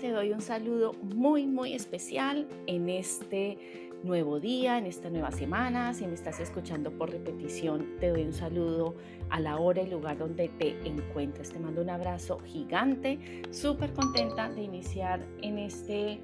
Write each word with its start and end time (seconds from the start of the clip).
Te 0.00 0.12
doy 0.12 0.32
un 0.32 0.40
saludo 0.40 0.94
muy, 1.02 1.46
muy 1.46 1.74
especial 1.74 2.48
en 2.66 2.88
este 2.88 3.58
nuevo 4.02 4.40
día, 4.40 4.78
en 4.78 4.86
esta 4.86 5.10
nueva 5.10 5.30
semana. 5.30 5.92
Si 5.92 6.06
me 6.06 6.14
estás 6.14 6.40
escuchando 6.40 6.90
por 6.90 7.10
repetición, 7.10 7.86
te 8.00 8.08
doy 8.08 8.22
un 8.22 8.32
saludo 8.32 8.94
a 9.28 9.40
la 9.40 9.58
hora 9.58 9.82
y 9.82 9.90
lugar 9.90 10.16
donde 10.16 10.48
te 10.48 10.70
encuentres. 10.88 11.50
Te 11.50 11.58
mando 11.58 11.82
un 11.82 11.90
abrazo 11.90 12.38
gigante, 12.38 13.42
súper 13.50 13.92
contenta 13.92 14.48
de 14.48 14.62
iniciar 14.62 15.20
en 15.42 15.58
este 15.58 16.20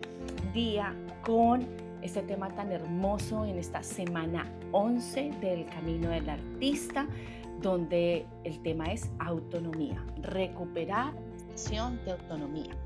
día 0.54 0.94
con 1.22 1.66
este 2.00 2.22
tema 2.22 2.48
tan 2.54 2.72
hermoso 2.72 3.44
en 3.44 3.58
esta 3.58 3.82
semana 3.82 4.50
11 4.72 5.32
del 5.42 5.66
Camino 5.66 6.08
del 6.08 6.30
Artista, 6.30 7.06
donde 7.60 8.24
el 8.44 8.58
tema 8.62 8.86
es 8.86 9.10
autonomía, 9.18 10.02
recuperar 10.22 11.25
de 11.56 12.12
autonomía. 12.12 12.76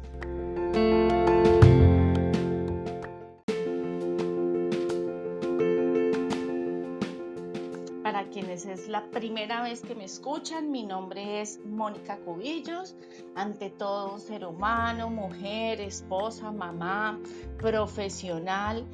Para 8.05 8.29
quienes 8.29 8.67
es 8.67 8.89
la 8.89 9.11
primera 9.11 9.63
vez 9.63 9.81
que 9.81 9.97
me 9.97 10.05
escuchan, 10.05 10.71
mi 10.71 10.85
nombre 10.85 11.41
es 11.41 11.59
Mónica 11.67 12.19
Cubillos. 12.19 12.95
Ante 13.35 13.71
todo, 13.71 14.21
ser 14.21 14.45
humano, 14.45 15.11
mujer, 15.11 15.81
esposa, 15.81 16.53
mamá, 16.53 17.19
profesional. 17.59 18.87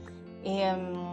Em, 0.43 1.11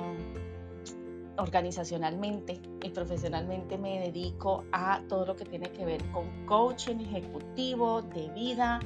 organizacionalmente 1.38 2.62
y 2.84 2.90
profesionalmente 2.90 3.78
me 3.78 4.00
dedico 4.00 4.64
a 4.72 5.02
todo 5.08 5.26
lo 5.26 5.36
que 5.36 5.46
tiene 5.46 5.72
que 5.72 5.86
ver 5.86 6.04
con 6.12 6.46
coaching 6.46 6.98
ejecutivo 6.98 8.02
de 8.02 8.30
vida, 8.30 8.80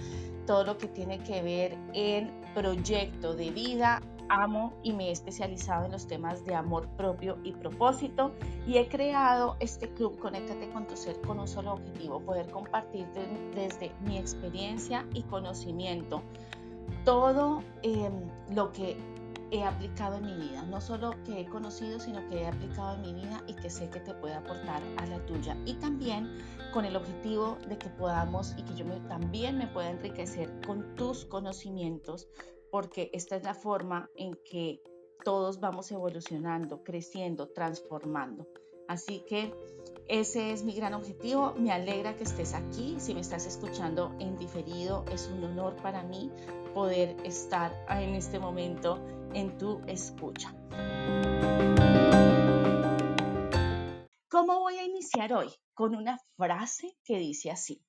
todo 0.46 0.64
lo 0.64 0.78
que 0.78 0.88
tiene 0.88 1.20
que 1.20 1.42
ver 1.42 1.78
en 1.94 2.32
proyecto 2.54 3.36
de 3.36 3.52
vida. 3.52 4.02
Amo 4.30 4.74
y 4.84 4.92
me 4.92 5.08
he 5.08 5.12
especializado 5.12 5.86
en 5.86 5.94
los 5.94 6.06
temas 6.06 6.44
de 6.46 6.54
amor 6.54 6.86
propio 6.98 7.38
y 7.46 7.54
propósito 7.54 8.34
y 8.68 8.76
he 8.76 8.90
creado 8.90 9.56
este 9.62 9.88
club 9.94 10.20
Conéctate 10.20 10.68
con 10.72 10.86
tu 10.86 10.98
ser 10.98 11.22
con 11.22 11.40
un 11.40 11.48
solo 11.48 11.74
objetivo, 11.74 12.20
poder 12.20 12.50
compartir 12.52 13.06
desde 13.56 13.94
mi 14.06 14.18
experiencia 14.18 15.06
y 15.14 15.24
conocimiento 15.24 16.22
todo 17.06 17.64
em, 17.84 18.30
lo 18.54 18.72
que 18.74 18.98
he 19.52 19.64
aplicado 19.64 20.18
en 20.18 20.26
mi 20.26 20.34
vida, 20.34 20.64
no 20.64 20.82
solo 20.82 21.12
que 21.26 21.42
he 21.42 21.46
conocido, 21.46 22.00
sino 22.00 22.28
que 22.30 22.42
he 22.42 22.48
aplicado 22.48 22.96
en 22.96 23.02
mi 23.02 23.14
vida 23.14 23.44
y 23.48 23.54
que 23.54 23.70
sé 23.70 23.90
que 23.90 24.00
te 24.00 24.14
puede 24.14 24.34
aportar 24.34 24.82
a 24.98 25.06
la 25.06 25.26
tuya. 25.26 25.58
Y 25.66 25.76
también 25.76 26.38
con 26.74 26.86
el 26.86 26.96
objetivo 26.96 27.58
de 27.68 27.78
que 27.78 27.90
podamos 27.90 28.54
y 28.58 28.64
que 28.64 28.76
yo 28.76 28.86
también 29.08 29.58
me 29.58 29.68
pueda 29.68 29.90
enriquecer 29.90 30.52
con 30.66 30.96
tus 30.96 31.26
conocimientos, 31.26 32.28
porque 32.72 33.10
esta 33.14 33.36
es 33.38 33.44
la 33.44 33.54
forma 33.54 34.10
en 34.16 34.38
que 34.44 34.82
todos 35.24 35.60
vamos 35.60 35.92
evolucionando, 35.92 36.84
creciendo, 36.84 37.50
transformando. 37.50 38.48
Así 38.88 39.24
que 39.28 39.54
ese 40.08 40.54
es 40.54 40.64
mi 40.64 40.74
gran 40.74 40.94
objetivo. 40.94 41.54
Me 41.58 41.72
alegra 41.72 42.16
que 42.16 42.24
estés 42.24 42.54
aquí. 42.54 42.96
Si 43.00 43.14
me 43.14 43.20
estás 43.20 43.46
escuchando 43.46 44.16
en 44.20 44.38
diferido, 44.38 45.04
es 45.12 45.28
un 45.28 45.44
honor 45.44 45.76
para 45.78 46.04
mí 46.04 46.32
poder 46.74 47.18
estar 47.26 47.74
en 47.90 48.16
este 48.16 48.40
momento 48.40 49.00
en 49.34 49.58
tu 49.58 49.82
escucha. 49.88 50.54
¿Cómo 54.30 54.60
voy 54.60 54.76
a 54.76 54.84
iniciar 54.84 55.34
hoy? 55.34 55.50
Con 55.74 55.96
una 55.96 56.20
frase 56.36 56.98
que 57.04 57.18
dice 57.18 57.52
así, 57.52 57.84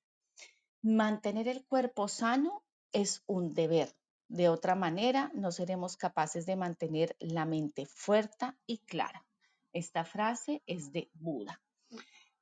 mantener 0.81 1.47
el 1.47 1.65
cuerpo 1.65 2.07
sano 2.07 2.63
es 2.91 3.23
un 3.27 3.53
deber. 3.53 3.95
De 4.27 4.49
otra 4.49 4.75
manera, 4.75 5.31
no 5.33 5.51
seremos 5.51 5.97
capaces 5.97 6.45
de 6.45 6.55
mantener 6.55 7.15
la 7.19 7.45
mente 7.45 7.85
fuerte 7.85 8.53
y 8.65 8.79
clara. 8.79 9.25
Esta 9.73 10.05
frase 10.05 10.61
es 10.65 10.91
de 10.91 11.09
Buda. 11.13 11.61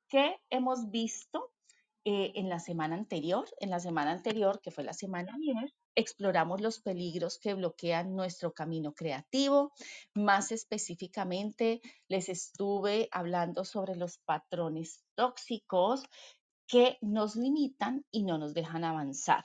¿Qué 0.08 0.40
hemos 0.50 0.90
visto 0.90 1.52
eh, 2.04 2.32
en 2.34 2.48
la 2.48 2.60
semana 2.60 2.94
anterior? 2.94 3.46
En 3.60 3.70
la 3.70 3.80
semana 3.80 4.12
anterior, 4.12 4.60
que 4.60 4.70
fue 4.70 4.84
la 4.84 4.92
semana 4.92 5.34
ayer, 5.34 5.74
exploramos 5.98 6.60
los 6.60 6.78
peligros 6.78 7.40
que 7.40 7.54
bloquean 7.54 8.14
nuestro 8.14 8.52
camino 8.52 8.94
creativo. 8.94 9.72
Más 10.14 10.52
específicamente, 10.52 11.80
les 12.06 12.28
estuve 12.28 13.08
hablando 13.10 13.64
sobre 13.64 13.96
los 13.96 14.18
patrones 14.18 15.02
tóxicos 15.16 16.04
que 16.68 16.98
nos 17.00 17.34
limitan 17.34 18.04
y 18.12 18.22
no 18.22 18.38
nos 18.38 18.54
dejan 18.54 18.84
avanzar. 18.84 19.44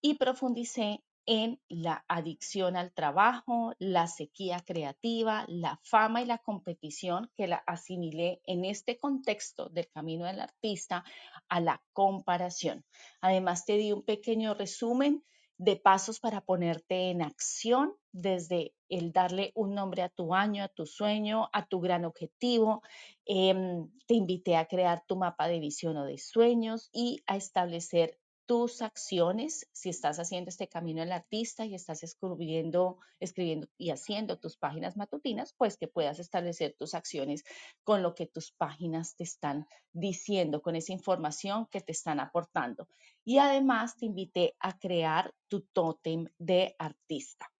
Y 0.00 0.14
profundicé 0.14 1.04
en 1.26 1.60
la 1.68 2.04
adicción 2.08 2.76
al 2.76 2.92
trabajo, 2.92 3.74
la 3.78 4.08
sequía 4.08 4.60
creativa, 4.66 5.44
la 5.46 5.78
fama 5.84 6.22
y 6.22 6.26
la 6.26 6.38
competición 6.38 7.30
que 7.36 7.46
la 7.46 7.62
asimilé 7.68 8.42
en 8.46 8.64
este 8.64 8.98
contexto 8.98 9.68
del 9.68 9.88
camino 9.90 10.26
del 10.26 10.40
artista 10.40 11.04
a 11.48 11.60
la 11.60 11.80
comparación. 11.92 12.84
Además, 13.20 13.64
te 13.64 13.76
di 13.76 13.92
un 13.92 14.02
pequeño 14.02 14.54
resumen 14.54 15.22
de 15.58 15.76
pasos 15.76 16.20
para 16.20 16.40
ponerte 16.40 17.10
en 17.10 17.22
acción, 17.22 17.94
desde 18.12 18.74
el 18.88 19.12
darle 19.12 19.52
un 19.54 19.74
nombre 19.74 20.02
a 20.02 20.08
tu 20.08 20.34
año, 20.34 20.64
a 20.64 20.68
tu 20.68 20.86
sueño, 20.86 21.48
a 21.52 21.66
tu 21.66 21.80
gran 21.80 22.04
objetivo. 22.04 22.82
Em, 23.24 23.88
te 24.06 24.14
invité 24.14 24.56
a 24.56 24.66
crear 24.66 25.04
tu 25.06 25.16
mapa 25.16 25.48
de 25.48 25.60
visión 25.60 25.96
o 25.96 26.04
de 26.04 26.18
sueños 26.18 26.90
y 26.92 27.22
a 27.26 27.36
establecer 27.36 28.18
tus 28.46 28.82
acciones, 28.82 29.68
si 29.72 29.88
estás 29.88 30.18
haciendo 30.18 30.50
este 30.50 30.68
camino 30.68 31.00
del 31.00 31.12
artista 31.12 31.64
y 31.64 31.74
estás 31.74 32.02
escribiendo, 32.02 32.98
escribiendo 33.20 33.68
y 33.78 33.90
haciendo 33.90 34.38
tus 34.38 34.56
páginas 34.56 34.96
matutinas, 34.96 35.54
pues 35.56 35.76
que 35.76 35.88
puedas 35.88 36.18
establecer 36.18 36.74
tus 36.78 36.94
acciones 36.94 37.44
con 37.82 38.02
lo 38.02 38.14
que 38.14 38.26
tus 38.26 38.52
páginas 38.52 39.16
te 39.16 39.24
están 39.24 39.66
diciendo, 39.92 40.60
con 40.60 40.76
esa 40.76 40.92
información 40.92 41.66
que 41.70 41.80
te 41.80 41.92
están 41.92 42.20
aportando. 42.20 42.88
Y 43.24 43.38
además 43.38 43.96
te 43.96 44.06
invité 44.06 44.54
a 44.60 44.78
crear 44.78 45.34
tu 45.48 45.62
tótem 45.72 46.26
de 46.38 46.76
artista. 46.78 47.50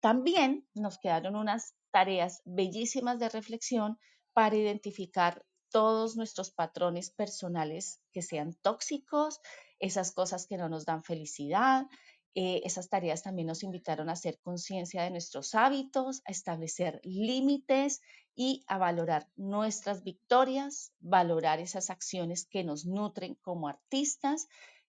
También 0.00 0.66
nos 0.74 0.98
quedaron 0.98 1.36
unas 1.36 1.74
tareas 1.90 2.42
bellísimas 2.44 3.18
de 3.18 3.28
reflexión 3.28 3.98
para 4.32 4.56
identificar 4.56 5.44
todos 5.70 6.16
nuestros 6.16 6.50
patrones 6.50 7.10
personales 7.10 8.00
que 8.12 8.22
sean 8.22 8.54
tóxicos, 8.62 9.40
esas 9.78 10.12
cosas 10.12 10.46
que 10.46 10.56
no 10.56 10.68
nos 10.68 10.84
dan 10.84 11.02
felicidad. 11.02 11.86
Eh, 12.34 12.60
esas 12.64 12.88
tareas 12.88 13.22
también 13.22 13.48
nos 13.48 13.62
invitaron 13.62 14.10
a 14.10 14.12
hacer 14.12 14.38
conciencia 14.40 15.02
de 15.02 15.10
nuestros 15.10 15.54
hábitos, 15.54 16.20
a 16.26 16.32
establecer 16.32 17.00
límites 17.02 18.02
y 18.34 18.62
a 18.66 18.76
valorar 18.76 19.26
nuestras 19.36 20.04
victorias, 20.04 20.92
valorar 21.00 21.60
esas 21.60 21.88
acciones 21.88 22.46
que 22.46 22.62
nos 22.62 22.84
nutren 22.84 23.36
como 23.36 23.68
artistas, 23.68 24.48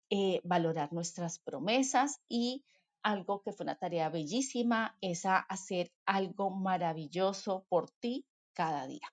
eh, 0.08 0.40
valorar 0.44 0.92
nuestras 0.92 1.38
promesas 1.38 2.20
y 2.28 2.64
algo 3.02 3.42
que 3.42 3.52
fue 3.52 3.64
una 3.64 3.78
tarea 3.78 4.08
bellísima 4.08 4.96
es 5.02 5.26
a 5.26 5.36
hacer 5.36 5.92
algo 6.06 6.48
maravilloso 6.50 7.66
por 7.68 7.90
ti 7.90 8.26
cada 8.54 8.86
día. 8.86 9.12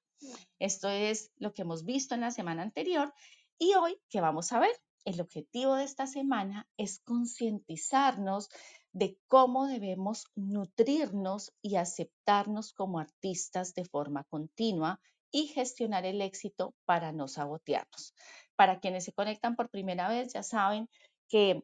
Esto 0.60 0.90
es 0.90 1.32
lo 1.36 1.54
que 1.54 1.64
hemos 1.64 1.84
visto 1.84 2.16
en 2.16 2.22
la 2.22 2.32
semana 2.32 2.62
anterior 2.62 3.14
y 3.58 3.74
hoy, 3.74 4.00
¿qué 4.10 4.22
vamos 4.22 4.54
a 4.54 4.60
ver? 4.60 4.72
El 5.04 5.20
objetivo 5.20 5.76
de 5.76 5.84
esta 5.84 6.06
semana 6.06 6.68
es 6.78 7.00
concientizarnos 7.00 8.50
de 8.94 9.18
cómo 9.28 9.68
debemos 9.68 10.28
nutrirnos 10.36 11.54
y 11.62 11.78
aceptarnos 11.78 12.74
como 12.74 13.00
artistas 13.00 13.74
de 13.74 13.86
forma 13.86 14.26
continua 14.26 15.00
y 15.32 15.48
gestionar 15.48 16.06
el 16.06 16.22
éxito 16.22 16.76
para 16.86 17.12
no 17.12 17.28
sabotearnos. 17.28 18.14
Para 18.56 18.80
quienes 18.80 19.06
se 19.06 19.14
conectan 19.14 19.56
por 19.56 19.70
primera 19.70 20.10
vez, 20.10 20.34
ya 20.34 20.44
saben 20.44 20.90
que 21.30 21.64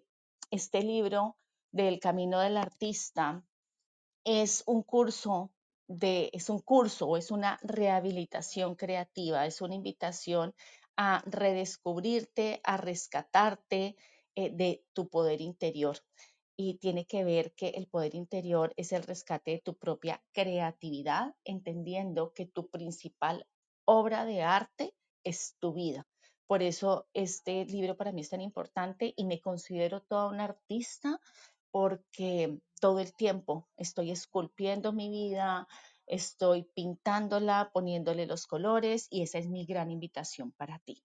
este 0.50 0.82
libro 0.82 1.38
del 1.72 2.00
Camino 2.00 2.40
del 2.40 2.58
Artista 2.58 3.44
es 4.24 4.64
un 4.66 4.84
curso 4.84 5.52
de, 5.88 6.30
es 6.34 6.50
un 6.50 6.60
curso 6.60 7.08
o 7.08 7.18
es 7.18 7.30
una 7.30 7.60
rehabilitación 7.62 8.76
creativa, 8.76 9.46
es 9.46 9.62
una 9.62 9.76
invitación 9.76 10.54
a 10.98 11.24
redescubrirte, 11.26 12.60
a 12.64 12.78
rescatarte 12.78 13.96
eh, 14.36 14.50
de 14.52 14.84
tu 14.94 15.08
poder 15.08 15.42
interior. 15.42 15.98
Y 16.58 16.80
tiene 16.80 17.06
que 17.06 17.24
ver 17.24 17.54
que 17.54 17.70
el 17.70 17.88
poder 17.88 18.16
interior 18.16 18.74
es 18.78 18.92
el 18.92 19.04
rescate 19.04 19.52
de 19.52 19.60
tu 19.60 19.78
propia 19.78 20.24
creatividad, 20.34 21.36
entendiendo 21.46 22.34
que 22.34 22.48
tu 22.48 22.70
principal 22.70 23.48
obra 23.86 24.26
de 24.26 24.42
arte 24.42 24.96
es 25.24 25.56
tu 25.60 25.74
vida. 25.74 26.08
Por 26.48 26.64
eso 26.64 27.08
este 27.14 27.66
libro 27.66 27.96
para 27.96 28.12
mí 28.12 28.22
es 28.22 28.30
tan 28.30 28.42
importante 28.42 29.14
y 29.16 29.26
me 29.26 29.40
considero 29.40 30.02
toda 30.02 30.28
una 30.28 30.46
artista 30.46 31.20
porque 31.72 32.60
todo 32.80 33.00
el 33.00 33.14
tiempo 33.14 33.68
estoy 33.76 34.12
esculpiendo 34.12 34.94
mi 34.94 35.10
vida, 35.10 35.68
estoy 36.08 36.64
pintándola, 36.64 37.70
poniéndole 37.74 38.26
los 38.26 38.48
colores 38.48 39.08
y 39.10 39.22
esa 39.22 39.38
es 39.38 39.48
mi 39.48 39.66
gran 39.66 39.92
invitación 39.92 40.52
para 40.52 40.80
ti. 40.80 41.04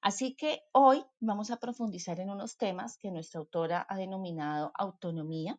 Así 0.00 0.34
que 0.34 0.62
hoy 0.72 1.04
vamos 1.18 1.50
a 1.50 1.58
profundizar 1.58 2.20
en 2.20 2.30
unos 2.30 2.56
temas 2.56 2.96
que 2.96 3.10
nuestra 3.10 3.40
autora 3.40 3.86
ha 3.88 3.96
denominado 3.96 4.72
autonomía 4.74 5.58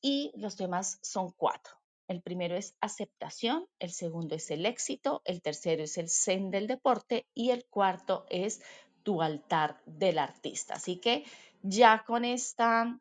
y 0.00 0.32
los 0.34 0.56
temas 0.56 0.98
son 1.02 1.32
cuatro. 1.32 1.74
El 2.08 2.20
primero 2.20 2.56
es 2.56 2.76
aceptación, 2.80 3.66
el 3.78 3.90
segundo 3.90 4.34
es 4.34 4.50
el 4.50 4.66
éxito, 4.66 5.22
el 5.24 5.40
tercero 5.40 5.84
es 5.84 5.96
el 5.96 6.10
zen 6.10 6.50
del 6.50 6.66
deporte 6.66 7.26
y 7.32 7.50
el 7.50 7.64
cuarto 7.64 8.26
es 8.28 8.60
tu 9.02 9.22
altar 9.22 9.80
del 9.86 10.18
artista. 10.18 10.74
Así 10.74 10.96
que 10.96 11.24
ya 11.62 12.04
con 12.04 12.24
esta 12.24 13.00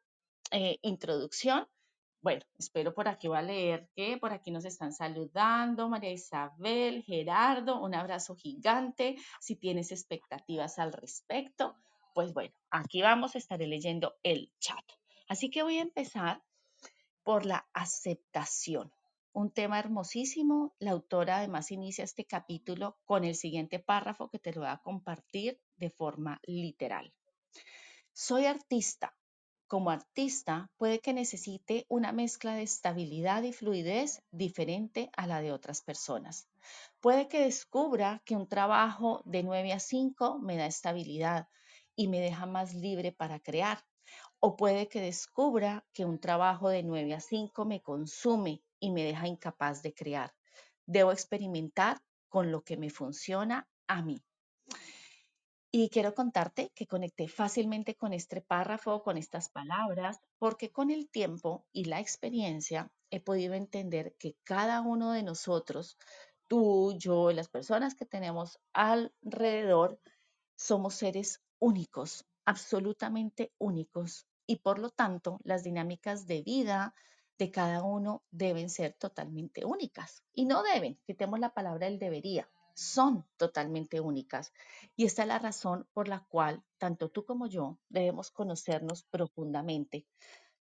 eh, 0.52 0.78
introducción, 0.82 1.68
bueno, 2.22 2.42
espero 2.58 2.94
por 2.94 3.08
aquí 3.08 3.28
voy 3.28 3.38
a 3.38 3.42
leer 3.42 3.90
que 3.96 4.18
por 4.18 4.32
aquí 4.32 4.52
nos 4.52 4.66
están 4.66 4.94
saludando 4.94 5.90
María 5.90 6.12
Isabel, 6.12 7.04
Gerardo, 7.04 7.82
un 7.82 7.96
abrazo 7.96 8.36
gigante. 8.36 9.16
Si 9.40 9.56
tienes 9.56 9.92
expectativas 9.92 10.78
al 10.78 10.94
respecto, 10.94 11.76
pues 12.14 12.34
bueno, 12.34 12.54
aquí 12.70 13.02
vamos, 13.02 13.36
estaré 13.36 13.66
leyendo 13.66 14.16
el 14.22 14.52
chat. 14.60 14.86
Así 15.28 15.50
que 15.50 15.64
voy 15.64 15.80
a 15.80 15.82
empezar 15.82 16.44
por 17.24 17.46
la 17.46 17.68
aceptación. 17.74 18.92
Un 19.34 19.50
tema 19.50 19.80
hermosísimo. 19.80 20.76
La 20.78 20.92
autora 20.92 21.38
además 21.38 21.72
inicia 21.72 22.04
este 22.04 22.26
capítulo 22.26 22.98
con 23.06 23.24
el 23.24 23.36
siguiente 23.36 23.80
párrafo 23.80 24.30
que 24.30 24.40
te 24.40 24.54
lo 24.54 24.62
voy 24.62 24.70
a 24.70 24.82
compartir 24.84 25.60
de 25.78 25.90
forma 25.90 26.40
literal. 26.44 27.14
Soy 28.14 28.46
artista. 28.46 29.16
Como 29.72 29.90
artista 29.90 30.70
puede 30.76 31.00
que 31.00 31.14
necesite 31.14 31.86
una 31.88 32.12
mezcla 32.12 32.56
de 32.56 32.64
estabilidad 32.64 33.44
y 33.44 33.54
fluidez 33.54 34.22
diferente 34.30 35.10
a 35.16 35.28
la 35.28 35.42
de 35.42 35.54
otras 35.54 35.82
personas. 35.82 36.50
Puede 37.00 37.30
que 37.30 37.46
descubra 37.46 38.22
que 38.26 38.36
un 38.36 38.50
trabajo 38.50 39.22
de 39.24 39.44
9 39.44 39.72
a 39.72 39.80
5 39.80 40.40
me 40.40 40.58
da 40.58 40.66
estabilidad 40.66 41.48
y 41.96 42.10
me 42.10 42.20
deja 42.20 42.46
más 42.46 42.74
libre 42.74 43.14
para 43.14 43.40
crear. 43.40 43.80
O 44.42 44.58
puede 44.58 44.90
que 44.90 45.00
descubra 45.00 45.86
que 45.94 46.04
un 46.04 46.20
trabajo 46.20 46.68
de 46.68 46.84
9 46.84 47.14
a 47.14 47.22
5 47.22 47.64
me 47.64 47.82
consume 47.82 48.62
y 48.78 48.92
me 48.92 49.06
deja 49.06 49.30
incapaz 49.30 49.82
de 49.84 49.94
crear. 49.94 50.34
Debo 50.86 51.14
experimentar 51.14 52.02
con 52.28 52.52
lo 52.52 52.62
que 52.66 52.76
me 52.76 52.90
funciona 52.90 53.70
a 53.88 54.02
mí. 54.02 54.22
Y 55.74 55.88
quiero 55.88 56.14
contarte 56.14 56.74
que 56.76 56.86
conecté 56.86 57.30
fácilmente 57.30 57.96
con 57.96 58.12
este 58.12 58.42
párrafo, 58.42 59.02
con 59.04 59.18
estas 59.18 59.48
palabras, 59.48 60.20
porque 60.38 60.70
con 60.70 60.92
el 60.92 61.10
tiempo 61.10 61.66
y 61.72 61.86
la 61.86 62.02
experiencia 62.02 62.92
he 63.10 63.22
podido 63.22 63.54
entender 63.54 64.14
que 64.20 64.36
cada 64.44 64.82
uno 64.82 65.14
de 65.14 65.24
nosotros, 65.24 65.98
tú, 66.48 66.94
yo 66.98 67.32
las 67.32 67.48
personas 67.48 67.96
que 67.96 68.06
tenemos 68.06 68.60
alrededor, 68.74 69.98
somos 70.58 70.96
seres 70.96 71.42
únicos, 71.58 72.26
absolutamente 72.44 73.54
únicos. 73.58 74.28
Y 74.46 74.58
por 74.58 74.78
lo 74.78 74.90
tanto, 74.90 75.40
las 75.46 75.64
dinámicas 75.64 76.28
de 76.28 76.42
vida 76.42 76.94
de 77.38 77.50
cada 77.50 77.82
uno 77.82 78.24
deben 78.30 78.70
ser 78.70 78.92
totalmente 79.00 79.64
únicas. 79.64 80.22
Y 80.34 80.44
no 80.44 80.64
deben, 80.64 81.00
quitemos 81.06 81.40
la 81.40 81.54
palabra 81.54 81.88
el 81.88 81.98
debería 81.98 82.50
son 82.82 83.26
totalmente 83.38 84.00
únicas. 84.00 84.52
Y 84.96 85.06
esta 85.06 85.22
es 85.22 85.28
la 85.28 85.40
razón 85.40 85.88
por 85.94 86.08
la 86.08 86.26
cual 86.28 86.64
tanto 86.78 87.10
tú 87.10 87.26
como 87.26 87.48
yo 87.48 87.78
debemos 87.90 88.32
conocernos 88.32 89.04
profundamente, 89.04 90.08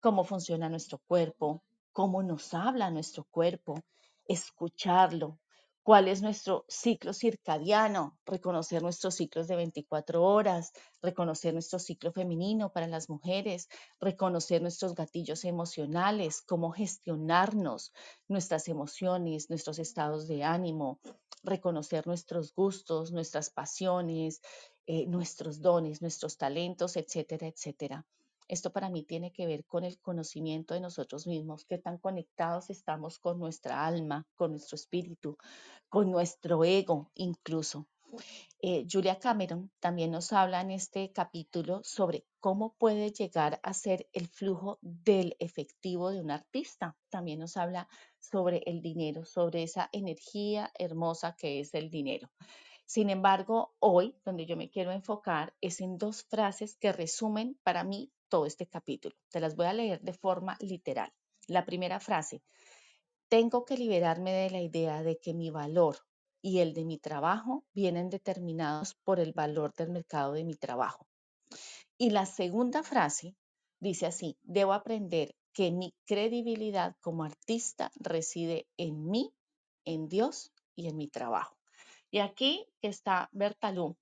cómo 0.00 0.24
funciona 0.24 0.68
nuestro 0.68 0.98
cuerpo, 1.06 1.62
cómo 1.92 2.22
nos 2.22 2.54
habla 2.54 2.90
nuestro 2.90 3.24
cuerpo, 3.24 3.82
escucharlo, 4.26 5.38
cuál 5.86 6.08
es 6.08 6.20
nuestro 6.20 6.64
ciclo 6.68 7.12
circadiano, 7.12 8.18
reconocer 8.26 8.82
nuestros 8.82 9.14
ciclos 9.14 9.46
de 9.46 9.54
24 9.54 10.20
horas, 10.20 10.72
reconocer 11.00 11.52
nuestro 11.52 11.78
ciclo 11.78 12.10
femenino 12.10 12.72
para 12.72 12.88
las 12.88 13.08
mujeres, 13.08 13.68
reconocer 14.00 14.62
nuestros 14.62 14.96
gatillos 14.96 15.44
emocionales, 15.44 16.42
cómo 16.42 16.72
gestionarnos, 16.72 17.92
nuestras 18.26 18.66
emociones, 18.66 19.48
nuestros 19.48 19.78
estados 19.78 20.26
de 20.26 20.42
ánimo, 20.42 20.98
reconocer 21.46 22.06
nuestros 22.06 22.54
gustos, 22.54 23.12
nuestras 23.12 23.50
pasiones, 23.50 24.40
eh, 24.86 25.06
nuestros 25.06 25.60
dones, 25.60 26.02
nuestros 26.02 26.36
talentos, 26.36 26.96
etcétera, 26.96 27.46
etcétera. 27.46 28.06
Esto 28.48 28.72
para 28.72 28.90
mí 28.90 29.02
tiene 29.02 29.32
que 29.32 29.46
ver 29.46 29.64
con 29.64 29.82
el 29.82 29.98
conocimiento 29.98 30.74
de 30.74 30.80
nosotros 30.80 31.26
mismos, 31.26 31.64
qué 31.64 31.78
tan 31.78 31.98
conectados 31.98 32.70
estamos 32.70 33.18
con 33.18 33.40
nuestra 33.40 33.84
alma, 33.84 34.24
con 34.36 34.52
nuestro 34.52 34.76
espíritu, 34.76 35.36
con 35.88 36.10
nuestro 36.10 36.62
ego 36.64 37.10
incluso. 37.14 37.86
Eh, 38.60 38.86
Julia 38.90 39.18
Cameron 39.18 39.70
también 39.80 40.10
nos 40.10 40.32
habla 40.32 40.60
en 40.60 40.70
este 40.70 41.12
capítulo 41.12 41.80
sobre 41.84 42.24
cómo 42.40 42.74
puede 42.78 43.10
llegar 43.10 43.60
a 43.62 43.74
ser 43.74 44.08
el 44.12 44.28
flujo 44.28 44.78
del 44.80 45.36
efectivo 45.38 46.10
de 46.10 46.20
un 46.20 46.30
artista. 46.30 46.96
También 47.10 47.38
nos 47.38 47.56
habla 47.56 47.88
sobre 48.18 48.62
el 48.66 48.80
dinero, 48.80 49.24
sobre 49.24 49.62
esa 49.62 49.88
energía 49.92 50.72
hermosa 50.78 51.36
que 51.36 51.60
es 51.60 51.74
el 51.74 51.90
dinero. 51.90 52.30
Sin 52.86 53.10
embargo, 53.10 53.74
hoy 53.80 54.16
donde 54.24 54.46
yo 54.46 54.56
me 54.56 54.70
quiero 54.70 54.92
enfocar 54.92 55.54
es 55.60 55.80
en 55.80 55.98
dos 55.98 56.22
frases 56.22 56.76
que 56.76 56.92
resumen 56.92 57.58
para 57.62 57.84
mí 57.84 58.12
todo 58.28 58.46
este 58.46 58.66
capítulo. 58.66 59.16
Te 59.30 59.40
las 59.40 59.56
voy 59.56 59.66
a 59.66 59.72
leer 59.72 60.00
de 60.02 60.12
forma 60.12 60.56
literal. 60.60 61.12
La 61.48 61.64
primera 61.64 62.00
frase, 62.00 62.42
tengo 63.28 63.64
que 63.64 63.76
liberarme 63.76 64.32
de 64.32 64.50
la 64.50 64.60
idea 64.60 65.02
de 65.02 65.18
que 65.18 65.34
mi 65.34 65.50
valor 65.50 65.96
y 66.46 66.60
el 66.60 66.74
de 66.74 66.84
mi 66.84 66.96
trabajo 66.96 67.64
vienen 67.74 68.08
determinados 68.08 68.94
por 69.02 69.18
el 69.18 69.32
valor 69.32 69.74
del 69.74 69.90
mercado 69.90 70.32
de 70.32 70.44
mi 70.44 70.54
trabajo. 70.54 71.04
Y 71.98 72.10
la 72.10 72.24
segunda 72.24 72.84
frase 72.84 73.34
dice 73.80 74.06
así, 74.06 74.38
debo 74.44 74.72
aprender 74.72 75.34
que 75.52 75.72
mi 75.72 75.92
credibilidad 76.04 76.94
como 77.00 77.24
artista 77.24 77.90
reside 77.96 78.68
en 78.76 79.10
mí, 79.10 79.34
en 79.84 80.06
Dios 80.06 80.52
y 80.76 80.86
en 80.86 80.96
mi 80.96 81.08
trabajo. 81.08 81.56
Y 82.12 82.20
aquí 82.20 82.64
está 82.80 83.28
Bertalú, 83.32 83.96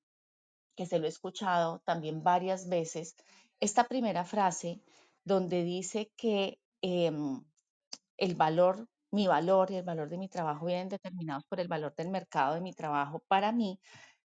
que 0.76 0.84
se 0.84 0.98
lo 0.98 1.06
he 1.06 1.08
escuchado 1.08 1.80
también 1.86 2.22
varias 2.22 2.68
veces, 2.68 3.16
esta 3.58 3.88
primera 3.88 4.26
frase 4.26 4.82
donde 5.24 5.64
dice 5.64 6.12
que 6.18 6.58
em, 6.82 7.42
el 8.18 8.34
valor, 8.34 8.86
mi 9.14 9.28
valor 9.28 9.70
y 9.70 9.76
el 9.76 9.84
valor 9.84 10.08
de 10.08 10.18
mi 10.18 10.28
trabajo 10.28 10.66
vienen 10.66 10.88
determinados 10.88 11.44
por 11.44 11.60
el 11.60 11.68
valor 11.68 11.94
del 11.94 12.10
mercado 12.10 12.54
de 12.54 12.60
mi 12.60 12.72
trabajo, 12.72 13.22
para 13.28 13.52
mí 13.52 13.78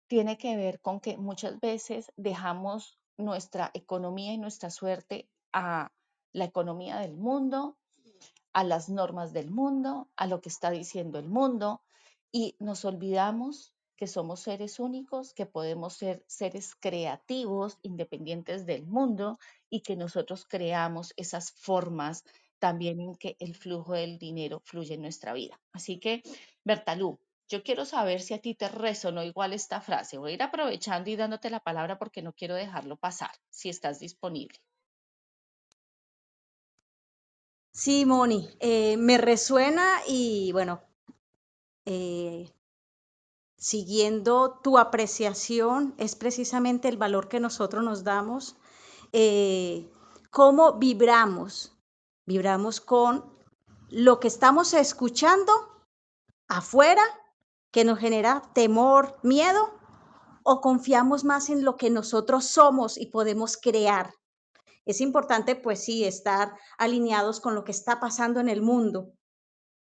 tiene 0.08 0.36
que 0.36 0.56
ver 0.56 0.80
con 0.80 0.98
que 0.98 1.16
muchas 1.16 1.60
veces 1.60 2.12
dejamos 2.16 2.98
nuestra 3.16 3.70
economía 3.72 4.32
y 4.32 4.38
nuestra 4.38 4.68
suerte 4.68 5.28
a 5.52 5.92
la 6.32 6.44
economía 6.44 6.98
del 6.98 7.16
mundo, 7.16 7.78
a 8.52 8.64
las 8.64 8.88
normas 8.88 9.32
del 9.32 9.52
mundo, 9.52 10.08
a 10.16 10.26
lo 10.26 10.40
que 10.40 10.48
está 10.48 10.70
diciendo 10.72 11.20
el 11.20 11.28
mundo, 11.28 11.82
y 12.32 12.56
nos 12.58 12.84
olvidamos 12.84 13.72
que 13.96 14.08
somos 14.08 14.40
seres 14.40 14.80
únicos, 14.80 15.34
que 15.34 15.46
podemos 15.46 15.94
ser 15.94 16.24
seres 16.26 16.74
creativos, 16.74 17.78
independientes 17.82 18.66
del 18.66 18.86
mundo, 18.86 19.38
y 19.68 19.82
que 19.82 19.94
nosotros 19.94 20.46
creamos 20.48 21.12
esas 21.16 21.52
formas 21.52 22.24
también 22.60 23.00
en 23.00 23.16
que 23.16 23.36
el 23.40 23.56
flujo 23.56 23.94
del 23.94 24.18
dinero 24.18 24.62
fluye 24.64 24.94
en 24.94 25.02
nuestra 25.02 25.32
vida. 25.32 25.60
Así 25.72 25.98
que, 25.98 26.22
Bertalú, 26.64 27.18
yo 27.48 27.64
quiero 27.64 27.84
saber 27.84 28.20
si 28.20 28.34
a 28.34 28.40
ti 28.40 28.54
te 28.54 28.68
resonó 28.68 29.24
igual 29.24 29.52
esta 29.52 29.80
frase. 29.80 30.18
Voy 30.18 30.30
a 30.30 30.34
ir 30.34 30.42
aprovechando 30.42 31.10
y 31.10 31.16
dándote 31.16 31.50
la 31.50 31.58
palabra 31.58 31.98
porque 31.98 32.22
no 32.22 32.32
quiero 32.32 32.54
dejarlo 32.54 32.96
pasar, 32.96 33.32
si 33.50 33.68
estás 33.68 33.98
disponible. 33.98 34.60
Sí, 37.72 38.04
Moni, 38.04 38.48
eh, 38.60 38.96
me 38.96 39.16
resuena 39.18 40.00
y 40.06 40.52
bueno, 40.52 40.82
eh, 41.86 42.52
siguiendo 43.56 44.60
tu 44.62 44.78
apreciación, 44.78 45.94
es 45.98 46.16
precisamente 46.16 46.88
el 46.88 46.96
valor 46.96 47.28
que 47.28 47.40
nosotros 47.40 47.82
nos 47.84 48.04
damos, 48.04 48.56
eh, 49.12 49.88
cómo 50.30 50.78
vibramos, 50.78 51.72
vibramos 52.30 52.80
con 52.80 53.24
lo 53.88 54.20
que 54.20 54.28
estamos 54.28 54.72
escuchando 54.72 55.52
afuera, 56.46 57.02
que 57.72 57.84
nos 57.84 57.98
genera 57.98 58.40
temor, 58.54 59.18
miedo, 59.24 59.74
o 60.44 60.60
confiamos 60.60 61.24
más 61.24 61.50
en 61.50 61.64
lo 61.64 61.76
que 61.76 61.90
nosotros 61.90 62.44
somos 62.44 62.98
y 62.98 63.06
podemos 63.06 63.56
crear. 63.56 64.14
Es 64.86 65.00
importante, 65.00 65.56
pues 65.56 65.82
sí, 65.82 66.04
estar 66.04 66.54
alineados 66.78 67.40
con 67.40 67.56
lo 67.56 67.64
que 67.64 67.72
está 67.72 67.98
pasando 67.98 68.38
en 68.38 68.48
el 68.48 68.62
mundo 68.62 69.12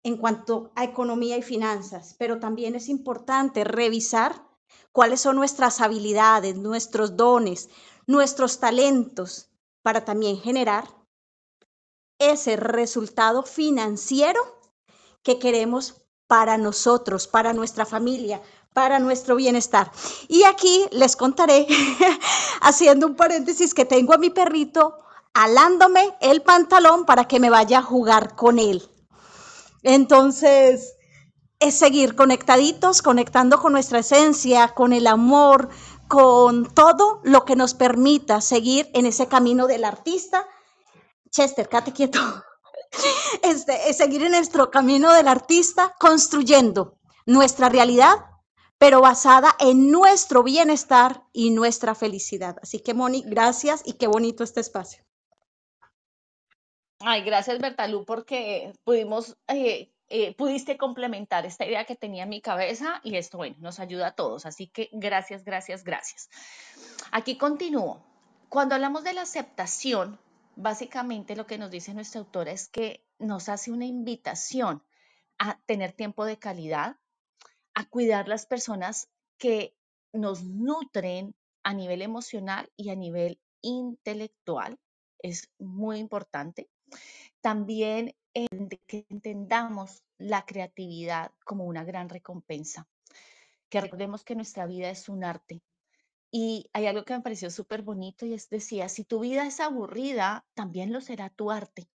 en 0.03 0.17
cuanto 0.17 0.73
a 0.75 0.85
economía 0.85 1.37
y 1.37 1.43
finanzas, 1.43 2.17
pero 2.19 2.41
también 2.41 2.75
es 2.75 2.89
importante 2.89 3.63
revisar 3.63 4.43
cuáles 4.91 5.21
son 5.21 5.37
nuestras 5.37 5.83
habilidades, 5.83 6.57
nuestros 6.57 7.15
dones, 7.15 7.69
nuestros 8.07 8.59
talentos, 8.59 9.51
para 9.83 10.07
también 10.07 10.39
generar 10.39 10.98
ese 12.19 12.57
resultado 12.57 13.43
financiero 13.43 14.41
que 15.23 15.39
queremos 15.39 16.03
para 16.27 16.59
nosotros, 16.59 17.27
para 17.27 17.53
nuestra 17.53 17.87
familia, 17.87 18.43
para 18.73 18.99
nuestro 18.99 19.37
bienestar. 19.37 19.91
Y 20.29 20.45
aquí 20.45 20.87
les 20.93 21.17
contaré, 21.17 21.67
haciendo 22.61 23.07
un 23.07 23.17
paréntesis, 23.17 23.75
que 23.75 23.85
tengo 23.85 24.15
a 24.15 24.19
mi 24.19 24.31
perrito 24.31 24.99
alándome 25.35 26.17
el 26.21 26.43
pantalón 26.43 27.05
para 27.05 27.27
que 27.27 27.41
me 27.41 27.51
vaya 27.51 27.79
a 27.79 27.83
jugar 27.83 28.35
con 28.35 28.59
él. 28.59 28.89
Entonces, 29.83 30.97
es 31.61 31.79
seguir 31.79 32.15
conectaditos, 32.15 33.03
conectando 33.03 33.61
con 33.61 33.73
nuestra 33.73 34.01
esencia, 34.01 34.69
con 34.69 34.93
el 34.93 35.07
amor, 35.07 35.69
con 36.09 36.73
todo 36.73 37.21
lo 37.25 37.45
que 37.45 37.57
nos 37.57 37.75
permita 37.75 38.41
seguir 38.41 38.91
en 38.95 39.07
ese 39.07 39.27
camino 39.27 39.67
del 39.67 39.85
artista. 39.85 40.47
Chester, 41.31 41.69
quédate 41.69 41.93
quieto. 41.93 42.21
Este, 43.43 43.91
es 43.91 43.99
seguir 43.99 44.23
en 44.23 44.33
nuestro 44.33 44.71
camino 44.71 45.13
del 45.13 45.29
artista, 45.29 45.95
construyendo 46.01 46.97
nuestra 47.27 47.69
realidad, 47.69 48.17
pero 48.79 49.03
basada 49.03 49.55
en 49.61 49.91
nuestro 49.91 50.43
bienestar 50.43 51.23
y 51.35 51.51
nuestra 51.51 51.95
felicidad. 51.95 52.57
Así 52.63 52.81
que, 52.81 52.95
Moni, 52.95 53.23
gracias 53.27 53.83
y 53.85 53.95
qué 53.95 54.07
bonito 54.07 54.43
este 54.43 54.61
espacio. 54.61 55.05
Ay, 57.01 57.23
gracias, 57.23 57.59
Bertalú, 57.59 58.07
porque 58.07 58.73
pudimos 58.85 59.37
eh, 59.49 59.93
eh, 60.11 60.35
pudiste 60.35 60.79
complementar 60.79 61.45
esta 61.45 61.67
idea 61.67 61.85
que 61.85 61.95
tenía 61.95 62.23
en 62.23 62.31
mi 62.31 62.41
cabeza 62.41 63.01
y 63.05 63.17
esto, 63.17 63.37
bueno, 63.37 63.57
nos 63.59 63.79
ayuda 63.79 64.09
a 64.09 64.15
todos. 64.15 64.47
Así 64.47 64.67
que 64.67 64.89
gracias, 64.93 65.45
gracias, 65.45 65.85
gracias. 65.85 66.31
Aquí 67.13 67.37
continúo. 67.37 68.03
Cuando 68.49 68.75
hablamos 68.75 69.05
de 69.05 69.13
la 69.13 69.23
aceptación, 69.23 70.19
básicamente 70.59 71.37
lo 71.37 71.47
que 71.47 71.57
nos 71.57 71.71
dice 71.71 71.95
nuestra 71.95 72.21
autora 72.21 72.51
es 72.51 72.69
que 72.69 73.07
nos 73.19 73.49
hace 73.49 73.71
una 73.71 73.87
invitación 73.87 74.83
a 75.39 75.61
tener 75.67 75.93
tiempo 75.93 76.25
de 76.25 76.39
calidad, 76.39 76.97
a 77.75 77.89
cuidar 77.89 78.27
las 78.27 78.45
personas 78.45 79.09
que 79.39 79.77
nos 80.13 80.43
nutren 80.43 81.37
a 81.63 81.75
nivel 81.75 82.03
emocional 82.03 82.73
y 82.77 82.91
a 82.91 82.97
nivel 82.97 83.41
intelectual. 83.63 84.81
Es 85.21 85.49
muy 85.59 85.99
importante. 85.99 86.69
También 87.41 88.17
que 88.87 89.07
entendamos 89.09 90.03
la 90.19 90.45
creatividad 90.45 91.33
como 91.45 91.67
una 91.67 91.85
gran 91.85 92.09
recompensa, 92.09 92.89
que 93.69 93.81
recordemos 93.81 94.25
que 94.25 94.35
nuestra 94.35 94.67
vida 94.67 94.91
es 94.91 95.09
un 95.09 95.23
arte. 95.23 95.63
Y 96.31 96.69
hay 96.73 96.87
algo 96.87 97.05
que 97.05 97.15
me 97.15 97.23
pareció 97.23 97.51
súper 97.51 97.83
bonito 97.83 98.27
y 98.27 98.35
es 98.35 98.49
decía, 98.51 98.89
si 98.89 99.05
tu 99.05 99.21
vida 99.21 99.47
es 99.47 99.61
aburrida, 99.61 100.47
también 100.55 100.93
lo 100.93 101.01
será 101.01 101.31
tu 101.31 101.51
arte. 101.51 101.89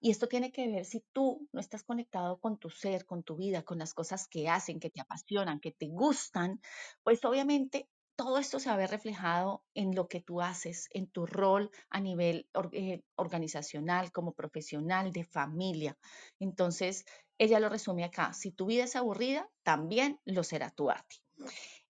Y 0.00 0.10
esto 0.10 0.28
tiene 0.28 0.52
que 0.52 0.68
ver 0.68 0.84
si 0.84 1.02
tú 1.12 1.48
no 1.52 1.60
estás 1.60 1.82
conectado 1.82 2.38
con 2.38 2.58
tu 2.58 2.68
ser, 2.68 3.06
con 3.06 3.22
tu 3.22 3.36
vida, 3.36 3.62
con 3.62 3.78
las 3.78 3.94
cosas 3.94 4.28
que 4.28 4.50
hacen, 4.50 4.78
que 4.78 4.90
te 4.90 5.00
apasionan, 5.00 5.60
que 5.60 5.72
te 5.72 5.88
gustan, 5.88 6.60
pues 7.02 7.24
obviamente 7.24 7.88
todo 8.16 8.38
esto 8.38 8.60
se 8.60 8.68
va 8.68 8.74
a 8.74 8.78
ver 8.78 8.90
reflejado 8.90 9.64
en 9.74 9.94
lo 9.94 10.08
que 10.08 10.20
tú 10.20 10.40
haces, 10.40 10.88
en 10.92 11.06
tu 11.06 11.26
rol 11.26 11.70
a 11.90 12.00
nivel 12.00 12.48
eh, 12.72 13.02
organizacional, 13.16 14.12
como 14.12 14.32
profesional, 14.32 15.12
de 15.12 15.24
familia. 15.24 15.96
Entonces, 16.38 17.06
ella 17.38 17.58
lo 17.58 17.68
resume 17.68 18.04
acá, 18.04 18.32
si 18.32 18.52
tu 18.52 18.66
vida 18.66 18.84
es 18.84 18.94
aburrida, 18.96 19.50
también 19.62 20.20
lo 20.24 20.44
será 20.44 20.70
tu 20.70 20.90
arte. 20.90 21.16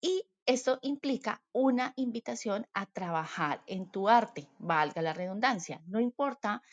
Y 0.02 0.24
esto 0.48 0.80
implica 0.82 1.44
una 1.52 1.94
invitación 1.98 2.66
a 2.74 2.86
trabajar 2.86 3.62
en 3.68 3.92
tu 3.92 4.08
arte, 4.08 4.48
valga 4.60 5.02
la 5.02 5.14
redundancia. 5.14 5.84
No 5.88 6.00
importa 6.00 6.64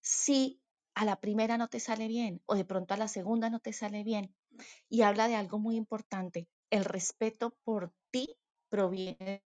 si 0.00 0.60
a 0.94 1.06
la 1.06 1.16
primera 1.16 1.56
no 1.56 1.68
te 1.68 1.80
sale 1.80 2.08
bien 2.08 2.42
o 2.44 2.54
de 2.54 2.66
pronto 2.66 2.92
a 2.92 2.98
la 2.98 3.08
segunda 3.08 3.48
no 3.48 3.58
te 3.58 3.72
sale 3.72 4.04
bien. 4.04 4.34
Y 4.88 5.00
habla 5.00 5.28
de 5.28 5.36
algo 5.36 5.58
muy 5.58 5.76
importante, 5.76 6.46
el 6.68 6.84
respeto 6.84 7.56
por 7.64 7.90
ti 8.10 8.36
proviene 8.68 9.42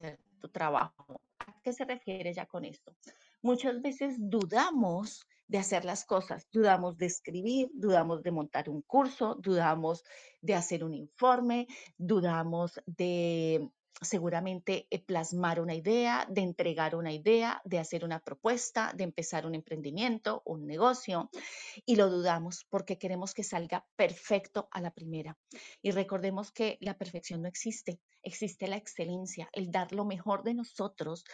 de 0.00 0.18
tu 0.40 0.48
trabajo. 0.48 1.20
¿A 1.38 1.60
qué 1.62 1.74
se 1.74 1.84
refiere 1.84 2.32
ya 2.32 2.46
con 2.46 2.64
esto? 2.64 2.96
Muchas 3.42 3.82
veces 3.82 4.16
dudamos 4.18 5.26
de 5.48 5.58
hacer 5.58 5.84
las 5.84 6.04
cosas, 6.04 6.48
dudamos 6.52 6.96
de 6.98 7.06
escribir, 7.06 7.70
dudamos 7.74 8.22
de 8.22 8.32
montar 8.32 8.68
un 8.68 8.82
curso, 8.82 9.36
dudamos 9.36 10.02
de 10.40 10.54
hacer 10.54 10.84
un 10.84 10.94
informe, 10.94 11.66
dudamos 11.96 12.80
de 12.86 13.70
seguramente 14.00 14.86
eh, 14.90 15.02
plasmar 15.02 15.60
una 15.60 15.74
idea, 15.74 16.26
de 16.28 16.42
entregar 16.42 16.94
una 16.94 17.12
idea, 17.12 17.62
de 17.64 17.78
hacer 17.78 18.04
una 18.04 18.20
propuesta, 18.20 18.92
de 18.94 19.04
empezar 19.04 19.46
un 19.46 19.54
emprendimiento, 19.54 20.42
un 20.44 20.66
negocio, 20.66 21.30
y 21.84 21.96
lo 21.96 22.10
dudamos 22.10 22.66
porque 22.68 22.98
queremos 22.98 23.32
que 23.32 23.42
salga 23.42 23.86
perfecto 23.96 24.68
a 24.70 24.80
la 24.80 24.90
primera. 24.90 25.38
Y 25.80 25.92
recordemos 25.92 26.52
que 26.52 26.76
la 26.80 26.98
perfección 26.98 27.42
no 27.42 27.48
existe, 27.48 28.00
existe 28.22 28.68
la 28.68 28.76
excelencia, 28.76 29.48
el 29.52 29.70
dar 29.70 29.92
lo 29.92 30.04
mejor 30.04 30.42
de 30.42 30.54
nosotros 30.54 31.24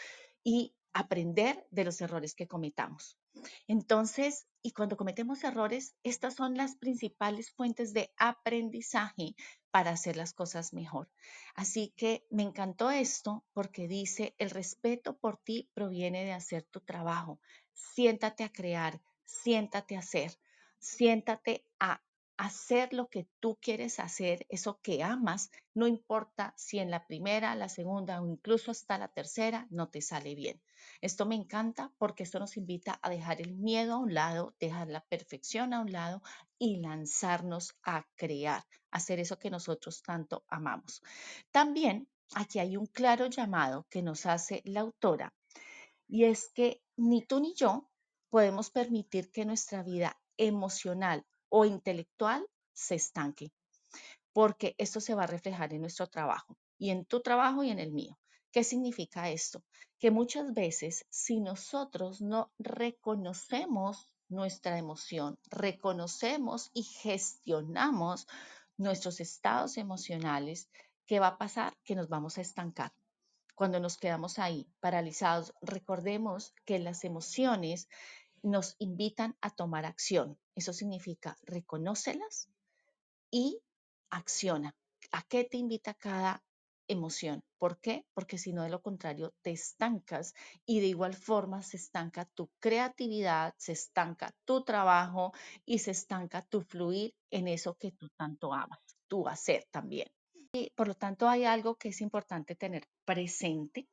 y 0.45 0.75
aprender 0.92 1.66
de 1.71 1.85
los 1.85 2.00
errores 2.00 2.35
que 2.35 2.47
cometamos. 2.47 3.19
Entonces, 3.66 4.46
y 4.62 4.72
cuando 4.72 4.96
cometemos 4.96 5.42
errores, 5.44 5.94
estas 6.02 6.34
son 6.34 6.56
las 6.56 6.76
principales 6.76 7.50
fuentes 7.50 7.92
de 7.92 8.12
aprendizaje 8.16 9.34
para 9.70 9.90
hacer 9.90 10.16
las 10.16 10.32
cosas 10.32 10.72
mejor. 10.72 11.10
Así 11.54 11.92
que 11.96 12.26
me 12.30 12.42
encantó 12.42 12.90
esto 12.90 13.44
porque 13.52 13.88
dice, 13.88 14.34
el 14.38 14.50
respeto 14.50 15.16
por 15.16 15.38
ti 15.38 15.70
proviene 15.74 16.24
de 16.24 16.32
hacer 16.32 16.64
tu 16.64 16.80
trabajo. 16.80 17.40
Siéntate 17.72 18.44
a 18.44 18.52
crear, 18.52 19.00
siéntate 19.24 19.96
a 19.96 20.00
hacer, 20.00 20.38
siéntate 20.78 21.64
a 21.80 22.02
hacer 22.42 22.92
lo 22.92 23.08
que 23.08 23.28
tú 23.38 23.56
quieres 23.62 24.00
hacer, 24.00 24.46
eso 24.49 24.80
que 24.82 25.04
amas, 25.04 25.52
no 25.75 25.87
importa 25.87 26.52
si 26.56 26.80
en 26.80 26.90
la 26.90 27.06
primera, 27.06 27.54
la 27.54 27.68
segunda 27.68 28.20
o 28.20 28.26
incluso 28.26 28.72
hasta 28.72 28.99
la 28.99 29.06
tercera 29.06 29.68
no 29.70 29.90
te 29.90 30.00
sale 30.00 30.34
bien. 30.34 30.61
Esto 31.00 31.25
me 31.25 31.37
encanta 31.37 31.92
porque 31.99 32.25
esto 32.25 32.40
nos 32.40 32.56
invita 32.56 32.99
a 33.00 33.11
dejar 33.11 33.40
el 33.40 33.54
miedo 33.54 33.94
a 33.94 33.99
un 33.99 34.12
lado, 34.12 34.56
dejar 34.58 34.88
la 34.88 35.04
perfección 35.04 35.72
a 35.72 35.80
un 35.80 35.92
lado 35.92 36.20
y 36.58 36.80
lanzarnos 36.80 37.76
a 37.84 38.08
crear, 38.16 38.64
hacer 38.90 39.20
eso 39.20 39.38
que 39.38 39.50
nosotros 39.50 40.02
tanto 40.02 40.44
amamos. 40.49 41.00
También 41.52 42.08
aquí 42.34 42.58
hay 42.58 42.76
un 42.76 42.87
claro 42.87 43.26
llamado 43.26 43.87
que 43.88 44.02
nos 44.02 44.26
hace 44.26 44.62
la 44.64 44.80
autora 44.80 45.32
y 46.08 46.25
es 46.25 46.50
que 46.52 46.82
ni 46.96 47.25
tú 47.25 47.38
ni 47.38 47.54
yo 47.54 47.88
podemos 48.30 48.72
permitir 48.72 49.30
que 49.30 49.44
nuestra 49.44 49.84
vida 49.84 50.20
emocional 50.37 51.25
o 51.54 51.66
intelectual 51.66 52.47
se 52.73 52.94
estanque, 52.94 53.52
porque 54.32 54.75
esto 54.78 55.00
se 55.00 55.14
va 55.14 55.25
a 55.25 55.35
reflejar 55.37 55.75
en 55.75 55.82
nuestro 55.82 56.06
trabajo 56.06 56.56
y 56.78 56.88
en 56.90 57.04
tu 57.04 57.21
trabajo 57.21 57.62
y 57.62 57.68
en 57.68 57.78
el 57.78 57.92
mío. 57.92 58.18
¿Qué 58.50 58.64
significa 58.64 59.28
esto? 59.30 59.62
Que 59.99 60.11
muchas 60.11 60.54
veces 60.54 61.04
si 61.11 61.40
nosotros 61.40 62.23
no 62.23 62.50
reconocemos 62.59 64.09
nuestra 64.30 64.78
emoción, 64.78 65.38
reconocemos 65.50 66.71
y 66.73 66.85
gestionamos 66.85 68.26
nuestros 68.78 69.21
estados 69.21 69.76
emocionales, 69.76 70.71
¿qué 71.06 71.21
va 71.21 71.28
a 71.28 71.38
pasar? 71.38 71.76
Que 71.85 71.94
nos 71.94 72.09
vamos 72.09 72.38
a 72.38 72.40
estancar. 72.40 72.94
Cuando 73.54 73.78
nos 73.78 73.99
quedamos 73.99 74.38
ahí 74.38 74.66
paralizados, 74.80 75.52
recordemos 75.61 76.54
que 76.64 76.78
las 76.78 77.04
emociones 77.04 77.88
nos 78.42 78.75
invitan 78.78 79.37
a 79.42 79.50
tomar 79.50 79.85
acción. 79.85 80.38
Eso 80.54 80.73
significa 80.73 81.37
reconócelas 81.42 82.49
y 83.30 83.61
acciona. 84.11 84.75
¿A 85.11 85.23
qué 85.23 85.44
te 85.44 85.56
invita 85.56 85.94
cada 85.94 86.42
emoción? 86.88 87.42
¿Por 87.59 87.78
qué? 87.78 88.04
Porque 88.14 88.38
si 88.38 88.52
no, 88.52 88.62
de 88.62 88.68
lo 88.68 88.82
contrario, 88.82 89.32
te 89.42 89.50
estancas 89.50 90.35
y 90.66 90.80
de 90.80 90.87
igual 90.87 91.14
forma 91.14 91.62
se 91.62 91.76
estanca 91.76 92.25
tu 92.25 92.50
creatividad, 92.61 93.54
se 93.56 93.73
estanca 93.73 94.35
tu 94.44 94.64
trabajo 94.64 95.32
y 95.64 95.78
se 95.78 95.92
estanca 95.92 96.42
tu 96.42 96.62
fluir 96.62 97.14
en 97.30 97.49
eso 97.49 97.75
que 97.75 97.92
tú 97.92 98.09
tanto 98.11 98.52
amas, 98.52 98.80
tu 99.09 99.28
hacer 99.28 99.66
también. 99.71 100.09
Y 100.52 100.71
por 100.75 100.88
lo 100.88 100.94
tanto, 100.94 101.28
hay 101.28 101.44
algo 101.44 101.76
que 101.76 101.88
es 101.88 102.00
importante 102.00 102.54
tener 102.54 102.87
presente 103.04 103.88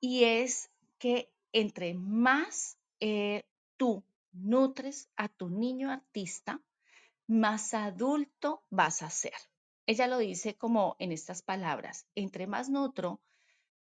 y 0.00 0.24
es 0.24 0.70
que 0.98 1.30
entre 1.52 1.94
más 1.94 2.78
eh, 3.00 3.44
tú 3.76 4.04
nutres 4.32 5.10
a 5.16 5.28
tu 5.28 5.48
niño 5.48 5.90
artista, 5.90 6.60
más 7.26 7.74
adulto 7.74 8.64
vas 8.70 9.02
a 9.02 9.10
ser. 9.10 9.34
Ella 9.86 10.06
lo 10.06 10.18
dice 10.18 10.56
como 10.56 10.96
en 10.98 11.12
estas 11.12 11.42
palabras, 11.42 12.06
entre 12.14 12.46
más 12.46 12.68
nutro 12.68 13.20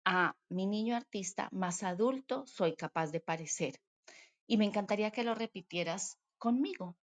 a 0.05 0.35
mi 0.49 0.65
niño 0.65 0.95
artista, 0.95 1.49
más 1.51 1.83
adulto 1.83 2.45
soy 2.47 2.75
capaz 2.75 3.11
de 3.11 3.19
parecer. 3.19 3.79
Y 4.47 4.57
me 4.57 4.65
encantaría 4.65 5.11
que 5.11 5.23
lo 5.23 5.35
repitieras 5.35 6.17
conmigo. 6.37 6.97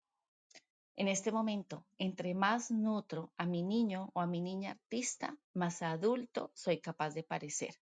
En 0.97 1.07
este 1.07 1.30
momento, 1.30 1.87
entre 1.97 2.35
más 2.35 2.73
nutro 2.73 3.33
a 3.37 3.47
mi 3.47 3.62
niño 3.62 4.11
o 4.14 4.21
a 4.21 4.26
mi 4.26 4.40
niña 4.40 4.73
artista, 4.73 5.38
más 5.54 5.83
adulto 5.83 6.50
soy 6.54 6.80
capaz 6.80 7.14
de 7.14 7.23
parecer. 7.23 7.76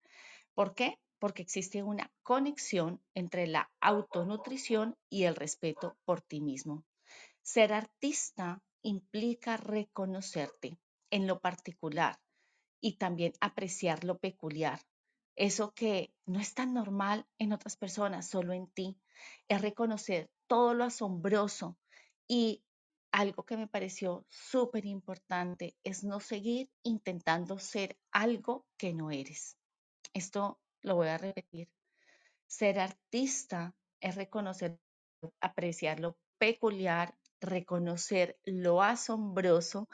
¿Por 0.54 0.76
qué? 0.76 1.00
Porque 1.20 1.42
existe 1.42 1.84
una 1.84 2.12
conexión 2.24 3.02
entre 3.14 3.48
la 3.48 3.72
autonutrición 3.82 4.98
y 5.10 5.24
el 5.24 5.36
respeto 5.36 5.98
por 6.06 6.22
ti 6.22 6.42
mismo. 6.42 6.86
Ser 7.42 7.74
artista 7.74 8.62
implica 8.82 9.58
reconocerte 9.58 10.78
en 11.10 11.28
lo 11.28 11.40
particular 11.40 12.20
y 12.82 12.98
también 12.98 13.34
apreciar 13.40 14.04
lo 14.04 14.20
peculiar, 14.20 14.80
eso 15.36 15.74
que 15.74 16.14
no 16.26 16.40
es 16.40 16.54
tan 16.54 16.74
normal 16.74 17.28
en 17.40 17.52
otras 17.52 17.76
personas, 17.76 18.28
solo 18.28 18.54
en 18.54 18.68
ti. 18.68 18.98
Es 19.50 19.62
reconocer 19.62 20.30
todo 20.48 20.74
lo 20.74 20.86
asombroso 20.86 21.78
y 22.28 22.64
algo 23.12 23.44
que 23.44 23.58
me 23.58 23.68
pareció 23.68 24.26
súper 24.30 24.86
importante 24.86 25.76
es 25.84 26.04
no 26.04 26.20
seguir 26.20 26.70
intentando 26.84 27.60
ser 27.60 27.98
algo 28.12 28.66
que 28.78 28.94
no 28.94 29.12
eres. 29.12 29.58
Esto 30.14 30.60
lo 30.86 30.96
voy 30.96 31.08
a 31.08 31.18
repetir. 31.18 31.68
Ser 32.48 32.80
artista 32.80 33.74
es 34.00 34.16
reconocer, 34.16 34.78
apreciar 35.42 36.00
lo 36.00 36.18
peculiar, 36.38 37.16
reconocer 37.42 38.38
lo 38.44 38.82
asombroso. 38.82 39.90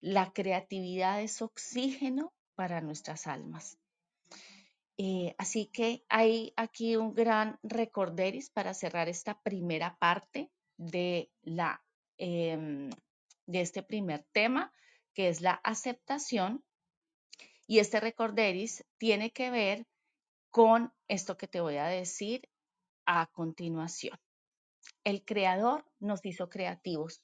La 0.00 0.32
creatividad 0.32 1.22
es 1.22 1.40
oxígeno 1.40 2.34
para 2.54 2.80
nuestras 2.80 3.26
almas. 3.26 3.78
Eh, 4.98 5.34
así 5.38 5.66
que 5.66 6.04
hay 6.08 6.52
aquí 6.56 6.96
un 6.96 7.14
gran 7.14 7.58
recorderis 7.62 8.50
para 8.50 8.74
cerrar 8.74 9.08
esta 9.08 9.40
primera 9.40 9.96
parte 9.98 10.50
de, 10.76 11.30
la, 11.42 11.82
em, 12.18 12.90
de 13.46 13.60
este 13.60 13.82
primer 13.82 14.24
tema, 14.32 14.72
que 15.14 15.28
es 15.28 15.40
la 15.40 15.52
aceptación. 15.64 16.62
Y 17.66 17.78
este 17.78 18.00
recorderis 18.00 18.84
tiene 18.98 19.30
que 19.32 19.50
ver 19.50 19.86
con 20.56 20.90
esto 21.06 21.36
que 21.36 21.48
te 21.48 21.60
voy 21.60 21.76
a 21.76 21.84
decir 21.84 22.48
a 23.04 23.26
continuación. 23.26 24.18
El 25.04 25.22
creador 25.22 25.84
nos 26.00 26.24
hizo 26.24 26.48
creativos. 26.48 27.20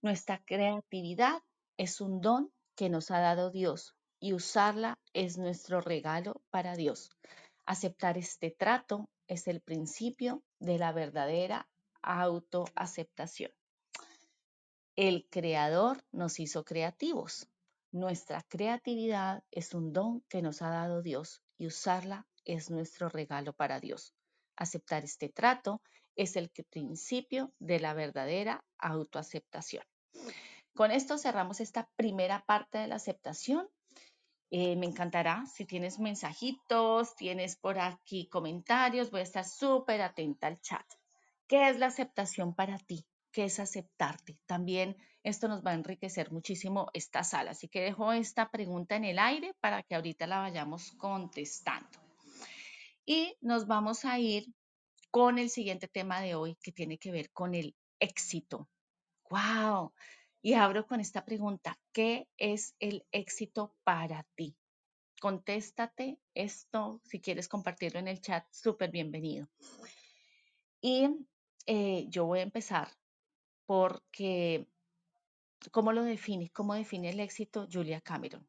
Nuestra 0.00 0.44
creatividad 0.44 1.42
es 1.76 2.00
un 2.00 2.20
don 2.20 2.52
que 2.76 2.88
nos 2.88 3.10
ha 3.10 3.18
dado 3.18 3.50
Dios 3.50 3.96
y 4.20 4.32
usarla 4.32 4.96
es 5.12 5.38
nuestro 5.38 5.80
regalo 5.80 6.40
para 6.50 6.76
Dios. 6.76 7.10
Aceptar 7.66 8.16
este 8.16 8.52
trato 8.52 9.10
es 9.26 9.48
el 9.48 9.60
principio 9.60 10.44
de 10.60 10.78
la 10.78 10.92
verdadera 10.92 11.68
autoaceptación. 12.00 13.50
El 14.94 15.26
creador 15.28 16.04
nos 16.12 16.38
hizo 16.38 16.64
creativos. 16.64 17.48
Nuestra 17.90 18.44
creatividad 18.44 19.42
es 19.50 19.74
un 19.74 19.92
don 19.92 20.20
que 20.28 20.42
nos 20.42 20.62
ha 20.62 20.70
dado 20.70 21.02
Dios 21.02 21.42
y 21.58 21.66
usarla 21.66 22.27
es 22.48 22.70
nuestro 22.70 23.08
regalo 23.08 23.52
para 23.52 23.78
Dios. 23.78 24.14
Aceptar 24.56 25.04
este 25.04 25.28
trato 25.28 25.80
es 26.16 26.34
el 26.34 26.50
principio 26.50 27.52
de 27.60 27.78
la 27.78 27.94
verdadera 27.94 28.64
autoaceptación. 28.78 29.84
Con 30.74 30.90
esto 30.90 31.18
cerramos 31.18 31.60
esta 31.60 31.88
primera 31.94 32.44
parte 32.44 32.78
de 32.78 32.88
la 32.88 32.96
aceptación. 32.96 33.68
Eh, 34.50 34.76
me 34.76 34.86
encantará 34.86 35.44
si 35.46 35.64
tienes 35.64 35.98
mensajitos, 35.98 37.14
tienes 37.14 37.56
por 37.56 37.78
aquí 37.78 38.28
comentarios, 38.28 39.10
voy 39.10 39.20
a 39.20 39.24
estar 39.24 39.44
súper 39.44 40.00
atenta 40.00 40.46
al 40.46 40.60
chat. 40.60 40.86
¿Qué 41.46 41.68
es 41.68 41.78
la 41.78 41.86
aceptación 41.86 42.54
para 42.54 42.78
ti? 42.78 43.06
¿Qué 43.30 43.44
es 43.44 43.60
aceptarte? 43.60 44.38
También 44.46 44.96
esto 45.22 45.48
nos 45.48 45.64
va 45.64 45.72
a 45.72 45.74
enriquecer 45.74 46.32
muchísimo 46.32 46.88
esta 46.94 47.22
sala, 47.22 47.50
así 47.50 47.68
que 47.68 47.82
dejo 47.82 48.12
esta 48.12 48.50
pregunta 48.50 48.96
en 48.96 49.04
el 49.04 49.18
aire 49.18 49.54
para 49.60 49.82
que 49.82 49.94
ahorita 49.94 50.26
la 50.26 50.40
vayamos 50.40 50.92
contestando. 50.92 52.07
Y 53.10 53.38
nos 53.40 53.66
vamos 53.66 54.04
a 54.04 54.18
ir 54.18 54.52
con 55.10 55.38
el 55.38 55.48
siguiente 55.48 55.88
tema 55.88 56.20
de 56.20 56.34
hoy 56.34 56.58
que 56.62 56.72
tiene 56.72 56.98
que 56.98 57.10
ver 57.10 57.30
con 57.32 57.54
el 57.54 57.74
éxito. 57.98 58.68
¡Wow! 59.30 59.94
Y 60.42 60.52
abro 60.52 60.86
con 60.86 61.00
esta 61.00 61.24
pregunta, 61.24 61.80
¿qué 61.90 62.28
es 62.36 62.76
el 62.80 63.06
éxito 63.10 63.74
para 63.82 64.26
ti? 64.34 64.58
Contéstate 65.22 66.20
esto, 66.34 67.00
si 67.02 67.18
quieres 67.18 67.48
compartirlo 67.48 67.98
en 67.98 68.08
el 68.08 68.20
chat, 68.20 68.44
súper 68.50 68.90
bienvenido. 68.90 69.48
Y 70.82 71.08
eh, 71.64 72.04
yo 72.10 72.26
voy 72.26 72.40
a 72.40 72.42
empezar 72.42 72.90
porque, 73.64 74.68
¿cómo 75.70 75.92
lo 75.92 76.02
define? 76.02 76.50
¿Cómo 76.50 76.74
define 76.74 77.08
el 77.08 77.20
éxito 77.20 77.66
Julia 77.72 78.02
Cameron? 78.02 78.46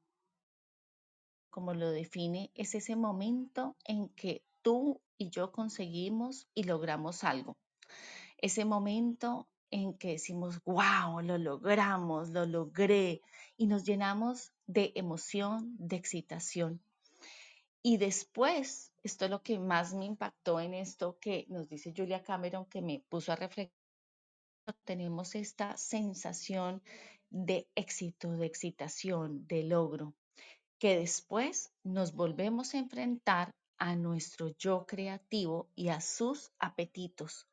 Como 1.49 1.73
lo 1.73 1.91
define, 1.91 2.51
es 2.55 2.75
ese 2.75 2.97
momento 2.97 3.77
en 3.85 4.09
que 4.09 4.43
y 5.17 5.29
yo 5.29 5.51
conseguimos 5.51 6.47
y 6.53 6.63
logramos 6.63 7.23
algo. 7.23 7.57
Ese 8.37 8.65
momento 8.65 9.47
en 9.71 9.93
que 9.93 10.09
decimos, 10.13 10.61
wow, 10.63 11.21
lo 11.21 11.37
logramos, 11.37 12.29
lo 12.29 12.45
logré, 12.45 13.21
y 13.57 13.67
nos 13.67 13.83
llenamos 13.83 14.51
de 14.67 14.91
emoción, 14.95 15.75
de 15.77 15.95
excitación. 15.97 16.81
Y 17.83 17.97
después, 17.97 18.91
esto 19.03 19.25
es 19.25 19.31
lo 19.31 19.41
que 19.43 19.59
más 19.59 19.93
me 19.93 20.05
impactó 20.05 20.59
en 20.59 20.73
esto 20.73 21.17
que 21.19 21.45
nos 21.49 21.67
dice 21.67 21.93
Julia 21.95 22.23
Cameron, 22.23 22.65
que 22.65 22.81
me 22.81 23.03
puso 23.09 23.31
a 23.31 23.35
reflexionar, 23.35 23.77
tenemos 24.85 25.35
esta 25.35 25.77
sensación 25.77 26.81
de 27.29 27.67
éxito, 27.75 28.31
de 28.37 28.45
excitación, 28.45 29.45
de 29.47 29.63
logro, 29.63 30.13
que 30.79 30.97
después 30.97 31.71
nos 31.83 32.13
volvemos 32.13 32.73
a 32.73 32.79
enfrentar 32.79 33.51
a 33.79 33.95
nuestro 33.95 34.49
yo 34.57 34.85
creativo 34.85 35.69
y 35.75 35.89
a 35.89 36.01
sus 36.01 36.51
apetitos. 36.59 37.47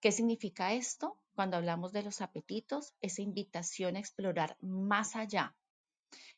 ¿Qué 0.00 0.10
significa 0.10 0.72
esto? 0.72 1.18
Cuando 1.34 1.56
hablamos 1.56 1.92
de 1.92 2.02
los 2.02 2.20
apetitos, 2.22 2.94
esa 3.00 3.22
invitación 3.22 3.96
a 3.96 4.00
explorar 4.00 4.56
más 4.60 5.14
allá. 5.16 5.54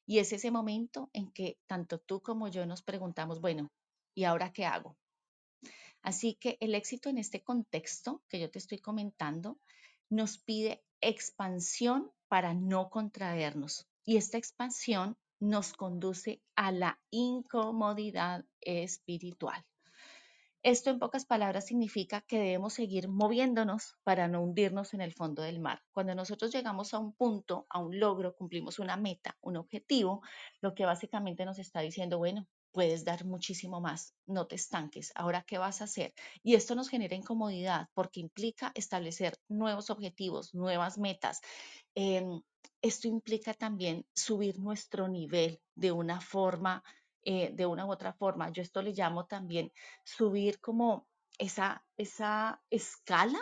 Y 0.07 0.19
es 0.19 0.33
ese 0.33 0.51
momento 0.51 1.11
en 1.13 1.31
que 1.31 1.59
tanto 1.67 1.99
tú 1.99 2.21
como 2.21 2.49
yo 2.49 2.67
nos 2.67 2.83
preguntamos, 2.83 3.41
bueno, 3.41 3.71
¿y 4.15 4.25
ahora 4.25 4.53
qué 4.53 4.67
hago? 4.67 4.97
Así 6.03 6.35
que 6.35 6.57
el 6.61 6.75
éxito 6.75 7.09
en 7.09 7.19
este 7.19 7.43
contexto 7.43 8.23
que 8.29 8.41
yo 8.41 8.51
te 8.51 8.59
estoy 8.59 8.79
comentando 8.79 9.59
nos 10.11 10.39
pide 10.39 10.83
expansión 11.01 12.11
para 12.29 12.55
no 12.55 12.91
contraernos. 12.91 13.87
Y 14.05 14.17
esta 14.17 14.39
expansión 14.39 15.17
nos 15.41 15.73
conduce 15.73 16.43
a 16.57 16.73
la 16.73 17.01
incomodidad 17.11 18.45
espiritual. 18.61 19.65
Esto 20.65 20.91
en 20.91 20.99
pocas 20.99 21.25
palabras 21.25 21.67
significa 21.67 22.21
que 22.23 22.39
debemos 22.39 22.75
seguir 22.75 23.09
moviéndonos 23.09 23.97
para 24.03 24.27
no 24.27 24.43
hundirnos 24.43 24.93
en 24.93 25.01
el 25.01 25.15
fondo 25.15 25.43
del 25.43 25.61
mar. 25.61 25.83
Cuando 25.93 26.17
nosotros 26.17 26.53
llegamos 26.53 26.93
a 26.93 26.99
un 26.99 27.13
punto, 27.13 27.67
a 27.71 27.79
un 27.79 28.01
logro, 28.01 28.35
cumplimos 28.35 28.81
una 28.81 28.97
meta, 28.97 29.39
un 29.41 29.57
objetivo, 29.57 30.21
lo 30.61 30.75
que 30.75 30.85
básicamente 30.85 31.45
nos 31.45 31.61
está 31.61 31.81
diciendo, 31.81 32.19
bueno, 32.19 32.49
puedes 32.73 33.05
dar 33.05 33.25
muchísimo 33.25 33.81
más, 33.81 34.15
no 34.27 34.47
te 34.47 34.57
estanques, 34.57 35.13
ahora 35.15 35.45
qué 35.47 35.59
vas 35.59 35.81
a 35.81 35.85
hacer. 35.85 36.13
Y 36.43 36.55
esto 36.55 36.75
nos 36.75 36.89
genera 36.89 37.15
incomodidad 37.15 37.89
porque 37.95 38.21
implica 38.21 38.73
establecer 38.75 39.39
nuevos 39.49 39.91
objetivos, 39.91 40.55
nuevas 40.55 40.99
metas. 40.99 41.41
Em, 41.95 42.43
esto 42.83 43.09
implica 43.09 43.55
también 43.55 44.07
subir 44.15 44.59
nuestro 44.59 45.09
nivel 45.09 45.61
de 45.75 45.93
una 45.93 46.21
forma 46.21 46.83
eh, 47.25 47.51
de 47.53 47.67
una 47.67 47.85
u 47.85 47.91
otra 47.91 48.13
forma. 48.13 48.51
Yo 48.51 48.63
esto 48.63 48.81
le 48.81 48.93
llamo 48.93 49.27
también 49.27 49.73
subir 50.05 50.61
como 50.61 51.09
esa, 51.39 51.85
esa 51.97 52.63
escala, 52.71 53.39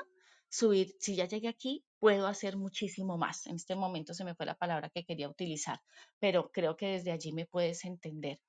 subir, 0.49 0.97
si 0.99 1.15
ya 1.15 1.27
llegué 1.27 1.49
aquí, 1.49 1.85
puedo 1.99 2.27
hacer 2.27 2.57
muchísimo 2.57 3.17
más. 3.19 3.47
En 3.47 3.57
este 3.57 3.77
momento 3.77 4.15
se 4.15 4.25
me 4.25 4.35
fue 4.35 4.47
la 4.47 4.57
palabra 4.57 4.91
que 4.91 5.05
quería 5.05 5.29
utilizar, 5.29 5.81
pero 6.19 6.51
creo 6.51 6.77
que 6.77 6.87
desde 6.87 7.13
allí 7.13 7.33
me 7.33 7.47
puedes 7.47 7.85
entender. 7.85 8.41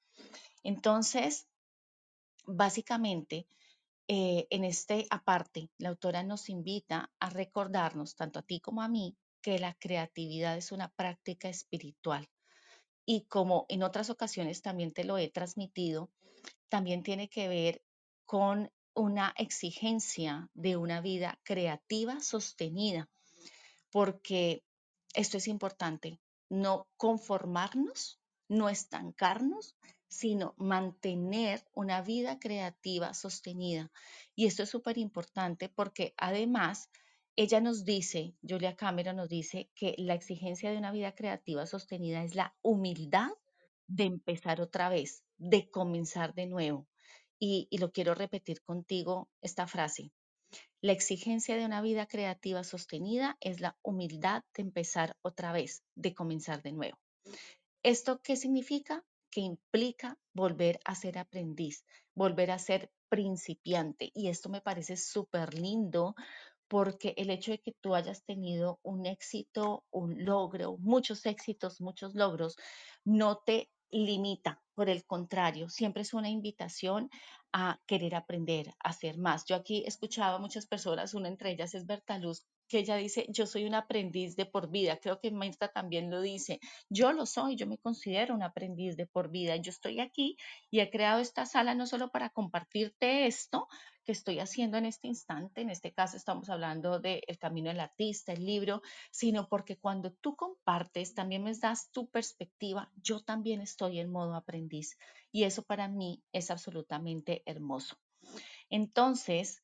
Entonces, 0.63 1.47
básicamente, 2.45 3.47
eh, 4.07 4.47
en 4.49 4.63
este 4.63 5.05
aparte, 5.09 5.69
la 5.77 5.89
autora 5.89 6.23
nos 6.23 6.49
invita 6.49 7.11
a 7.19 7.29
recordarnos, 7.29 8.15
tanto 8.15 8.39
a 8.39 8.43
ti 8.43 8.59
como 8.59 8.81
a 8.81 8.87
mí, 8.87 9.15
que 9.47 9.59
la 9.59 9.75
creatividad 9.75 10.57
es 10.57 10.73
una 10.73 10.89
práctica 10.89 11.47
espiritual 11.47 12.27
y 13.05 13.27
como 13.29 13.65
en 13.69 13.81
otras 13.81 14.09
ocasiones 14.09 14.61
también 14.61 14.91
te 14.91 15.05
lo 15.05 15.17
he 15.17 15.29
transmitido, 15.29 16.11
también 16.67 17.01
tiene 17.01 17.29
que 17.29 17.47
ver 17.47 17.81
con 18.25 18.69
una 18.93 19.33
exigencia 19.37 20.49
de 20.53 20.75
una 20.75 20.99
vida 20.99 21.39
creativa 21.43 22.19
sostenida, 22.19 23.09
porque 23.89 24.65
esto 25.13 25.37
es 25.37 25.47
importante, 25.47 26.19
no 26.49 26.89
conformarnos, 26.97 28.19
no 28.49 28.67
estancarnos, 28.67 29.77
sino 30.09 30.55
mantener 30.57 31.65
una 31.73 32.01
vida 32.01 32.37
creativa 32.37 33.13
sostenida. 33.13 33.93
Y 34.35 34.45
esto 34.45 34.63
es 34.63 34.69
súper 34.69 34.97
importante 34.97 35.69
porque 35.69 36.13
además 36.17 36.89
ella 37.37 37.61
nos 37.61 37.85
dice, 37.85 38.35
Julia 38.41 38.75
Cameron 38.75 39.17
nos 39.17 39.29
dice 39.29 39.69
que 39.75 39.93
la 39.99 40.15
exigencia 40.15 40.71
de 40.71 40.77
una 40.77 40.91
vida 40.91 41.13
creativa 41.13 41.67
sostenida 41.67 42.23
es 42.23 42.33
la 42.33 42.55
humildad 42.63 43.29
de 43.85 44.05
empezar 44.05 44.59
otra 44.59 44.89
vez, 44.89 45.23
de 45.37 45.69
comenzar 45.69 46.33
de 46.33 46.47
nuevo. 46.47 46.87
Y, 47.39 47.69
lo 47.77 47.91
quiero 47.91 48.15
repetir 48.15 48.63
contigo 48.63 49.29
esta 49.41 49.67
frase. 49.67 50.11
La 50.81 50.93
exigencia 50.93 51.55
de 51.55 51.65
una 51.65 51.79
vida 51.81 52.07
creativa 52.07 52.63
sostenida 52.63 53.37
es 53.39 53.61
la 53.61 53.77
humildad 53.83 54.43
de 54.55 54.63
empezar 54.63 55.15
otra 55.21 55.51
vez, 55.51 55.83
de 55.93 56.15
comenzar 56.15 56.63
de 56.63 56.71
nuevo. 56.71 56.97
¿Esto 57.83 58.19
qué 58.23 58.35
significa? 58.35 59.05
que 59.29 59.41
implica 59.41 60.17
volver 60.33 60.79
a 60.85 60.95
ser 60.95 61.17
aprendiz, 61.17 61.85
volver 62.15 62.49
a 62.49 62.57
ser 62.57 62.89
principiante. 63.09 64.09
Y 64.15 64.29
esto 64.29 64.49
me 64.49 64.61
parece 64.61 64.97
súper 64.97 65.53
lindo 65.53 66.15
porque 66.67 67.13
el 67.17 67.29
hecho 67.29 67.51
de 67.51 67.59
que 67.59 67.73
tú 67.81 67.95
hayas 67.95 68.23
tenido 68.23 68.79
un 68.83 69.05
éxito, 69.05 69.85
un 69.91 70.25
logro, 70.25 70.77
muchos 70.79 71.25
éxitos, 71.25 71.81
muchos 71.81 72.15
logros, 72.15 72.57
no 73.05 73.37
te 73.45 73.69
limita. 73.89 74.61
Por 74.75 74.89
el 74.89 75.05
contrario, 75.05 75.69
siempre 75.69 76.03
es 76.03 76.13
una 76.13 76.29
invitación 76.29 77.09
a 77.53 77.79
querer 77.87 78.15
aprender, 78.15 78.69
a 78.83 78.89
hacer 78.89 79.17
más. 79.17 79.45
Yo 79.45 79.55
aquí 79.55 79.83
escuchaba 79.87 80.35
a 80.35 80.39
muchas 80.39 80.67
personas, 80.67 81.13
una 81.13 81.29
entre 81.29 81.51
ellas 81.51 81.73
es 81.73 81.85
Bertaluz, 81.85 82.45
que 82.67 82.79
ella 82.79 82.95
dice, 82.95 83.25
yo 83.29 83.45
soy 83.45 83.65
un 83.65 83.75
aprendiz 83.75 84.35
de 84.35 84.45
por 84.45 84.69
vida. 84.69 84.97
Creo 84.97 85.19
que 85.19 85.31
Maestra 85.31 85.69
también 85.69 86.09
lo 86.09 86.21
dice. 86.21 86.59
Yo 86.89 87.13
lo 87.13 87.25
soy, 87.25 87.55
yo 87.55 87.67
me 87.67 87.77
considero 87.77 88.35
un 88.35 88.43
aprendiz 88.43 88.97
de 88.97 89.07
por 89.07 89.29
vida. 89.29 89.55
Yo 89.55 89.69
estoy 89.69 89.99
aquí 89.99 90.37
y 90.69 90.79
he 90.79 90.89
creado 90.89 91.19
esta 91.19 91.45
sala 91.45 91.75
no 91.75 91.87
solo 91.87 92.11
para 92.11 92.29
compartirte 92.29 93.27
esto, 93.27 93.67
que 94.07 94.13
estoy 94.13 94.39
haciendo 94.39 94.77
en 94.77 94.85
este 94.85 95.07
instante, 95.07 95.59
en 95.59 95.69
este 95.69 95.91
caso 95.91 96.15
estamos 96.15 96.49
hablando 96.49 97.01
de 97.01 97.21
El 97.27 97.37
Camino 97.37 97.67
del 97.67 97.81
Artista, 97.81 98.31
el 98.31 98.45
libro, 98.45 98.81
sino 99.11 99.49
porque 99.49 99.77
cuando 99.77 100.13
tú 100.13 100.37
compartes, 100.37 101.13
también 101.13 101.43
me 101.43 101.53
das 101.53 101.91
tu 101.91 102.09
perspectiva, 102.09 102.89
yo 102.95 103.21
también 103.21 103.59
estoy 103.59 103.99
en 103.99 104.09
modo 104.09 104.35
aprendiz 104.35 104.97
y 105.29 105.43
eso 105.43 105.63
para 105.63 105.89
mí 105.89 106.23
es 106.31 106.51
absolutamente 106.51 107.43
hermoso. 107.45 107.97
Entonces, 108.69 109.61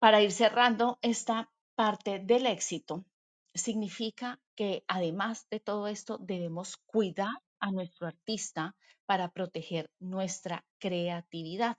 para 0.00 0.20
ir 0.20 0.32
cerrando 0.32 0.98
esta 1.00 1.53
parte 1.74 2.20
del 2.20 2.46
éxito, 2.46 3.04
significa 3.54 4.40
que 4.56 4.84
además 4.88 5.46
de 5.50 5.60
todo 5.60 5.88
esto 5.88 6.18
debemos 6.18 6.76
cuidar 6.76 7.42
a 7.60 7.70
nuestro 7.70 8.06
artista 8.06 8.76
para 9.06 9.30
proteger 9.30 9.90
nuestra 10.00 10.64
creatividad. 10.78 11.76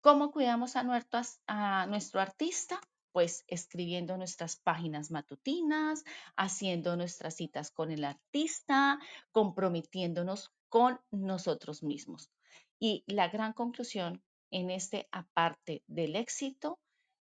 ¿Cómo 0.00 0.30
cuidamos 0.30 0.76
a 0.76 0.82
nuestro, 0.82 1.20
a 1.46 1.86
nuestro 1.86 2.20
artista? 2.20 2.80
Pues 3.12 3.44
escribiendo 3.48 4.16
nuestras 4.16 4.56
páginas 4.56 5.10
matutinas, 5.10 6.04
haciendo 6.36 6.96
nuestras 6.96 7.34
citas 7.34 7.70
con 7.70 7.90
el 7.90 8.04
artista, 8.04 8.98
comprometiéndonos 9.32 10.52
con 10.68 11.00
nosotros 11.10 11.82
mismos. 11.82 12.30
Y 12.78 13.04
la 13.06 13.28
gran 13.28 13.52
conclusión 13.52 14.22
en 14.50 14.70
este 14.70 15.08
aparte 15.12 15.82
del 15.86 16.16
éxito 16.16 16.78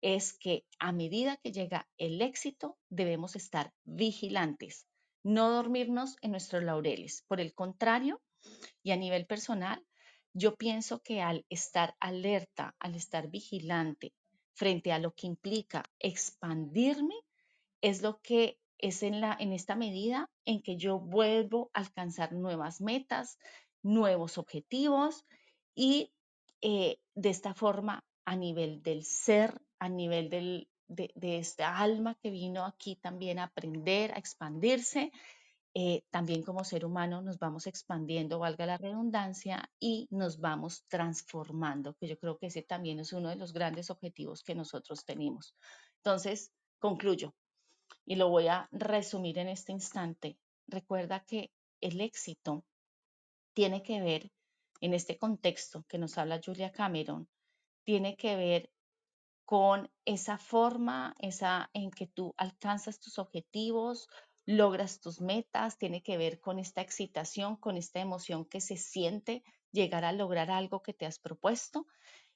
es 0.05 0.35
que 0.35 0.67
a 0.79 0.93
medida 0.93 1.39
que 1.39 1.51
llega 1.51 1.89
el 1.97 2.21
éxito 2.21 2.77
debemos 2.91 3.37
estar 3.37 3.73
vigilantes, 3.85 4.87
no 5.23 5.51
dormirnos 5.51 6.17
en 6.21 6.33
nuestros 6.33 6.63
laureles. 6.63 7.25
Por 7.27 7.41
el 7.41 7.55
contrario, 7.55 8.21
y 8.83 8.91
a 8.91 8.97
nivel 8.97 9.25
personal, 9.25 9.83
yo 10.35 10.57
pienso 10.57 11.01
que 11.01 11.23
al 11.23 11.47
estar 11.49 11.97
alerta, 12.01 12.77
al 12.81 12.97
estar 12.97 13.31
vigilante 13.31 14.13
frente 14.53 14.93
a 14.93 14.99
lo 14.99 15.15
que 15.15 15.27
implica 15.27 15.85
expandirme, 15.99 17.15
es 17.81 18.03
lo 18.03 18.21
que 18.21 18.59
es 18.77 19.03
en, 19.03 19.23
la, 19.23 19.35
en 19.41 19.55
esta 19.55 19.75
medida 19.75 20.31
en 20.45 20.61
que 20.61 20.77
yo 20.77 21.01
vuelvo 21.01 21.71
a 21.73 21.81
alcanzar 21.81 22.35
nuevas 22.35 22.83
metas, 22.83 23.39
nuevos 23.83 24.37
objetivos 24.37 25.25
y 25.75 26.13
eh, 26.61 26.99
de 27.15 27.31
esta 27.31 27.55
forma 27.55 28.05
a 28.25 28.37
nivel 28.37 28.83
del 28.83 29.05
ser, 29.05 29.61
a 29.79 29.89
nivel 29.89 30.31
del, 30.31 30.69
de, 30.89 31.11
de 31.15 31.39
esta 31.39 31.79
alma 31.79 32.17
que 32.23 32.31
vino 32.31 32.65
aquí 32.65 32.97
también 32.97 33.39
a 33.39 33.45
aprender, 33.45 34.13
a 34.13 34.19
expandirse, 34.19 35.13
eh, 35.77 36.05
también 36.11 36.45
como 36.45 36.63
ser 36.63 36.85
humano 36.85 37.21
nos 37.21 37.41
vamos 37.41 37.67
expandiendo, 37.67 38.39
valga 38.39 38.65
la 38.65 38.79
redundancia, 38.79 39.69
y 39.81 40.07
nos 40.11 40.39
vamos 40.39 40.85
transformando, 40.87 41.95
que 41.95 42.07
yo 42.07 42.17
creo 42.17 42.39
que 42.39 42.47
ese 42.47 42.63
también 42.63 43.01
es 43.01 43.13
uno 43.13 43.29
de 43.29 43.37
los 43.37 43.53
grandes 43.53 43.91
objetivos 43.91 44.45
que 44.45 44.55
nosotros 44.55 45.05
tenemos. 45.05 45.57
Entonces, 45.97 46.53
concluyo 46.79 47.35
y 48.07 48.15
lo 48.15 48.29
voy 48.29 48.47
a 48.47 48.69
resumir 48.71 49.39
en 49.39 49.49
este 49.49 49.73
instante. 49.73 50.39
Recuerda 50.69 51.25
que 51.25 51.51
el 51.81 52.01
éxito 52.01 52.65
tiene 53.53 53.83
que 53.83 54.01
ver, 54.01 54.31
en 54.81 54.95
este 54.95 55.19
contexto 55.19 55.85
que 55.89 55.99
nos 55.99 56.19
habla 56.19 56.41
Julia 56.45 56.71
Cameron, 56.71 57.29
tiene 57.85 58.17
que 58.17 58.37
ver 58.37 58.71
con 59.45 59.91
esa 60.05 60.39
forma, 60.39 61.15
esa 61.19 61.71
en 61.75 61.91
que 61.91 62.07
tú 62.07 62.35
alcanzas 62.37 62.99
tus 62.99 63.19
objetivos, 63.19 64.09
logras 64.47 65.01
tus 65.01 65.21
metas, 65.21 65.79
tiene 65.79 66.03
que 66.03 66.17
ver 66.17 66.41
con 66.41 66.59
esta 66.59 66.81
excitación, 66.81 67.57
con 67.57 67.77
esta 67.77 68.01
emoción 68.01 68.45
que 68.45 68.61
se 68.61 68.77
siente 68.77 69.43
llegar 69.71 70.05
a 70.05 70.13
lograr 70.13 70.51
algo 70.51 70.83
que 70.83 70.95
te 70.95 71.07
has 71.07 71.19
propuesto. 71.19 71.87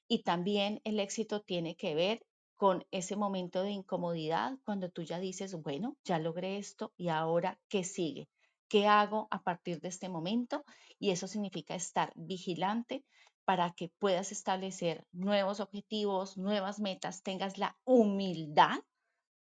Y 0.07 0.23
también 0.23 0.81
el 0.83 0.99
éxito 0.99 1.41
tiene 1.41 1.75
que 1.75 1.95
ver 1.95 2.25
con 2.55 2.85
ese 2.91 3.15
momento 3.15 3.63
de 3.63 3.71
incomodidad 3.71 4.57
cuando 4.65 4.89
tú 4.89 5.03
ya 5.03 5.19
dices, 5.19 5.55
bueno, 5.55 5.97
ya 6.03 6.19
logré 6.19 6.57
esto 6.57 6.93
y 6.97 7.07
ahora, 7.07 7.59
¿qué 7.69 7.83
sigue? 7.83 8.27
¿Qué 8.67 8.85
hago 8.85 9.27
a 9.31 9.43
partir 9.43 9.79
de 9.79 9.87
este 9.87 10.09
momento? 10.09 10.63
Y 10.99 11.11
eso 11.11 11.27
significa 11.27 11.73
estar 11.73 12.11
vigilante 12.15 13.05
para 13.49 13.71
que 13.71 13.89
puedas 13.89 14.31
establecer 14.31 15.07
nuevos 15.11 15.59
objetivos, 15.59 16.37
nuevas 16.37 16.79
metas, 16.79 17.23
tengas 17.23 17.57
la 17.57 17.75
humildad 17.83 18.83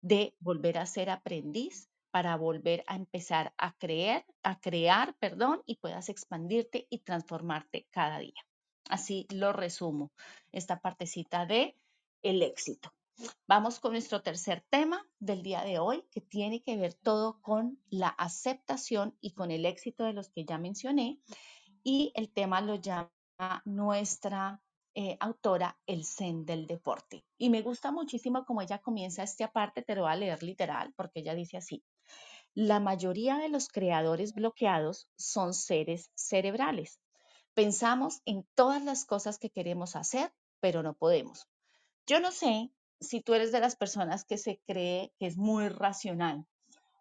de 0.03 0.35
volver 0.39 0.77
a 0.77 0.85
ser 0.85 1.09
aprendiz 1.09 1.89
para 2.11 2.35
volver 2.35 2.83
a 2.85 2.97
empezar 2.97 3.55
a 3.57 3.75
creer, 3.75 4.23
a 4.43 4.59
crear, 4.59 5.15
perdón, 5.17 5.63
y 5.65 5.77
puedas 5.77 6.09
expandirte 6.09 6.85
y 6.91 6.99
transformarte 6.99 7.87
cada 7.89 8.19
día. 8.19 8.45
Así 8.89 9.25
lo 9.31 9.53
resumo, 9.53 10.11
esta 10.51 10.81
partecita 10.81 11.47
de 11.47 11.75
el 12.21 12.43
éxito. 12.43 12.93
Vamos 13.47 13.79
con 13.79 13.93
nuestro 13.93 14.21
tercer 14.21 14.63
tema 14.69 15.03
del 15.17 15.41
día 15.41 15.63
de 15.63 15.79
hoy, 15.79 16.03
que 16.11 16.21
tiene 16.21 16.61
que 16.61 16.77
ver 16.77 16.93
todo 16.93 17.41
con 17.41 17.79
la 17.89 18.09
aceptación 18.09 19.17
y 19.19 19.33
con 19.33 19.49
el 19.49 19.65
éxito 19.65 20.03
de 20.03 20.13
los 20.13 20.29
que 20.29 20.45
ya 20.45 20.59
mencioné. 20.59 21.19
Y 21.83 22.11
el 22.13 22.29
tema 22.29 22.61
lo 22.61 22.75
llama 22.75 23.09
nuestra 23.65 24.61
eh, 24.93 25.17
autora, 25.19 25.77
El 25.85 26.05
Zen 26.05 26.45
del 26.45 26.67
Deporte. 26.67 27.25
Y 27.37 27.49
me 27.49 27.61
gusta 27.61 27.91
muchísimo 27.91 28.45
como 28.45 28.61
ella 28.61 28.79
comienza 28.79 29.23
esta 29.23 29.51
parte, 29.51 29.81
te 29.81 29.95
lo 29.95 30.03
voy 30.03 30.11
a 30.11 30.15
leer 30.15 30.41
literal, 30.41 30.93
porque 30.95 31.19
ella 31.19 31.35
dice 31.35 31.57
así. 31.57 31.83
La 32.53 32.79
mayoría 32.79 33.37
de 33.37 33.49
los 33.49 33.67
creadores 33.67 34.33
bloqueados 34.33 35.09
son 35.17 35.53
seres 35.53 36.11
cerebrales. 36.15 37.01
Pensamos 37.53 38.21
en 38.25 38.47
todas 38.55 38.83
las 38.83 39.05
cosas 39.05 39.37
que 39.37 39.49
queremos 39.49 39.97
hacer, 39.97 40.33
pero 40.61 40.81
no 40.81 40.93
podemos. 40.93 41.47
Yo 42.07 42.21
no 42.21 42.31
sé 42.31 42.71
si 43.01 43.21
tú 43.21 43.33
eres 43.33 43.51
de 43.51 43.59
las 43.59 43.75
personas 43.75 44.23
que 44.23 44.37
se 44.37 44.61
cree 44.65 45.11
que 45.19 45.27
es 45.27 45.35
muy 45.35 45.67
racional 45.67 46.45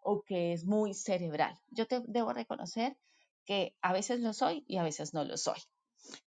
o 0.03 0.23
que 0.23 0.53
es 0.53 0.64
muy 0.64 0.94
cerebral. 0.94 1.57
Yo 1.68 1.87
te 1.87 2.01
debo 2.07 2.33
reconocer 2.33 2.97
que 3.44 3.77
a 3.81 3.92
veces 3.92 4.20
lo 4.20 4.33
soy 4.33 4.64
y 4.66 4.79
a 4.79 4.83
veces 4.83 5.14
no 5.14 5.25
lo 5.25 5.37
soy. 5.37 5.59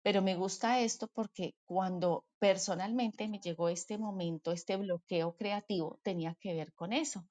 Pero 0.01 0.21
me 0.21 0.36
gusta 0.36 0.79
esto 0.79 1.07
porque 1.07 1.55
cuando 1.65 2.25
personalmente 2.39 3.27
me 3.27 3.39
llegó 3.39 3.69
este 3.69 3.97
momento, 3.97 4.51
este 4.51 4.77
bloqueo 4.77 5.36
creativo, 5.36 5.99
tenía 6.03 6.36
que 6.36 6.53
ver 6.53 6.73
con 6.73 6.93
eso 6.93 7.25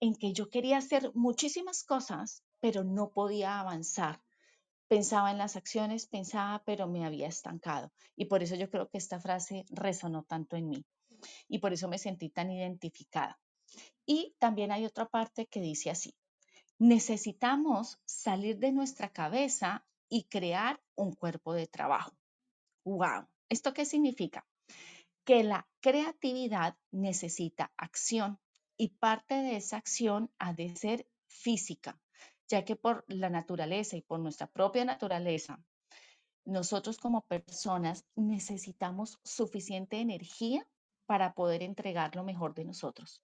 en 0.00 0.14
que 0.14 0.32
yo 0.32 0.48
quería 0.48 0.78
hacer 0.78 1.10
muchísimas 1.14 1.84
cosas, 1.84 2.42
pero 2.60 2.84
no 2.84 3.10
podía 3.10 3.60
avanzar. 3.60 4.22
Pensaba 4.86 5.30
en 5.30 5.38
las 5.38 5.56
acciones, 5.56 6.06
pensaba, 6.06 6.62
pero 6.64 6.86
me 6.86 7.04
había 7.04 7.28
estancado. 7.28 7.92
Y 8.16 8.26
por 8.26 8.42
eso 8.42 8.54
yo 8.54 8.70
creo 8.70 8.88
que 8.88 8.98
esta 8.98 9.20
frase 9.20 9.64
resonó 9.70 10.24
tanto 10.24 10.56
en 10.56 10.68
mí. 10.68 10.84
Y 11.48 11.58
por 11.58 11.72
eso 11.72 11.88
me 11.88 11.98
sentí 11.98 12.30
tan 12.30 12.50
identificada. 12.50 13.38
Y 14.06 14.34
también 14.38 14.72
hay 14.72 14.86
otra 14.86 15.06
parte 15.06 15.46
que 15.46 15.60
dice 15.60 15.90
así, 15.90 16.14
necesitamos 16.78 17.98
salir 18.06 18.58
de 18.58 18.72
nuestra 18.72 19.10
cabeza 19.10 19.84
y 20.08 20.24
crear 20.24 20.80
un 20.94 21.12
cuerpo 21.12 21.54
de 21.54 21.66
trabajo. 21.66 22.12
¡Wow! 22.84 23.26
¿Esto 23.48 23.72
qué 23.74 23.84
significa? 23.84 24.46
Que 25.24 25.44
la 25.44 25.66
creatividad 25.80 26.76
necesita 26.90 27.72
acción 27.76 28.38
y 28.76 28.88
parte 28.88 29.34
de 29.34 29.56
esa 29.56 29.76
acción 29.76 30.30
ha 30.38 30.52
de 30.52 30.74
ser 30.76 31.06
física, 31.26 32.00
ya 32.48 32.64
que 32.64 32.76
por 32.76 33.04
la 33.08 33.28
naturaleza 33.28 33.96
y 33.96 34.02
por 34.02 34.20
nuestra 34.20 34.46
propia 34.46 34.84
naturaleza, 34.84 35.60
nosotros 36.44 36.98
como 36.98 37.26
personas 37.26 38.06
necesitamos 38.14 39.18
suficiente 39.22 40.00
energía 40.00 40.66
para 41.04 41.34
poder 41.34 41.62
entregar 41.62 42.16
lo 42.16 42.24
mejor 42.24 42.54
de 42.54 42.64
nosotros. 42.64 43.22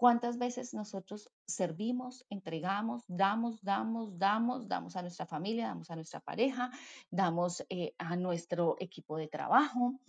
¿Cuántas 0.00 0.38
veces 0.38 0.72
nosotros 0.72 1.30
servimos, 1.46 2.24
entregamos, 2.30 3.04
damos, 3.06 3.62
damos, 3.62 4.18
damos, 4.18 4.66
damos 4.66 4.96
a 4.96 5.02
nuestra 5.02 5.26
familia, 5.26 5.66
damos 5.66 5.90
a 5.90 5.94
nuestra 5.94 6.20
pareja, 6.20 6.70
damos 7.10 7.66
eh, 7.68 7.92
a 7.98 8.16
nuestro 8.16 8.76
equipo 8.78 9.18
de 9.18 9.28
trabajo 9.28 10.00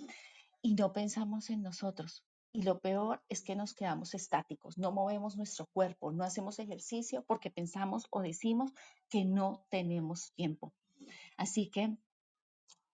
y 0.62 0.75
no 0.75 0.93
pensamos 0.93 1.49
en 1.49 1.62
nosotros? 1.62 2.23
Y 2.54 2.62
lo 2.62 2.80
peor 2.80 3.21
es 3.27 3.41
que 3.41 3.58
nos 3.58 3.73
quedamos 3.73 4.13
estáticos, 4.13 4.77
no 4.77 4.93
movemos 4.93 5.36
nuestro 5.36 5.65
cuerpo, 5.65 6.13
no 6.13 6.23
hacemos 6.23 6.60
ejercicio 6.60 7.25
porque 7.27 7.51
pensamos 7.51 8.08
o 8.12 8.21
decimos 8.21 8.71
que 9.10 9.25
no 9.25 9.65
tenemos 9.67 10.32
tiempo. 10.36 10.71
Así 11.36 11.69
que 11.69 11.97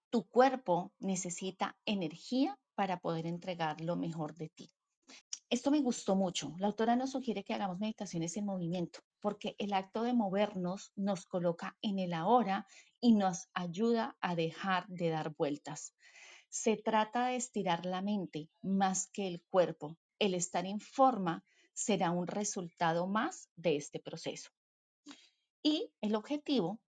tu 0.10 0.24
cuerpo 0.24 0.92
necesita 0.98 1.78
energía 1.86 2.58
para 2.74 3.00
poder 3.00 3.28
entregar 3.28 3.82
lo 3.82 3.96
mejor 3.98 4.34
de 4.36 4.50
ti. 4.50 4.72
Esto 5.50 5.72
me 5.72 5.80
gustó 5.80 6.16
mucho. 6.16 6.54
La 6.60 6.68
autora 6.68 6.98
nos 6.98 7.12
sugiere 7.12 7.44
que 7.44 7.54
hagamos 7.54 7.80
meditaciones 7.80 8.36
en 8.36 8.46
movimiento, 8.46 9.00
porque 9.22 9.56
el 9.60 9.72
acto 9.72 10.04
de 10.04 10.14
movernos 10.14 10.92
nos 10.96 11.26
coloca 11.26 11.78
en 11.82 12.00
el 12.00 12.14
ahora 12.14 12.68
y 13.00 13.14
nos 13.14 13.48
ayuda 13.54 14.18
a 14.20 14.36
dejar 14.36 14.88
de 14.88 15.10
dar 15.10 15.34
vueltas. 15.36 15.94
Se 16.50 16.76
trata 16.76 17.28
de 17.28 17.38
estirar 17.38 17.86
la 17.86 18.02
mente 18.02 18.50
más 18.62 19.08
que 19.08 19.28
el 19.28 19.42
cuerpo. 19.50 19.98
El 20.20 20.34
estar 20.34 20.66
en 20.66 20.82
forma 20.82 21.46
será 21.74 22.12
un 22.12 22.28
resultado 22.28 23.08
más 23.08 23.50
de 23.56 23.78
este 23.78 24.00
proceso. 24.00 24.50
Y 25.64 25.92
el 26.02 26.16
objetivo 26.16 26.80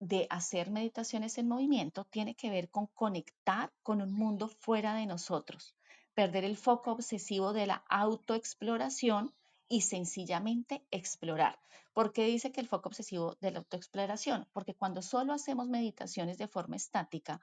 de 0.00 0.26
hacer 0.30 0.70
meditaciones 0.70 1.36
en 1.38 1.48
movimiento 1.48 2.04
tiene 2.06 2.34
que 2.34 2.50
ver 2.50 2.70
con 2.70 2.86
conectar 2.88 3.72
con 3.82 4.02
un 4.02 4.12
mundo 4.12 4.48
fuera 4.48 4.94
de 4.94 5.06
nosotros, 5.06 5.74
perder 6.14 6.44
el 6.44 6.56
foco 6.56 6.92
obsesivo 6.92 7.52
de 7.52 7.66
la 7.66 7.84
autoexploración 7.88 9.34
y 9.68 9.82
sencillamente 9.82 10.86
explorar. 10.90 11.58
¿Por 11.92 12.12
qué 12.12 12.24
dice 12.26 12.52
que 12.52 12.60
el 12.60 12.68
foco 12.68 12.88
obsesivo 12.88 13.36
de 13.40 13.52
la 13.52 13.58
autoexploración? 13.58 14.46
Porque 14.52 14.74
cuando 14.74 15.02
solo 15.02 15.32
hacemos 15.32 15.68
meditaciones 15.68 16.38
de 16.38 16.48
forma 16.48 16.76
estática, 16.76 17.40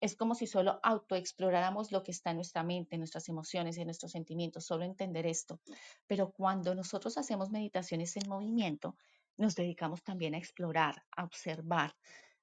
es 0.00 0.16
como 0.16 0.34
si 0.34 0.48
solo 0.48 0.80
autoexploráramos 0.82 1.92
lo 1.92 2.02
que 2.02 2.10
está 2.10 2.30
en 2.30 2.36
nuestra 2.36 2.64
mente, 2.64 2.96
en 2.96 3.00
nuestras 3.00 3.28
emociones, 3.28 3.78
en 3.78 3.84
nuestros 3.86 4.12
sentimientos, 4.12 4.64
solo 4.64 4.84
entender 4.84 5.26
esto. 5.26 5.60
Pero 6.08 6.32
cuando 6.32 6.74
nosotros 6.74 7.16
hacemos 7.16 7.50
meditaciones 7.50 8.16
en 8.16 8.28
movimiento, 8.28 8.96
nos 9.36 9.54
dedicamos 9.54 10.02
también 10.02 10.34
a 10.34 10.38
explorar, 10.38 11.04
a 11.16 11.24
observar 11.24 11.94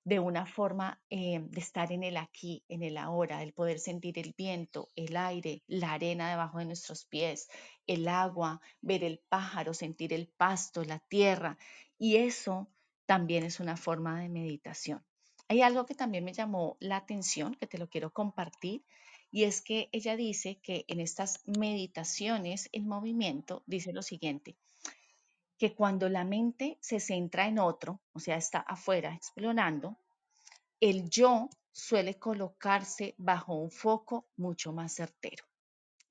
de 0.09 0.19
una 0.19 0.47
forma 0.47 0.99
eh, 1.11 1.39
de 1.39 1.59
estar 1.59 1.91
en 1.91 2.01
el 2.01 2.17
aquí, 2.17 2.63
en 2.67 2.81
el 2.81 2.97
ahora, 2.97 3.43
el 3.43 3.53
poder 3.53 3.77
sentir 3.77 4.17
el 4.17 4.33
viento, 4.35 4.89
el 4.95 5.15
aire, 5.15 5.61
la 5.67 5.93
arena 5.93 6.31
debajo 6.31 6.57
de 6.57 6.65
nuestros 6.65 7.05
pies, 7.05 7.47
el 7.85 8.07
agua, 8.07 8.59
ver 8.81 9.03
el 9.03 9.19
pájaro, 9.19 9.75
sentir 9.75 10.11
el 10.13 10.27
pasto, 10.27 10.83
la 10.83 10.97
tierra. 10.97 11.59
Y 11.99 12.15
eso 12.15 12.67
también 13.05 13.43
es 13.43 13.59
una 13.59 13.77
forma 13.77 14.19
de 14.19 14.29
meditación. 14.29 15.05
Hay 15.47 15.61
algo 15.61 15.85
que 15.85 15.93
también 15.93 16.23
me 16.23 16.33
llamó 16.33 16.75
la 16.79 16.97
atención, 16.97 17.53
que 17.53 17.67
te 17.67 17.77
lo 17.77 17.87
quiero 17.87 18.11
compartir, 18.11 18.83
y 19.29 19.43
es 19.43 19.61
que 19.61 19.89
ella 19.91 20.15
dice 20.15 20.59
que 20.59 20.85
en 20.87 21.01
estas 21.01 21.43
meditaciones 21.45 22.67
en 22.71 22.87
movimiento 22.87 23.61
dice 23.67 23.93
lo 23.93 24.01
siguiente, 24.01 24.57
que 25.59 25.75
cuando 25.75 26.07
la 26.07 26.23
mente 26.23 26.77
se 26.79 27.01
centra 27.01 27.45
en 27.45 27.59
otro, 27.59 27.99
o 28.13 28.19
sea, 28.19 28.37
está 28.37 28.59
afuera 28.59 29.13
explorando, 29.13 29.97
el 30.79 31.09
yo 31.09 31.49
suele 31.69 32.17
colocarse 32.17 33.13
bajo 33.17 33.55
un 33.55 33.69
foco 33.69 34.29
mucho 34.37 34.71
más 34.71 34.95
certero. 34.95 35.43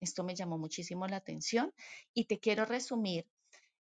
Esto 0.01 0.23
me 0.23 0.35
llamó 0.35 0.59
muchísimo 0.59 1.07
la 1.07 1.17
atención 1.17 1.73
y 2.13 2.27
te 2.27 2.39
quiero 2.39 2.67
resumir 2.67 3.27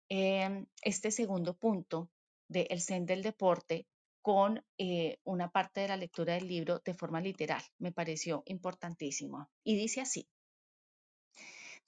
em, 0.08 0.66
este 0.82 1.10
segundo 1.10 1.54
punto 1.54 2.08
del 2.48 2.68
El 2.70 2.80
Zen 2.80 3.04
del 3.04 3.22
Deporte 3.22 3.88
con 4.22 4.64
eh, 4.78 5.18
una 5.24 5.50
parte 5.50 5.80
de 5.80 5.88
la 5.88 5.96
lectura 5.96 6.34
del 6.34 6.46
libro 6.46 6.80
de 6.84 6.94
forma 6.94 7.20
literal. 7.20 7.62
Me 7.78 7.90
pareció 7.90 8.44
importantísimo. 8.46 9.48
Y 9.64 9.76
dice 9.76 10.00
así. 10.00 10.28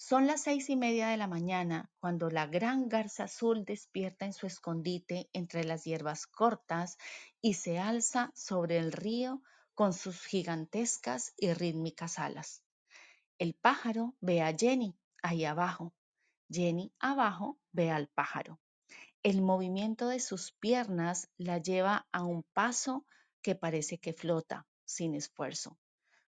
Son 0.01 0.29
las 0.29 0.43
seis 0.43 0.71
y 0.71 0.77
media 0.77 1.09
de 1.09 1.17
la 1.17 1.27
mañana 1.27 1.91
cuando 1.99 2.31
la 2.31 2.47
gran 2.47 2.89
garza 2.89 3.25
azul 3.25 3.65
despierta 3.65 4.27
en 4.27 4.33
su 4.33 4.47
escondite 4.47 5.29
entre 5.33 5.65
las 5.65 5.83
hierbas 5.83 6.29
cortas 6.29 6.99
y 7.41 7.55
se 7.55 7.81
alza 7.81 8.31
sobre 8.37 8.79
el 8.79 8.93
río 8.93 9.43
con 9.75 9.93
sus 9.93 10.25
gigantescas 10.25 11.35
y 11.37 11.53
rítmicas 11.53 12.21
alas. 12.21 12.63
El 13.39 13.55
pájaro 13.55 14.15
ve 14.21 14.41
a 14.41 14.57
Jenny 14.57 14.97
ahí 15.21 15.45
abajo. 15.45 15.93
Jenny 16.49 16.93
abajo 17.01 17.59
ve 17.73 17.91
al 17.91 18.07
pájaro. 18.07 18.61
El 19.25 19.43
movimiento 19.43 20.07
de 20.07 20.21
sus 20.21 20.53
piernas 20.53 21.29
la 21.39 21.59
lleva 21.59 22.07
a 22.13 22.23
un 22.23 22.45
paso 22.53 23.05
que 23.43 23.57
parece 23.57 23.99
que 23.99 24.13
flota 24.13 24.65
sin 24.85 25.17
esfuerzo. 25.17 25.77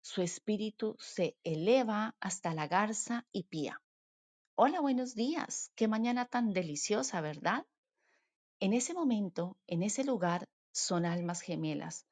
Su 0.08 0.22
espíritu 0.22 0.94
se 1.00 1.36
eleva 1.42 2.14
hasta 2.20 2.54
la 2.54 2.68
garza 2.68 3.26
y 3.32 3.42
pía. 3.42 3.82
Hola, 4.54 4.80
buenos 4.80 5.16
días. 5.16 5.72
Qué 5.74 5.88
mañana 5.88 6.26
tan 6.26 6.52
deliciosa, 6.52 7.20
¿verdad? 7.20 7.66
En 8.60 8.72
ese 8.72 8.94
momento, 8.94 9.56
en 9.66 9.82
ese 9.82 10.04
lugar, 10.04 10.48
son 10.72 11.06
almas 11.06 11.40
gemelas. 11.40 12.06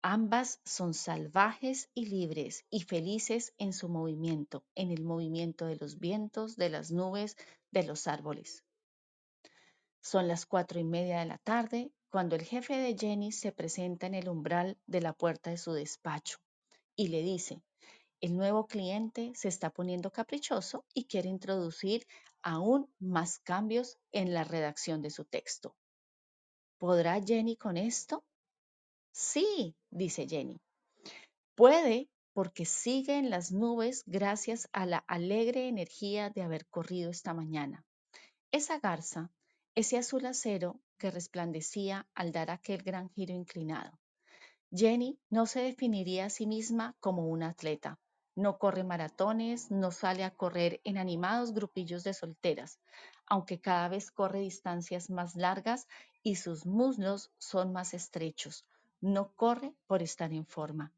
Ambas 0.00 0.62
son 0.64 0.94
salvajes 0.94 1.90
y 1.92 2.06
libres 2.06 2.64
y 2.70 2.80
felices 2.80 3.52
en 3.58 3.74
su 3.74 3.90
movimiento, 3.90 4.64
en 4.74 4.90
el 4.90 5.04
movimiento 5.04 5.66
de 5.66 5.76
los 5.76 5.98
vientos, 5.98 6.56
de 6.56 6.70
las 6.70 6.92
nubes, 6.92 7.36
de 7.70 7.82
los 7.82 8.06
árboles. 8.06 8.64
Son 10.00 10.28
las 10.28 10.46
cuatro 10.46 10.80
y 10.80 10.84
media 10.84 11.20
de 11.20 11.26
la 11.26 11.36
tarde 11.36 11.92
cuando 12.08 12.36
el 12.36 12.42
jefe 12.42 12.78
de 12.78 12.96
Jenny 12.98 13.32
se 13.32 13.52
presenta 13.52 14.06
en 14.06 14.14
el 14.14 14.30
umbral 14.30 14.78
de 14.86 15.02
la 15.02 15.12
puerta 15.12 15.50
de 15.50 15.58
su 15.58 15.74
despacho 15.74 16.38
y 16.96 17.08
le 17.08 17.22
dice, 17.22 17.62
el 18.20 18.36
nuevo 18.36 18.66
cliente 18.66 19.32
se 19.34 19.48
está 19.48 19.70
poniendo 19.70 20.10
caprichoso 20.10 20.84
y 20.94 21.04
quiere 21.04 21.28
introducir 21.28 22.06
aún 22.42 22.90
más 22.98 23.38
cambios 23.38 23.98
en 24.12 24.32
la 24.32 24.44
redacción 24.44 25.02
de 25.02 25.10
su 25.10 25.24
texto. 25.24 25.76
¿Podrá 26.78 27.20
Jenny 27.22 27.56
con 27.56 27.76
esto? 27.76 28.24
Sí, 29.12 29.76
dice 29.90 30.26
Jenny. 30.28 30.60
Puede 31.54 32.08
porque 32.32 32.64
sigue 32.64 33.16
en 33.16 33.30
las 33.30 33.52
nubes 33.52 34.02
gracias 34.06 34.68
a 34.72 34.86
la 34.86 34.98
alegre 35.06 35.68
energía 35.68 36.30
de 36.30 36.42
haber 36.42 36.66
corrido 36.66 37.10
esta 37.10 37.32
mañana. 37.32 37.84
Esa 38.50 38.78
garza, 38.78 39.30
ese 39.74 39.98
azul 39.98 40.26
acero 40.26 40.80
que 40.98 41.10
resplandecía 41.10 42.08
al 42.14 42.32
dar 42.32 42.50
aquel 42.50 42.82
gran 42.82 43.08
giro 43.10 43.34
inclinado. 43.34 43.98
Jenny 44.76 45.20
no 45.30 45.46
se 45.46 45.60
definiría 45.60 46.24
a 46.24 46.30
sí 46.30 46.48
misma 46.48 46.96
como 46.98 47.28
una 47.28 47.50
atleta. 47.50 48.00
No 48.34 48.58
corre 48.58 48.82
maratones, 48.82 49.70
no 49.70 49.92
sale 49.92 50.24
a 50.24 50.34
correr 50.34 50.80
en 50.82 50.98
animados 50.98 51.54
grupillos 51.54 52.02
de 52.02 52.12
solteras, 52.12 52.80
aunque 53.24 53.60
cada 53.60 53.86
vez 53.88 54.10
corre 54.10 54.40
distancias 54.40 55.10
más 55.10 55.36
largas 55.36 55.86
y 56.24 56.34
sus 56.34 56.66
muslos 56.66 57.30
son 57.38 57.72
más 57.72 57.94
estrechos. 57.94 58.66
No 59.00 59.32
corre 59.36 59.76
por 59.86 60.02
estar 60.02 60.32
en 60.32 60.44
forma. 60.44 60.92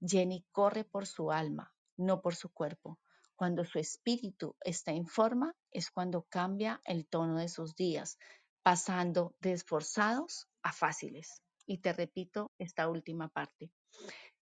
Jenny 0.00 0.46
corre 0.50 0.84
por 0.84 1.06
su 1.06 1.30
alma, 1.30 1.74
no 1.98 2.22
por 2.22 2.34
su 2.34 2.48
cuerpo. 2.48 2.98
Cuando 3.36 3.66
su 3.66 3.78
espíritu 3.78 4.56
está 4.62 4.92
en 4.92 5.06
forma 5.06 5.54
es 5.72 5.90
cuando 5.90 6.22
cambia 6.22 6.80
el 6.86 7.04
tono 7.04 7.36
de 7.36 7.50
sus 7.50 7.74
días, 7.74 8.18
pasando 8.62 9.34
de 9.40 9.52
esforzados 9.52 10.48
a 10.62 10.72
fáciles. 10.72 11.42
Y 11.70 11.78
te 11.78 11.92
repito 11.92 12.50
esta 12.58 12.88
última 12.88 13.28
parte. 13.28 13.70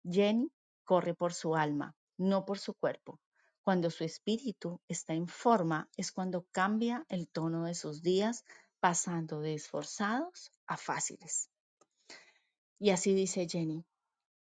Jenny 0.10 0.50
corre 0.86 1.14
por 1.14 1.34
su 1.34 1.58
alma, 1.58 1.94
no 2.18 2.46
por 2.46 2.58
su 2.58 2.74
cuerpo. 2.74 3.20
Cuando 3.64 3.92
su 3.92 4.06
espíritu 4.06 4.80
está 4.88 5.14
en 5.14 5.28
forma 5.28 5.90
es 5.98 6.14
cuando 6.14 6.46
cambia 6.54 7.06
el 7.10 7.28
tono 7.28 7.66
de 7.66 7.74
sus 7.74 8.02
días, 8.02 8.46
pasando 8.80 9.42
de 9.42 9.56
esforzados 9.56 10.54
a 10.68 10.78
fáciles. 10.78 11.50
Y 12.80 12.92
así 12.92 13.14
dice 13.14 13.46
Jenny, 13.46 13.84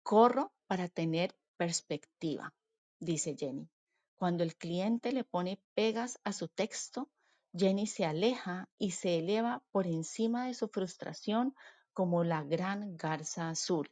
corro 0.02 0.52
para 0.66 0.88
tener 0.88 1.36
perspectiva, 1.58 2.52
dice 3.00 3.36
Jenny. 3.38 3.70
Cuando 4.16 4.42
el 4.42 4.56
cliente 4.56 5.12
le 5.12 5.24
pone 5.24 5.62
pegas 5.76 6.20
a 6.24 6.34
su 6.34 6.48
texto, 6.48 7.12
Jenny 7.54 7.86
se 7.86 8.06
aleja 8.06 8.70
y 8.80 8.92
se 8.92 9.20
eleva 9.20 9.64
por 9.70 9.86
encima 9.86 10.48
de 10.48 10.56
su 10.56 10.68
frustración 10.68 11.54
como 11.94 12.24
la 12.24 12.44
gran 12.44 12.98
garza 12.98 13.50
azul. 13.50 13.90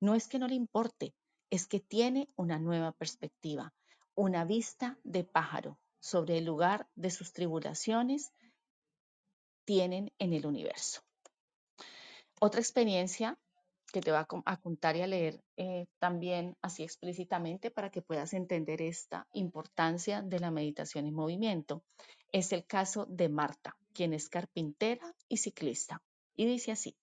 No 0.00 0.14
es 0.14 0.28
que 0.28 0.38
no 0.38 0.48
le 0.48 0.54
importe, 0.54 1.14
es 1.50 1.66
que 1.66 1.80
tiene 1.80 2.28
una 2.36 2.58
nueva 2.58 2.92
perspectiva, 2.92 3.72
una 4.14 4.44
vista 4.44 4.98
de 5.04 5.24
pájaro 5.24 5.78
sobre 6.00 6.38
el 6.38 6.44
lugar 6.44 6.88
de 6.94 7.10
sus 7.10 7.32
tribulaciones 7.32 8.32
tienen 9.64 10.12
en 10.18 10.32
el 10.32 10.46
universo. 10.46 11.02
Otra 12.40 12.60
experiencia 12.60 13.38
que 13.92 14.00
te 14.00 14.10
va 14.10 14.26
a 14.46 14.56
contar 14.56 14.96
y 14.96 15.02
a 15.02 15.06
leer 15.06 15.44
eh, 15.56 15.86
también 15.98 16.56
así 16.62 16.82
explícitamente 16.82 17.70
para 17.70 17.90
que 17.90 18.02
puedas 18.02 18.32
entender 18.32 18.80
esta 18.80 19.28
importancia 19.32 20.22
de 20.22 20.40
la 20.40 20.50
meditación 20.50 21.06
en 21.06 21.14
movimiento 21.14 21.84
es 22.32 22.52
el 22.52 22.64
caso 22.64 23.06
de 23.06 23.28
Marta, 23.28 23.76
quien 23.92 24.14
es 24.14 24.30
carpintera 24.30 25.14
y 25.28 25.36
ciclista. 25.36 26.02
Y 26.34 26.46
dice 26.46 26.72
así, 26.72 26.96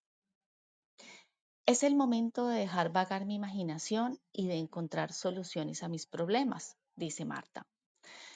es 1.70 1.84
el 1.84 1.96
momento 1.96 2.48
de 2.48 2.62
dejar 2.62 2.92
vagar 2.92 3.28
mi 3.28 3.36
imaginación 3.36 4.20
y 4.34 4.48
de 4.48 4.56
encontrar 4.56 5.14
soluciones 5.14 5.84
a 5.84 5.88
mis 5.88 6.08
problemas, 6.08 6.78
dice 6.96 7.26
Marta. 7.26 7.68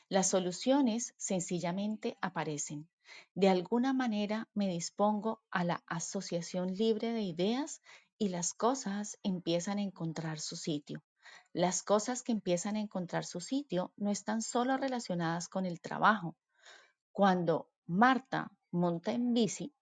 Las 0.08 0.30
soluciones 0.30 1.15
sencillamente 1.17 2.15
aparecen. 2.22 2.88
De 3.34 3.50
alguna 3.50 3.91
manera 3.91 4.50
me 4.54 4.67
dispongo 4.67 5.41
a 5.50 5.63
la 5.63 5.84
asociación 5.88 6.76
libre 6.76 7.12
de 7.12 7.24
ideas 7.24 7.82
y 8.19 8.30
las 8.30 8.54
cosas 8.54 9.17
empiezan 9.24 9.80
a 9.80 9.82
encontrar 9.82 10.39
su 10.39 10.56
sitio. 10.56 11.02
Las 11.54 11.82
cosas 11.82 12.22
que 12.22 12.34
empiezan 12.34 12.76
a 12.76 12.82
encontrar 12.82 13.26
su 13.26 13.41
sitio 13.41 13.93
no 13.98 14.12
están 14.12 14.43
solo 14.43 14.78
relacionadas 14.78 15.50
con 15.50 15.65
el 15.65 15.82
trabajo. 15.82 16.36
Cuando 17.12 17.67
Marta 17.88 18.52
monta 18.69 19.12
en 19.12 19.34
bici, 19.34 19.74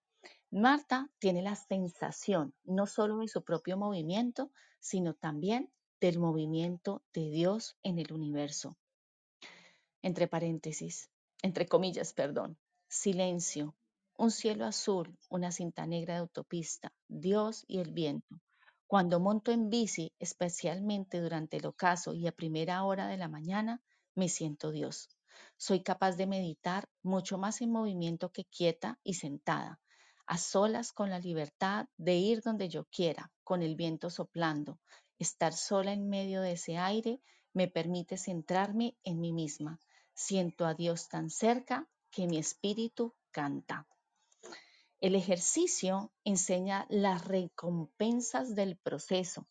Marta 0.54 1.10
tiene 1.18 1.40
la 1.40 1.56
sensación 1.56 2.54
no 2.64 2.86
solo 2.86 3.16
de 3.20 3.28
su 3.28 3.42
propio 3.42 3.78
movimiento, 3.78 4.52
sino 4.80 5.14
también 5.14 5.72
del 5.98 6.18
movimiento 6.18 7.02
de 7.14 7.30
Dios 7.30 7.78
en 7.82 7.98
el 7.98 8.12
universo. 8.12 8.76
Entre 10.02 10.28
paréntesis, 10.28 11.08
entre 11.40 11.66
comillas, 11.66 12.12
perdón. 12.12 12.58
Silencio, 12.86 13.74
un 14.18 14.30
cielo 14.30 14.66
azul, 14.66 15.16
una 15.30 15.52
cinta 15.52 15.86
negra 15.86 16.14
de 16.14 16.20
autopista, 16.20 16.92
Dios 17.08 17.64
y 17.66 17.78
el 17.78 17.92
viento. 17.92 18.38
Cuando 18.86 19.20
monto 19.20 19.52
en 19.52 19.70
bici, 19.70 20.12
especialmente 20.18 21.22
durante 21.22 21.56
el 21.56 21.64
ocaso 21.64 22.12
y 22.12 22.26
a 22.26 22.32
primera 22.32 22.84
hora 22.84 23.06
de 23.06 23.16
la 23.16 23.28
mañana, 23.28 23.80
me 24.14 24.28
siento 24.28 24.70
Dios. 24.70 25.08
Soy 25.56 25.82
capaz 25.82 26.16
de 26.16 26.26
meditar 26.26 26.90
mucho 27.02 27.38
más 27.38 27.62
en 27.62 27.72
movimiento 27.72 28.32
que 28.32 28.44
quieta 28.44 28.98
y 29.02 29.14
sentada, 29.14 29.80
a 30.32 30.38
solas 30.38 30.92
con 30.94 31.10
la 31.10 31.18
libertad 31.18 31.88
de 31.98 32.14
ir 32.14 32.40
donde 32.40 32.70
yo 32.70 32.86
quiera, 32.86 33.30
con 33.44 33.60
el 33.60 33.76
viento 33.76 34.08
soplando. 34.08 34.80
Estar 35.18 35.52
sola 35.52 35.92
en 35.92 36.08
medio 36.08 36.40
de 36.40 36.52
ese 36.52 36.78
aire 36.78 37.20
me 37.52 37.68
permite 37.68 38.16
centrarme 38.16 38.96
en 39.04 39.20
mí 39.20 39.30
misma. 39.30 39.78
Siento 40.14 40.64
a 40.64 40.72
Dios 40.72 41.10
tan 41.10 41.28
cerca 41.28 41.86
que 42.10 42.26
mi 42.26 42.38
espíritu 42.38 43.14
canta. 43.30 43.86
El 45.00 45.16
ejercicio 45.16 46.14
enseña 46.24 46.86
las 46.88 47.26
recompensas 47.26 48.54
del 48.54 48.78
proceso, 48.78 49.46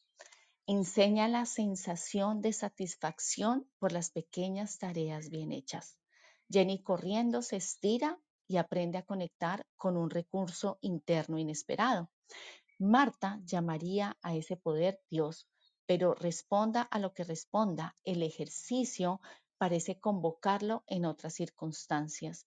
enseña 0.65 1.27
la 1.27 1.45
sensación 1.45 2.41
de 2.41 2.53
satisfacción 2.53 3.69
por 3.77 3.91
las 3.91 4.09
pequeñas 4.09 4.79
tareas 4.79 5.29
bien 5.29 5.51
hechas. 5.51 5.99
Jenny 6.49 6.81
corriendo 6.81 7.43
se 7.43 7.57
estira 7.57 8.19
y 8.51 8.57
aprende 8.57 8.97
a 8.97 9.03
conectar 9.03 9.65
con 9.77 9.95
un 9.95 10.09
recurso 10.09 10.77
interno 10.81 11.37
inesperado. 11.37 12.11
Marta 12.79 13.39
llamaría 13.45 14.17
a 14.21 14.35
ese 14.35 14.57
poder 14.57 14.99
Dios, 15.09 15.47
pero 15.85 16.13
responda 16.13 16.81
a 16.81 16.99
lo 16.99 17.13
que 17.13 17.23
responda, 17.23 17.95
el 18.03 18.23
ejercicio 18.23 19.21
parece 19.57 20.01
convocarlo 20.01 20.83
en 20.87 21.05
otras 21.05 21.33
circunstancias 21.33 22.45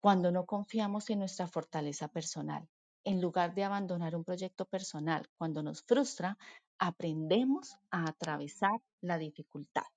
cuando 0.00 0.32
no 0.32 0.44
confiamos 0.44 1.08
en 1.10 1.20
nuestra 1.20 1.46
fortaleza 1.46 2.08
personal. 2.08 2.68
En 3.04 3.20
lugar 3.20 3.54
de 3.54 3.62
abandonar 3.62 4.16
un 4.16 4.24
proyecto 4.24 4.64
personal, 4.64 5.28
cuando 5.38 5.62
nos 5.62 5.82
frustra, 5.82 6.36
aprendemos 6.78 7.76
a 7.92 8.08
atravesar 8.08 8.80
la 9.02 9.18
dificultad. 9.18 9.93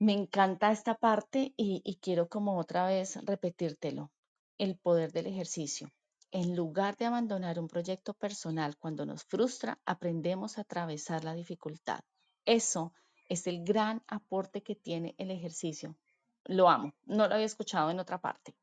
Me 0.00 0.12
encanta 0.12 0.72
esta 0.72 0.96
parte 0.96 1.54
y, 1.56 1.98
quiero 2.02 2.28
como 2.28 2.58
otra 2.58 2.86
vez 2.86 3.24
repetírtelo, 3.24 4.10
el 4.58 4.76
poder 4.76 5.12
del 5.12 5.28
ejercicio. 5.28 5.92
En 6.32 6.56
lugar 6.56 6.96
de 6.96 7.06
abandonar 7.06 7.60
un 7.60 7.68
proyecto 7.68 8.14
personal 8.14 8.76
cuando 8.76 9.06
nos 9.06 9.22
frustra, 9.22 9.78
aprendemos 9.86 10.58
a 10.58 10.62
atravesar 10.62 11.22
la 11.22 11.34
dificultad. 11.34 12.00
Eso 12.44 12.92
es 13.28 13.46
el 13.46 13.62
gran 13.62 14.02
aporte 14.08 14.62
que 14.62 14.74
tiene 14.74 15.14
el 15.18 15.30
ejercicio 15.30 15.96
lo 16.44 16.68
amo, 16.68 16.94
no 17.04 17.28
lo 17.28 17.34
había 17.34 17.46
escuchado 17.46 17.90
en 17.90 18.00
otra 18.00 18.20
parte. 18.20 18.54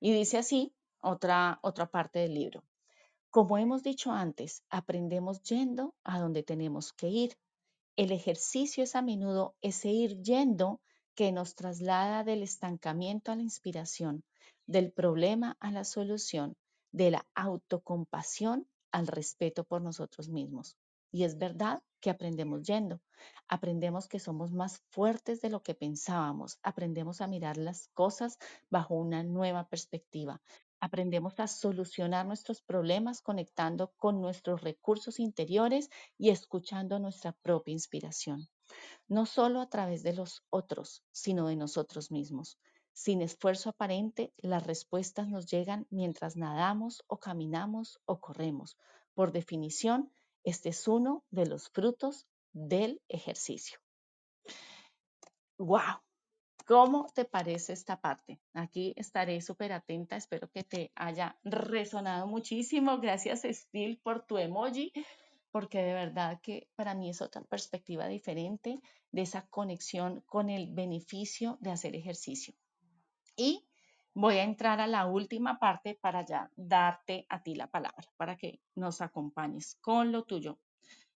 Y 0.00 0.12
dice 0.12 0.38
así 0.38 0.74
otra, 1.00 1.58
otra 1.62 1.86
parte 1.86 2.18
del 2.20 2.34
libro. 2.34 2.64
Como 3.30 3.58
hemos 3.58 3.82
dicho 3.82 4.12
antes, 4.12 4.62
aprendemos 4.70 5.42
yendo 5.42 5.94
a 6.04 6.18
donde 6.18 6.42
tenemos 6.42 6.92
que 6.92 7.08
ir. 7.08 7.38
El 7.96 8.12
ejercicio 8.12 8.84
es 8.84 8.94
a 8.94 9.00
menudo 9.00 9.56
ese 9.62 9.88
ir 9.88 10.20
yendo 10.20 10.82
que 11.14 11.32
nos 11.32 11.54
traslada 11.54 12.24
del 12.24 12.42
estancamiento 12.42 13.32
a 13.32 13.36
la 13.36 13.42
inspiración, 13.42 14.22
del 14.66 14.92
problema 14.92 15.56
a 15.60 15.70
la 15.70 15.82
solución, 15.82 16.58
de 16.92 17.10
la 17.10 17.26
autocompasión 17.34 18.68
al 18.92 19.06
respeto 19.06 19.64
por 19.64 19.80
nosotros 19.80 20.28
mismos. 20.28 20.76
Y 21.10 21.24
es 21.24 21.38
verdad 21.38 21.82
que 22.00 22.10
aprendemos 22.10 22.64
yendo. 22.64 23.00
Aprendemos 23.48 24.08
que 24.08 24.18
somos 24.18 24.52
más 24.52 24.82
fuertes 24.90 25.40
de 25.40 25.48
lo 25.48 25.62
que 25.62 25.74
pensábamos. 25.74 26.58
Aprendemos 26.62 27.22
a 27.22 27.26
mirar 27.26 27.56
las 27.56 27.88
cosas 27.94 28.38
bajo 28.68 28.94
una 28.94 29.22
nueva 29.22 29.68
perspectiva. 29.68 30.42
Aprendemos 30.80 31.40
a 31.40 31.48
solucionar 31.48 32.26
nuestros 32.26 32.60
problemas 32.60 33.22
conectando 33.22 33.92
con 33.96 34.20
nuestros 34.20 34.60
recursos 34.60 35.18
interiores 35.18 35.90
y 36.18 36.30
escuchando 36.30 36.98
nuestra 36.98 37.32
propia 37.32 37.72
inspiración. 37.72 38.48
No 39.08 39.26
solo 39.26 39.60
a 39.60 39.68
través 39.68 40.02
de 40.02 40.12
los 40.12 40.44
otros, 40.50 41.02
sino 41.12 41.48
de 41.48 41.56
nosotros 41.56 42.10
mismos. 42.10 42.58
Sin 42.92 43.20
esfuerzo 43.20 43.70
aparente, 43.70 44.32
las 44.38 44.66
respuestas 44.66 45.28
nos 45.28 45.46
llegan 45.46 45.86
mientras 45.90 46.36
nadamos 46.36 47.04
o 47.06 47.18
caminamos 47.18 48.00
o 48.06 48.20
corremos. 48.20 48.76
Por 49.14 49.32
definición, 49.32 50.12
este 50.44 50.70
es 50.70 50.88
uno 50.88 51.24
de 51.30 51.46
los 51.46 51.68
frutos 51.68 52.26
del 52.52 53.02
ejercicio. 53.08 53.78
¡Wow! 55.58 56.05
¿Cómo 56.66 57.06
te 57.14 57.24
parece 57.24 57.74
esta 57.74 58.00
parte? 58.00 58.40
Aquí 58.52 58.92
estaré 58.96 59.40
súper 59.40 59.72
atenta. 59.72 60.16
Espero 60.16 60.50
que 60.50 60.64
te 60.64 60.90
haya 60.96 61.38
resonado 61.44 62.26
muchísimo. 62.26 62.98
Gracias, 62.98 63.42
Steel, 63.48 64.00
por 64.02 64.26
tu 64.26 64.36
emoji, 64.36 64.92
porque 65.52 65.78
de 65.78 65.94
verdad 65.94 66.40
que 66.42 66.68
para 66.74 66.96
mí 66.96 67.08
es 67.08 67.22
otra 67.22 67.42
perspectiva 67.42 68.08
diferente 68.08 68.80
de 69.12 69.22
esa 69.22 69.46
conexión 69.46 70.22
con 70.26 70.50
el 70.50 70.66
beneficio 70.74 71.56
de 71.60 71.70
hacer 71.70 71.94
ejercicio. 71.94 72.52
Y 73.36 73.68
voy 74.12 74.38
a 74.38 74.42
entrar 74.42 74.80
a 74.80 74.88
la 74.88 75.06
última 75.06 75.60
parte 75.60 75.94
para 75.94 76.26
ya 76.26 76.50
darte 76.56 77.26
a 77.28 77.44
ti 77.44 77.54
la 77.54 77.70
palabra, 77.70 78.08
para 78.16 78.36
que 78.36 78.60
nos 78.74 79.00
acompañes 79.02 79.76
con 79.80 80.10
lo 80.10 80.24
tuyo. 80.24 80.58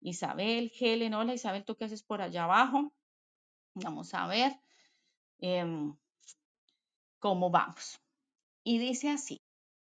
Isabel, 0.02 0.74
Helen, 0.78 1.14
hola 1.14 1.36
Isabel, 1.36 1.64
¿tú 1.64 1.78
qué 1.78 1.86
haces 1.86 2.04
por 2.04 2.22
allá 2.22 2.44
abajo? 2.44 2.92
Vamos 3.76 4.14
a 4.14 4.28
ver 4.28 4.60
em, 5.40 5.96
cómo 7.20 7.50
vamos. 7.50 8.00
Y 8.64 8.80
dice 8.80 9.10
así, 9.10 9.42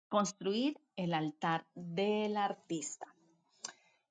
construir 0.09 0.81
el 0.97 1.15
altar 1.15 1.67
del 1.75 2.37
artista. 2.37 3.07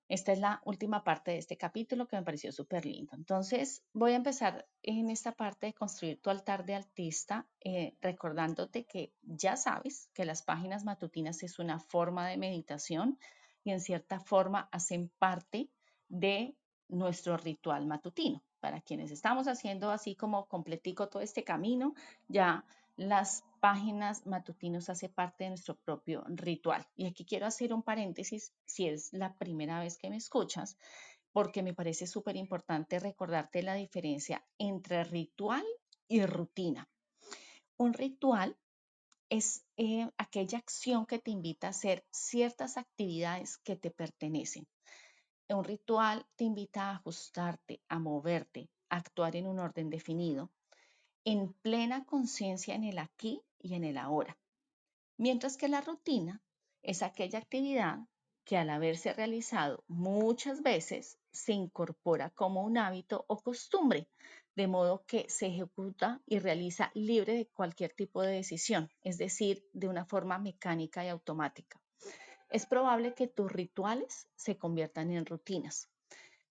Esta 0.10 0.32
es 0.32 0.40
la 0.40 0.60
última 0.66 1.04
parte 1.04 1.32
de 1.32 1.38
este 1.38 1.56
capítulo 1.56 2.08
que 2.08 2.16
me 2.16 2.24
pareció 2.24 2.52
súper 2.52 2.84
lindo. 2.84 3.16
Entonces, 3.16 3.84
voy 3.94 4.14
a 4.14 4.16
empezar 4.16 4.68
en 4.82 5.12
esta 5.12 5.34
parte 5.34 5.68
de 5.68 5.74
construir 5.76 6.20
tu 6.20 6.32
altar 6.32 6.66
de 6.66 6.74
artista, 6.74 7.48
eh, 7.60 7.96
recordándote 8.02 8.86
que 8.86 9.14
ya 9.22 9.56
sabes 9.56 10.10
que 10.16 10.26
las 10.26 10.42
páginas 10.42 10.84
matutinas 10.84 11.44
es 11.44 11.60
una 11.60 11.80
forma 11.80 12.28
de 12.28 12.38
meditación 12.38 13.20
y 13.64 13.70
en 13.72 13.82
cierta 13.82 14.20
forma 14.20 14.68
hacen 14.72 15.12
parte 15.20 15.70
de 16.08 16.56
nuestro 16.88 17.38
ritual 17.38 17.86
matutino. 17.86 18.44
Para 18.60 18.82
quienes 18.82 19.12
estamos 19.12 19.48
haciendo 19.48 19.92
así 19.92 20.16
como 20.16 20.46
completico 20.48 21.08
todo 21.08 21.22
este 21.22 21.44
camino, 21.44 21.94
ya 22.28 22.66
las 22.98 23.46
páginas 23.62 24.26
matutinos 24.26 24.90
hace 24.90 25.08
parte 25.08 25.46
de 25.46 25.52
nuestro 25.52 25.76
propio 25.76 26.24
ritual. 26.28 26.86
Y 26.98 27.06
aquí 27.06 27.26
quiero 27.26 27.46
hacer 27.46 27.74
un 27.74 27.84
paréntesis 27.84 28.54
si 28.66 28.88
es 28.88 29.14
la 29.14 29.34
primera 29.36 29.80
vez 29.80 29.98
que 29.98 30.10
me 30.10 30.18
escuchas, 30.18 30.78
porque 31.32 31.64
me 31.64 31.74
parece 31.74 32.08
súper 32.08 32.36
importante 32.36 33.00
recordarte 33.00 33.64
la 33.64 33.76
diferencia 33.76 34.44
entre 34.58 35.04
ritual 35.04 35.64
y 36.08 36.26
rutina. 36.26 36.90
Un 37.78 37.94
ritual 37.94 38.58
es 39.30 39.64
eh, 39.78 40.10
aquella 40.18 40.58
acción 40.58 41.06
que 41.06 41.20
te 41.20 41.32
invita 41.32 41.68
a 41.68 41.70
hacer 41.70 42.04
ciertas 42.12 42.78
actividades 42.78 43.58
que 43.60 43.76
te 43.76 43.92
pertenecen. 43.92 44.68
Un 45.52 45.64
ritual 45.64 46.28
te 46.36 46.44
invita 46.44 46.84
a 46.84 46.96
ajustarte, 46.98 47.82
a 47.90 47.98
moverte, 47.98 48.70
a 48.90 48.98
actuar 48.98 49.36
en 49.36 49.48
un 49.48 49.58
orden 49.58 49.90
definido 49.90 50.52
en 51.26 51.54
plena 51.54 52.06
conciencia 52.06 52.76
en 52.76 52.84
el 52.84 53.00
aquí 53.00 53.42
y 53.58 53.74
en 53.74 53.84
el 53.84 53.98
ahora. 53.98 54.38
Mientras 55.18 55.58
que 55.58 55.68
la 55.68 55.82
rutina 55.82 56.42
es 56.84 57.02
aquella 57.02 57.40
actividad 57.40 58.00
que 58.46 58.58
al 58.58 58.70
haberse 58.70 59.12
realizado 59.14 59.84
muchas 59.88 60.62
veces 60.62 61.18
se 61.32 61.54
incorpora 61.54 62.30
como 62.30 62.64
un 62.64 62.78
hábito 62.78 63.26
o 63.28 63.40
costumbre, 63.42 64.08
de 64.56 64.68
modo 64.68 65.04
que 65.06 65.26
se 65.30 65.48
ejecuta 65.48 66.22
y 66.26 66.40
realiza 66.40 66.92
libre 66.94 67.34
de 67.34 67.48
cualquier 67.48 67.94
tipo 67.94 68.22
de 68.22 68.34
decisión, 68.34 68.90
es 69.02 69.18
decir, 69.18 69.68
de 69.74 69.88
una 69.88 70.06
forma 70.06 70.38
mecánica 70.38 71.04
y 71.04 71.10
automática. 71.10 71.82
Es 72.50 72.66
probable 72.66 73.14
que 73.14 73.28
tus 73.28 73.52
rituales 73.52 74.28
se 74.36 74.58
conviertan 74.58 75.12
en 75.12 75.26
rutinas, 75.26 75.90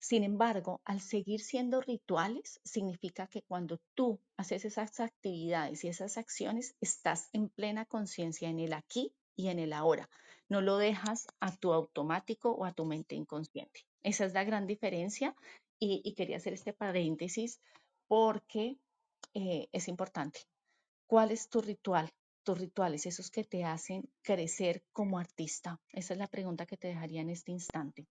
sin 0.00 0.22
embargo, 0.22 0.80
al 0.84 1.00
seguir 1.00 1.40
siendo 1.40 1.80
rituales, 1.80 2.60
significa 2.64 3.26
que 3.26 3.42
cuando 3.42 3.80
tú 3.94 4.20
haces 4.36 4.64
esas 4.64 5.00
actividades 5.00 5.82
y 5.82 5.88
esas 5.88 6.18
acciones, 6.18 6.76
estás 6.80 7.28
en 7.32 7.48
plena 7.48 7.84
conciencia 7.84 8.48
en 8.48 8.60
el 8.60 8.74
aquí 8.74 9.12
y 9.34 9.48
en 9.48 9.58
el 9.58 9.72
ahora. 9.72 10.08
No 10.48 10.60
lo 10.60 10.78
dejas 10.78 11.26
a 11.40 11.54
tu 11.56 11.72
automático 11.72 12.52
o 12.52 12.64
a 12.64 12.72
tu 12.72 12.84
mente 12.84 13.16
inconsciente. 13.16 13.86
Esa 14.02 14.24
es 14.24 14.34
la 14.34 14.44
gran 14.44 14.66
diferencia 14.66 15.34
y, 15.80 16.14
quería 16.14 16.36
hacer 16.36 16.52
este 16.52 16.72
paréntesis 16.72 17.60
porque 18.06 18.78
eh, 19.34 19.68
es 19.72 19.88
importante. 19.88 20.40
¿Cuál 21.08 21.32
es 21.32 21.48
tu 21.48 21.60
ritual? 21.60 22.08
Rituales, 22.54 23.06
esos 23.06 23.30
que 23.30 23.44
te 23.44 23.64
hacen 23.64 24.08
crecer 24.22 24.84
como 24.92 25.18
artista. 25.18 25.80
Esa 25.92 26.14
es 26.14 26.18
la 26.18 26.28
pregunta 26.28 26.66
que 26.66 26.76
te 26.76 26.88
dejaría 26.88 27.20
en 27.20 27.30
este 27.30 27.52
instante. 27.52 28.06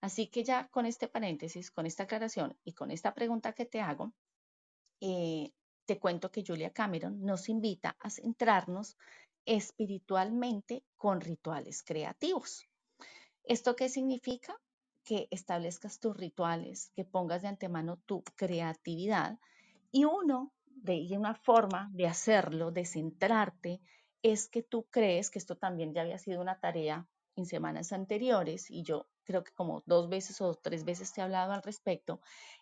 Así 0.00 0.26
que 0.26 0.42
ya 0.42 0.68
con 0.68 0.86
este 0.86 1.06
paréntesis, 1.08 1.70
con 1.70 1.86
esta 1.86 2.04
aclaración 2.04 2.56
y 2.64 2.72
con 2.72 2.90
esta 2.90 3.14
pregunta 3.14 3.52
que 3.52 3.66
te 3.66 3.80
hago, 3.80 4.12
eh, 5.00 5.52
te 5.84 5.98
cuento 5.98 6.30
que 6.30 6.44
Julia 6.46 6.72
Cameron 6.72 7.22
nos 7.22 7.48
invita 7.48 7.96
a 8.00 8.10
centrarnos 8.10 8.96
espiritualmente 9.44 10.84
con 10.96 11.20
rituales 11.20 11.82
creativos. 11.82 12.66
¿Esto 13.44 13.74
qué 13.76 13.88
significa? 13.88 14.56
Que 15.04 15.26
establezcas 15.30 15.98
tus 15.98 16.16
rituales, 16.16 16.90
que 16.94 17.04
pongas 17.04 17.42
de 17.42 17.48
antemano 17.48 17.98
tu 18.06 18.22
creatividad 18.36 19.38
y 19.90 20.04
uno 20.04 20.52
de 20.76 21.06
una 21.16 21.34
forma 21.34 21.90
de 21.92 22.06
hacerlo, 22.06 22.70
de 22.70 22.84
centrarte, 22.84 23.80
es 24.22 24.48
que 24.48 24.62
tú 24.62 24.86
crees 24.90 25.30
que 25.30 25.38
esto 25.38 25.56
también 25.56 25.92
ya 25.92 26.02
había 26.02 26.18
sido 26.18 26.40
una 26.40 26.60
tarea 26.60 27.08
en 27.36 27.46
semanas 27.46 27.92
anteriores 27.92 28.70
y 28.70 28.82
yo 28.82 29.08
creo 29.24 29.42
que 29.44 29.52
como 29.52 29.82
dos 29.86 30.08
veces 30.08 30.40
o 30.40 30.54
tres 30.54 30.84
veces 30.84 31.12
te 31.12 31.20
he 31.20 31.24
hablado 31.24 31.52
al 31.52 31.62
respecto, 31.62 32.20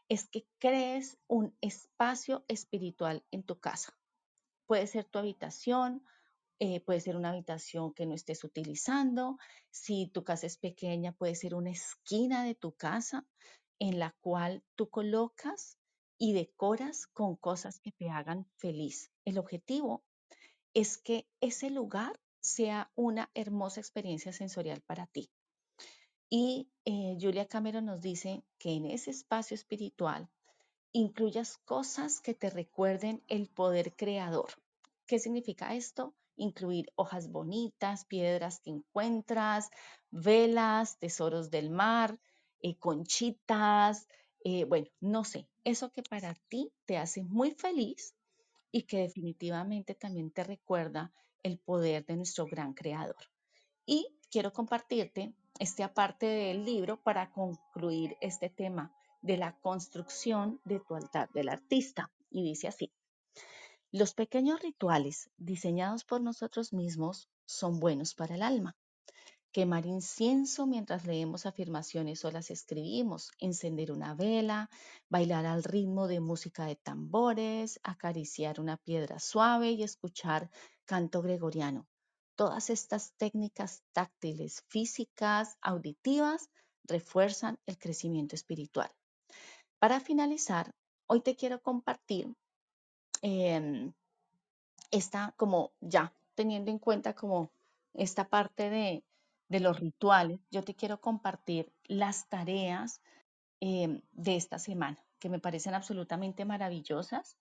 es 0.08 0.28
que 0.28 0.46
crees 0.58 1.18
un 1.26 1.56
espacio 1.60 2.44
espiritual 2.48 3.24
en 3.30 3.42
tu 3.42 3.58
casa. 3.58 3.96
Puede 4.66 4.86
ser 4.86 5.04
tu 5.04 5.18
habitación, 5.18 6.04
eh, 6.60 6.80
puede 6.80 7.00
ser 7.00 7.16
una 7.16 7.30
habitación 7.30 7.92
que 7.92 8.06
no 8.06 8.14
estés 8.14 8.44
utilizando. 8.44 9.38
Si 9.70 10.08
tu 10.08 10.22
casa 10.24 10.46
es 10.46 10.58
pequeña, 10.58 11.12
puede 11.12 11.34
ser 11.34 11.54
una 11.54 11.70
esquina 11.70 12.44
de 12.44 12.54
tu 12.54 12.72
casa 12.72 13.26
en 13.78 13.98
la 13.98 14.14
cual 14.20 14.62
tú 14.76 14.88
colocas 14.90 15.79
y 16.22 16.34
decoras 16.34 17.06
con 17.06 17.34
cosas 17.34 17.80
que 17.80 17.92
te 17.92 18.10
hagan 18.10 18.46
feliz. 18.56 19.10
El 19.24 19.38
objetivo 19.38 20.04
es 20.74 20.98
que 20.98 21.26
ese 21.40 21.70
lugar 21.70 22.20
sea 22.40 22.92
una 22.94 23.30
hermosa 23.32 23.80
experiencia 23.80 24.30
sensorial 24.30 24.82
para 24.82 25.06
ti. 25.06 25.30
Y 26.28 26.68
eh, 26.84 27.16
Julia 27.18 27.46
Cameron 27.46 27.86
nos 27.86 28.02
dice 28.02 28.44
que 28.58 28.72
en 28.72 28.84
ese 28.84 29.10
espacio 29.10 29.54
espiritual 29.54 30.28
incluyas 30.92 31.56
cosas 31.64 32.20
que 32.20 32.34
te 32.34 32.50
recuerden 32.50 33.24
el 33.26 33.48
poder 33.48 33.96
creador. 33.96 34.50
¿Qué 35.06 35.18
significa 35.18 35.74
esto? 35.74 36.14
Incluir 36.36 36.92
hojas 36.96 37.30
bonitas, 37.30 38.04
piedras 38.04 38.60
que 38.60 38.70
encuentras, 38.70 39.70
velas, 40.10 40.98
tesoros 40.98 41.50
del 41.50 41.70
mar, 41.70 42.18
eh, 42.60 42.76
conchitas, 42.76 44.06
eh, 44.44 44.64
bueno, 44.64 44.88
no 45.00 45.24
sé, 45.24 45.48
eso 45.64 45.90
que 45.90 46.02
para 46.02 46.34
ti 46.48 46.72
te 46.86 46.96
hace 46.96 47.22
muy 47.22 47.52
feliz 47.52 48.14
y 48.72 48.82
que 48.82 48.98
definitivamente 48.98 49.94
también 49.94 50.30
te 50.30 50.44
recuerda 50.44 51.12
el 51.42 51.58
poder 51.58 52.04
de 52.06 52.16
nuestro 52.16 52.46
gran 52.46 52.74
creador. 52.74 53.16
Y 53.86 54.06
quiero 54.30 54.52
compartirte 54.52 55.34
este 55.58 55.82
aparte 55.82 56.26
del 56.26 56.64
libro 56.64 57.02
para 57.02 57.30
concluir 57.32 58.16
este 58.20 58.48
tema 58.48 58.94
de 59.22 59.36
la 59.36 59.58
construcción 59.60 60.60
de 60.64 60.80
tu 60.80 60.94
altar 60.94 61.30
del 61.32 61.48
artista. 61.48 62.10
Y 62.30 62.42
dice 62.42 62.68
así, 62.68 62.92
los 63.90 64.14
pequeños 64.14 64.60
rituales 64.60 65.30
diseñados 65.36 66.04
por 66.04 66.20
nosotros 66.20 66.72
mismos 66.72 67.28
son 67.44 67.80
buenos 67.80 68.14
para 68.14 68.36
el 68.36 68.42
alma. 68.42 68.76
Quemar 69.52 69.84
incienso 69.84 70.66
mientras 70.66 71.06
leemos 71.06 71.44
afirmaciones 71.44 72.24
o 72.24 72.30
las 72.30 72.52
escribimos, 72.52 73.32
encender 73.38 73.90
una 73.90 74.14
vela, 74.14 74.70
bailar 75.08 75.44
al 75.44 75.64
ritmo 75.64 76.06
de 76.06 76.20
música 76.20 76.66
de 76.66 76.76
tambores, 76.76 77.80
acariciar 77.82 78.60
una 78.60 78.76
piedra 78.76 79.18
suave 79.18 79.72
y 79.72 79.82
escuchar 79.82 80.50
canto 80.84 81.20
gregoriano. 81.20 81.88
Todas 82.36 82.70
estas 82.70 83.12
técnicas 83.14 83.82
táctiles, 83.92 84.62
físicas, 84.68 85.58
auditivas, 85.60 86.48
refuerzan 86.84 87.58
el 87.66 87.76
crecimiento 87.76 88.36
espiritual. 88.36 88.90
Para 89.80 89.98
finalizar, 89.98 90.74
hoy 91.06 91.22
te 91.22 91.34
quiero 91.34 91.60
compartir 91.60 92.32
em, 93.22 93.92
esta 94.92 95.34
como 95.36 95.72
ya 95.80 96.14
teniendo 96.34 96.70
en 96.70 96.78
cuenta 96.78 97.14
como 97.14 97.50
esta 97.94 98.28
parte 98.28 98.70
de, 98.70 99.04
los 99.58 99.80
rituales, 99.80 100.38
yo 100.52 100.62
te 100.62 100.76
quiero 100.76 101.00
compartir 101.00 101.72
las 101.88 102.28
tareas 102.28 103.00
em, 103.58 104.02
de 104.12 104.36
esta 104.36 104.60
semana 104.60 105.04
que 105.18 105.28
me 105.28 105.40
parecen 105.40 105.74
absolutamente 105.74 106.44
maravillosas 106.44 107.36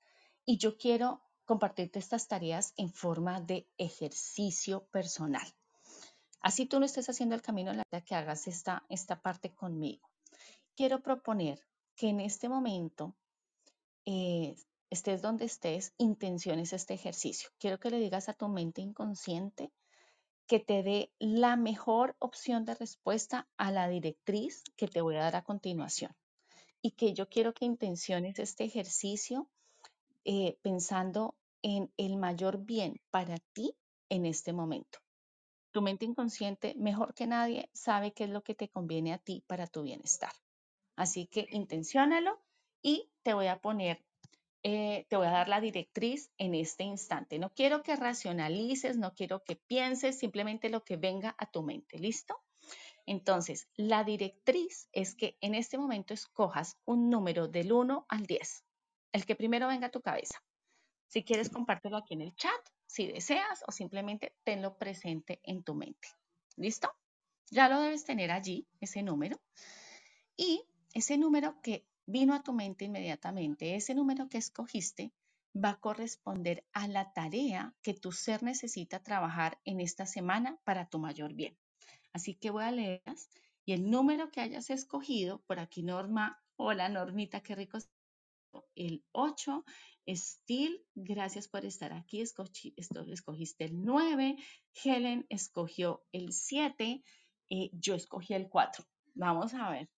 y 0.46 0.58
yo 0.58 0.78
quiero 0.78 1.22
compartirte 1.46 2.00
estas 2.00 2.28
tareas 2.28 2.74
en 2.78 2.92
forma 2.92 3.42
de 3.42 3.68
ejercicio 3.78 4.86
personal. 4.88 5.48
Así 6.42 6.66
tú 6.66 6.80
no 6.80 6.86
estés 6.86 7.10
haciendo 7.10 7.36
el 7.36 7.42
camino, 7.42 7.74
la 7.74 8.02
que 8.02 8.16
hagas 8.16 8.48
esta, 8.48 8.86
esta 8.90 9.22
parte 9.22 9.54
conmigo. 9.54 10.10
Quiero 10.76 11.02
proponer 11.02 11.60
que 11.96 12.10
en 12.10 12.22
este 12.22 12.50
momento 12.50 13.16
eh, 14.06 14.56
estés 14.90 15.22
donde 15.22 15.46
estés, 15.46 15.94
intenciones 15.98 16.74
este 16.74 16.94
ejercicio. 16.94 17.50
Quiero 17.60 17.80
que 17.80 17.90
le 17.90 18.00
digas 18.00 18.30
a 18.30 18.34
tu 18.34 18.48
mente 18.48 18.82
inconsciente 18.82 19.72
que 20.50 20.60
te 20.60 20.82
dé 20.82 21.12
la 21.20 21.56
mejor 21.56 22.16
opción 22.18 22.66
de 22.66 22.74
respuesta 22.74 23.48
a 23.58 23.72
la 23.72 23.88
directriz 23.88 24.64
que 24.76 24.88
te 24.88 25.00
voy 25.00 25.16
a 25.16 25.22
dar 25.22 25.36
a 25.36 25.44
continuación. 25.44 26.12
Y 26.82 26.92
que 26.92 27.14
yo 27.14 27.30
quiero 27.30 27.54
que 27.54 27.66
intenciones 27.66 28.40
este 28.40 28.64
ejercicio 28.64 29.48
eh, 30.26 30.58
pensando 30.64 31.36
en 31.62 31.94
el 31.98 32.18
mayor 32.18 32.66
bien 32.66 33.00
para 33.12 33.38
ti 33.54 33.76
en 34.10 34.26
este 34.26 34.52
momento. 34.52 34.98
Tu 35.72 35.84
mente 35.84 36.06
inconsciente, 36.06 36.74
mejor 36.78 37.14
que 37.14 37.28
nadie, 37.28 37.70
sabe 37.74 38.12
qué 38.12 38.24
es 38.24 38.32
lo 38.32 38.42
que 38.42 38.56
te 38.56 38.70
conviene 38.70 39.14
a 39.14 39.20
ti 39.20 39.44
para 39.46 39.68
tu 39.68 39.84
bienestar. 39.84 40.32
Así 40.96 41.28
que 41.28 41.46
intenciónalo 41.52 42.42
y 42.82 43.12
te 43.22 43.36
voy 43.36 43.48
a 43.48 43.62
poner, 43.62 44.04
eh, 44.64 45.06
te 45.10 45.16
voy 45.16 45.28
a 45.28 45.32
dar 45.32 45.48
la 45.48 45.62
directriz 45.62 46.32
en 46.38 46.54
este 46.54 46.84
instante. 46.84 47.40
No 47.40 47.54
quiero 47.54 47.82
que 47.82 47.96
racionalices, 47.96 48.98
no 48.98 49.14
quiero 49.14 49.44
que 49.44 49.56
pienses, 49.56 50.20
simplemente 50.20 50.70
lo 50.70 50.84
que 50.84 50.98
venga 50.98 51.36
a 51.38 51.50
tu 51.50 51.64
mente. 51.64 51.98
¿Listo? 51.98 52.36
Entonces, 53.06 53.70
la 53.76 54.04
directriz 54.04 54.88
es 54.92 55.16
que 55.16 55.38
en 55.42 55.56
este 55.56 55.78
momento 55.78 56.14
escojas 56.14 56.78
un 56.86 57.10
número 57.10 57.48
del 57.48 57.72
1 57.72 58.06
al 58.08 58.26
10, 58.26 58.66
el 59.14 59.26
que 59.26 59.36
primero 59.36 59.68
venga 59.68 59.88
a 59.88 59.92
tu 59.92 60.02
cabeza. 60.02 60.44
Si 61.08 61.24
quieres, 61.24 61.50
compártelo 61.50 61.98
aquí 61.98 62.14
en 62.14 62.22
el 62.22 62.36
chat, 62.36 62.62
si 62.86 63.08
deseas, 63.08 63.64
o 63.68 63.72
simplemente 63.72 64.36
tenlo 64.44 64.78
presente 64.78 65.40
en 65.44 65.64
tu 65.64 65.74
mente. 65.74 66.08
¿Listo? 66.56 66.92
Ya 67.50 67.68
lo 67.68 67.82
debes 67.82 68.06
tener 68.06 68.30
allí, 68.30 68.68
ese 68.80 69.02
número. 69.02 69.42
Y 70.38 70.64
ese 70.94 71.18
número 71.18 71.60
que 71.62 71.88
vino 72.10 72.34
a 72.34 72.42
tu 72.42 72.54
mente 72.54 72.86
inmediatamente, 72.86 73.76
ese 73.76 73.94
número 73.94 74.28
que 74.30 74.40
escogiste, 74.40 75.12
va 75.54 75.70
a 75.70 75.80
corresponder 75.80 76.66
a 76.74 76.88
la 76.88 77.14
tarea 77.14 77.76
que 77.84 77.94
tu 77.94 78.12
ser 78.12 78.42
necesita 78.42 79.04
trabajar 79.04 79.60
en 79.64 79.80
esta 79.80 80.06
semana 80.06 80.60
para 80.64 80.90
tu 80.90 80.98
mayor 81.00 81.34
bien. 81.34 81.56
Así 82.12 82.34
que 82.36 82.50
voy 82.50 82.64
a 82.64 82.72
leerlas 82.72 83.30
y 83.64 83.74
el 83.74 83.90
número 83.90 84.32
que 84.32 84.42
hayas 84.42 84.72
escogido, 84.72 85.44
por 85.46 85.60
aquí 85.60 85.84
Norma, 85.84 86.42
hola 86.56 86.90
Normita, 86.90 87.42
qué 87.42 87.54
rico. 87.56 87.78
El 88.76 89.04
8, 89.12 89.64
Steel, 90.08 90.84
gracias 90.96 91.48
por 91.48 91.66
estar 91.66 91.94
aquí, 91.94 92.22
escogiste 92.22 93.66
el 93.66 93.86
9, 93.86 94.38
Helen 94.84 95.28
escogió 95.30 96.04
el 96.12 96.34
7, 96.34 97.04
eh, 97.52 97.70
yo 97.74 97.94
escogí 97.94 98.34
el 98.34 98.50
4. 98.50 98.84
Vamos 99.14 99.54
a 99.54 99.70
ver. 99.70 99.90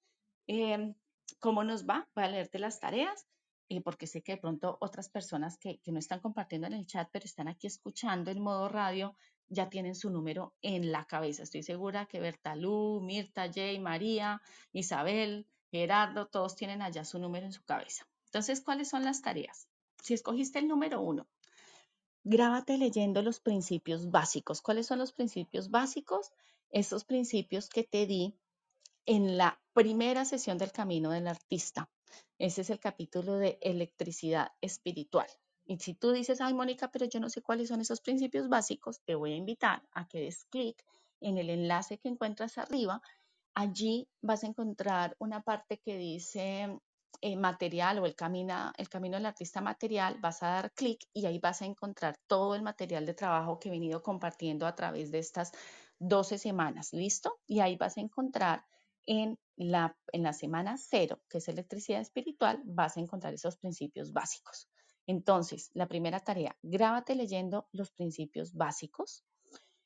Em, 0.48 0.94
¿Cómo 1.42 1.64
nos 1.64 1.88
va? 1.88 2.08
Voy 2.14 2.24
a 2.24 2.28
leerte 2.28 2.60
las 2.60 2.80
tareas, 2.80 3.26
eh, 3.68 3.82
porque 3.82 4.06
sé 4.06 4.22
que 4.22 4.34
de 4.34 4.38
pronto 4.38 4.78
otras 4.80 5.10
personas 5.10 5.58
que, 5.58 5.82
no 5.88 5.98
están 5.98 6.20
compartiendo 6.20 6.68
en 6.68 6.74
el 6.74 6.86
chat, 6.86 7.10
pero 7.12 7.26
están 7.26 7.48
aquí 7.48 7.66
escuchando 7.66 8.30
en 8.30 8.40
modo 8.40 8.70
radio, 8.70 9.16
ya 9.50 9.68
tienen 9.68 9.96
su 9.96 10.12
número 10.12 10.54
en 10.62 10.92
la 10.92 11.06
cabeza. 11.06 11.42
Estoy 11.42 11.64
segura 11.64 12.06
que 12.06 12.20
Bertalú, 12.20 13.02
Mirta, 13.02 13.52
Jay, 13.52 13.80
María, 13.80 14.40
Isabel, 14.72 15.48
Gerardo, 15.72 16.28
todos 16.28 16.56
tienen 16.56 16.84
allá 16.84 17.04
su 17.04 17.18
número 17.18 17.48
en 17.48 17.54
su 17.54 17.64
cabeza. 17.64 18.08
Entonces, 18.26 18.62
¿cuáles 18.62 18.90
son 18.90 19.04
las 19.04 19.24
tareas? 19.24 19.68
Si 20.04 20.14
escogiste 20.14 20.60
el 20.60 20.68
número 20.68 21.02
uno, 21.02 21.28
grábate 22.24 22.78
leyendo 22.78 23.24
los 23.24 23.40
principios 23.40 24.12
básicos. 24.12 24.62
¿Cuáles 24.62 24.86
son 24.86 25.00
los 25.00 25.12
principios 25.12 25.72
básicos? 25.72 26.32
Esos 26.70 27.04
principios 27.04 27.68
que 27.68 27.84
te 27.84 28.06
di 28.06 28.38
en 29.06 29.38
la 29.38 29.60
primera 29.74 30.26
sesión 30.26 30.58
del 30.58 30.72
camino 30.72 31.12
del 31.12 31.28
artista. 31.28 31.90
Ese 32.38 32.62
es 32.62 32.70
el 32.70 32.80
capítulo 32.80 33.38
de 33.38 33.58
electricidad 33.62 34.52
espiritual. 34.62 35.28
Y 35.66 35.78
si 35.78 35.94
tú 35.94 36.12
dices, 36.12 36.42
ay, 36.42 36.54
Mónica, 36.54 36.92
pero 36.92 37.06
yo 37.06 37.20
no 37.20 37.30
sé 37.30 37.42
cuáles 37.42 37.70
son 37.70 37.82
esos 37.82 38.02
principios 38.02 38.50
básicos, 38.50 39.02
te 39.06 39.16
voy 39.16 39.34
a 39.34 39.38
invitar 39.38 39.84
a 39.94 40.08
que 40.08 40.20
des 40.20 40.46
clic 40.46 40.84
en 41.22 41.38
el 41.38 41.50
enlace 41.50 41.98
que 41.98 42.10
encuentras 42.10 42.58
arriba. 42.58 43.02
Allí 43.54 44.08
vas 44.22 44.44
a 44.44 44.48
encontrar 44.48 45.16
una 45.20 45.42
parte 45.42 45.78
que 45.78 45.98
dice 45.98 46.80
eh, 47.22 47.36
material 47.36 48.00
o 48.00 48.06
el, 48.06 48.16
camino 48.16 48.72
el 48.78 48.90
camino 48.90 49.18
del 49.18 49.28
artista 49.28 49.62
material. 49.62 50.18
Vas 50.20 50.42
a 50.44 50.48
dar 50.48 50.72
clic 50.74 51.08
y 51.14 51.26
ahí 51.26 51.40
vas 51.40 51.62
a 51.62 51.66
encontrar 51.66 52.18
todo 52.28 52.56
el 52.56 52.64
material 52.64 53.06
de 53.06 53.14
trabajo 53.14 53.60
que 53.60 53.70
he 53.70 53.72
venido 53.72 54.02
compartiendo 54.02 54.66
a 54.66 54.76
través 54.76 55.12
de 55.12 55.20
estas 55.20 55.52
12 56.00 56.38
semanas. 56.38 56.92
¿Listo? 56.94 57.40
Y 57.48 57.60
ahí 57.60 57.76
vas 57.78 57.98
a 57.98 58.02
encontrar 58.02 58.66
en 59.06 59.40
la, 59.56 59.96
semana 60.34 60.78
cero, 60.78 61.22
que 61.30 61.40
es 61.40 61.48
electricidad 61.48 62.02
espiritual, 62.02 62.62
vas 62.66 62.98
a 62.98 63.00
encontrar 63.00 63.34
esos 63.34 63.58
principios 63.58 64.12
básicos. 64.14 64.70
Entonces, 65.08 65.70
la 65.74 65.88
primera 65.88 66.20
tarea, 66.20 66.58
grábate 66.62 67.16
leyendo 67.16 67.68
los 67.72 67.92
principios 67.92 68.54
básicos, 68.54 69.24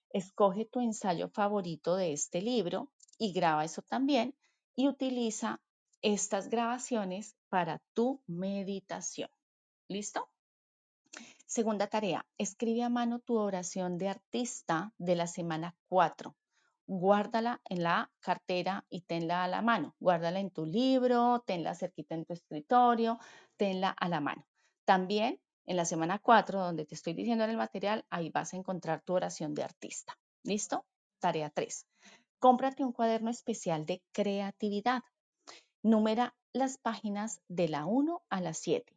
escoge 0.09 0.65
tu 0.65 0.79
ensayo 0.81 1.29
favorito 1.29 1.95
de 1.95 2.13
este 2.13 2.41
libro 2.41 2.91
y 3.17 3.33
graba 3.33 3.65
eso 3.65 3.81
también 3.81 4.35
y 4.75 4.87
utiliza 4.87 5.61
estas 6.01 6.49
grabaciones 6.49 7.35
para 7.49 7.81
tu 7.93 8.21
meditación. 8.27 9.29
¿Listo? 9.87 10.29
Segunda 11.45 11.87
tarea, 11.87 12.25
escribe 12.37 12.83
a 12.83 12.89
mano 12.89 13.19
tu 13.19 13.37
oración 13.37 13.97
de 13.97 14.09
artista 14.09 14.93
de 14.97 15.15
la 15.15 15.27
semana 15.27 15.75
4 15.87 16.35
guárdala 16.87 17.61
en 17.69 17.83
la 17.83 18.11
cartera 18.19 18.85
y 18.89 19.01
tenla 19.01 19.43
a 19.43 19.47
la 19.47 19.61
mano. 19.61 19.95
Guárdala 19.99 20.39
en 20.39 20.51
tu 20.51 20.65
libro, 20.65 21.43
tenla 21.45 21.75
cerquita 21.75 22.15
en 22.15 22.25
tu 22.25 22.33
escritorio, 22.33 23.19
tenla 23.57 23.89
a 23.89 24.09
la 24.09 24.21
mano. 24.21 24.45
También 24.85 25.39
en 25.65 25.77
la 25.77 25.85
semana 25.85 26.19
4, 26.19 26.61
donde 26.61 26.85
te 26.85 26.95
estoy 26.95 27.13
diciendo 27.13 27.43
en 27.43 27.49
el 27.49 27.57
material, 27.57 28.05
ahí 28.09 28.29
vas 28.29 28.53
a 28.53 28.57
encontrar 28.57 29.01
tu 29.01 29.13
oración 29.13 29.53
de 29.55 29.63
artista. 29.63 30.17
¿Listo? 30.43 30.85
Tarea 31.19 31.49
3. 31.49 31.87
Cómprate 32.39 32.83
un 32.83 32.91
cuaderno 32.91 33.31
especial 33.31 33.85
de 33.85 34.03
creatividad. 34.11 35.01
Numera 35.81 36.35
las 36.53 36.77
páginas 36.77 37.41
de 37.47 37.67
la 37.67 37.85
1 37.85 38.21
a 38.29 38.41
la 38.41 38.53
7 38.53 38.95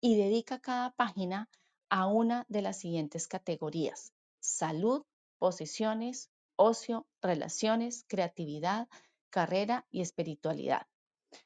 y 0.00 0.16
dedica 0.16 0.58
cada 0.58 0.90
página 0.92 1.48
a 1.88 2.06
una 2.06 2.44
de 2.48 2.62
las 2.62 2.78
siguientes 2.78 3.28
categorías. 3.28 4.12
Salud, 4.40 5.04
posesiones, 5.38 6.30
ocio, 6.58 7.06
relaciones, 7.22 8.04
creatividad, 8.08 8.88
carrera 9.30 9.86
y 9.90 10.02
espiritualidad. 10.02 10.86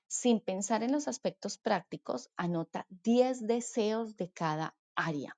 Sin 0.08 0.40
pensar 0.40 0.82
en 0.82 0.92
los 0.92 1.08
aspectos 1.08 1.58
prácticos, 1.58 2.30
anota 2.36 2.86
10 2.88 3.46
deseos 3.46 4.16
de 4.16 4.30
cada 4.30 4.76
área. 4.94 5.36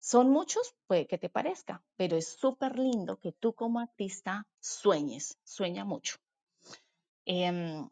Son 0.00 0.30
muchos, 0.30 0.74
puede 0.86 1.06
que 1.06 1.18
te 1.18 1.28
parezca, 1.28 1.82
pero 1.96 2.16
es 2.16 2.28
súper 2.28 2.78
lindo 2.78 3.18
que 3.18 3.32
tú 3.32 3.54
como 3.54 3.80
artista 3.80 4.46
sueñes, 4.60 5.38
sueña 5.44 5.84
mucho. 5.84 6.16
Em, 7.24 7.90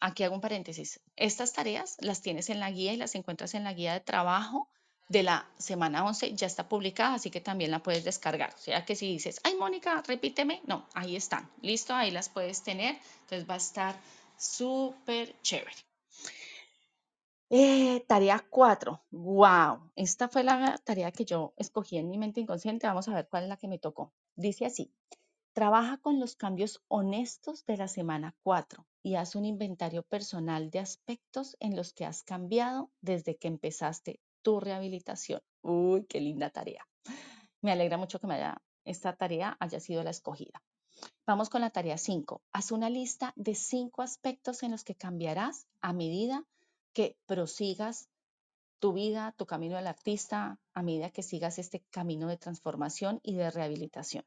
aquí 0.00 0.22
hago 0.22 0.36
un 0.36 0.40
paréntesis. 0.40 1.00
Estas 1.16 1.52
tareas 1.52 1.96
las 2.00 2.22
tienes 2.22 2.48
en 2.48 2.60
la 2.60 2.70
guía 2.70 2.92
y 2.92 2.96
las 2.96 3.14
encuentras 3.14 3.54
en 3.54 3.64
la 3.64 3.74
guía 3.74 3.92
de 3.92 4.00
trabajo 4.00 4.68
de 5.12 5.22
la 5.22 5.46
semana 5.58 6.06
11 6.06 6.34
ya 6.34 6.46
está 6.46 6.70
publicada, 6.70 7.14
así 7.14 7.30
que 7.30 7.42
también 7.42 7.70
la 7.70 7.82
puedes 7.82 8.02
descargar. 8.02 8.54
O 8.54 8.58
sea 8.58 8.86
que 8.86 8.96
si 8.96 9.06
dices, 9.06 9.40
ay 9.44 9.54
Mónica, 9.56 10.02
repíteme, 10.06 10.62
no, 10.66 10.86
ahí 10.94 11.16
están, 11.16 11.50
listo, 11.60 11.94
ahí 11.94 12.10
las 12.10 12.30
puedes 12.30 12.62
tener. 12.62 12.96
Entonces 13.20 13.48
va 13.48 13.54
a 13.54 13.58
estar 13.58 13.94
súper 14.38 15.36
chévere. 15.42 15.76
Eh, 17.50 18.02
tarea 18.08 18.42
4. 18.48 19.02
Wow, 19.10 19.90
esta 19.96 20.30
fue 20.30 20.44
la 20.44 20.78
tarea 20.78 21.12
que 21.12 21.26
yo 21.26 21.52
escogí 21.58 21.98
en 21.98 22.08
mi 22.08 22.16
mente 22.16 22.40
inconsciente. 22.40 22.86
Vamos 22.86 23.06
a 23.08 23.14
ver 23.14 23.28
cuál 23.28 23.42
es 23.42 23.48
la 23.50 23.58
que 23.58 23.68
me 23.68 23.78
tocó. 23.78 24.14
Dice 24.34 24.64
así, 24.64 24.94
trabaja 25.52 25.98
con 25.98 26.20
los 26.20 26.36
cambios 26.36 26.82
honestos 26.88 27.66
de 27.66 27.76
la 27.76 27.88
semana 27.88 28.34
4 28.44 28.86
y 29.02 29.16
haz 29.16 29.34
un 29.34 29.44
inventario 29.44 30.04
personal 30.04 30.70
de 30.70 30.78
aspectos 30.78 31.58
en 31.60 31.76
los 31.76 31.92
que 31.92 32.06
has 32.06 32.22
cambiado 32.22 32.90
desde 33.02 33.36
que 33.36 33.48
empezaste 33.48 34.20
tu 34.42 34.60
rehabilitación. 34.60 35.40
Uy, 35.62 36.04
qué 36.06 36.20
linda 36.20 36.50
tarea. 36.50 36.86
Me 37.60 37.72
alegra 37.72 37.96
mucho 37.96 38.18
que 38.18 38.26
me 38.26 38.34
haya, 38.34 38.60
esta 38.84 39.14
tarea 39.16 39.56
haya 39.60 39.80
sido 39.80 40.02
la 40.02 40.10
escogida. 40.10 40.62
Vamos 41.26 41.48
con 41.48 41.60
la 41.60 41.70
tarea 41.70 41.96
5. 41.96 42.42
Haz 42.52 42.72
una 42.72 42.90
lista 42.90 43.32
de 43.36 43.54
cinco 43.54 44.02
aspectos 44.02 44.62
en 44.62 44.72
los 44.72 44.84
que 44.84 44.94
cambiarás 44.94 45.66
a 45.80 45.92
medida 45.92 46.44
que 46.92 47.16
prosigas 47.26 48.08
tu 48.78 48.92
vida, 48.92 49.32
tu 49.38 49.46
camino 49.46 49.76
del 49.76 49.86
artista, 49.86 50.58
a 50.74 50.82
medida 50.82 51.10
que 51.10 51.22
sigas 51.22 51.58
este 51.58 51.84
camino 51.90 52.26
de 52.26 52.36
transformación 52.36 53.20
y 53.22 53.36
de 53.36 53.50
rehabilitación. 53.50 54.24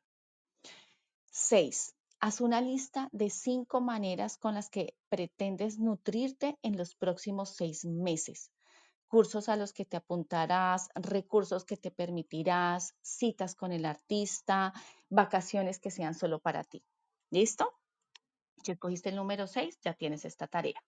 6. 1.32 1.94
Haz 2.22 2.40
una 2.40 2.62
lista 2.62 3.10
de 3.12 3.30
cinco 3.30 3.82
maneras 3.82 4.38
con 4.38 4.56
las 4.56 4.70
que 4.70 4.96
pretendes 5.10 5.78
nutrirte 5.78 6.58
en 6.62 6.78
los 6.78 6.96
próximos 6.96 7.50
seis 7.50 7.84
meses 7.84 8.52
cursos 9.08 9.50
a 9.50 9.56
los 9.56 9.74
que 9.74 9.86
te 9.86 9.98
apuntarás, 9.98 10.90
recursos 10.96 11.66
que 11.66 11.78
te 11.78 11.92
permitirás, 11.92 12.96
citas 13.02 13.56
con 13.56 13.72
el 13.72 13.86
artista, 13.86 14.74
vacaciones 15.10 15.80
que 15.80 15.92
sean 15.92 16.14
solo 16.14 16.40
para 16.40 16.64
ti. 16.64 16.84
¿Listo? 17.30 17.74
Si 18.64 18.72
escogiste 18.72 19.10
el 19.10 19.16
número 19.16 19.48
6, 19.48 19.80
ya 19.82 19.94
tienes 19.94 20.26
esta 20.26 20.48
tarea. 20.48 20.82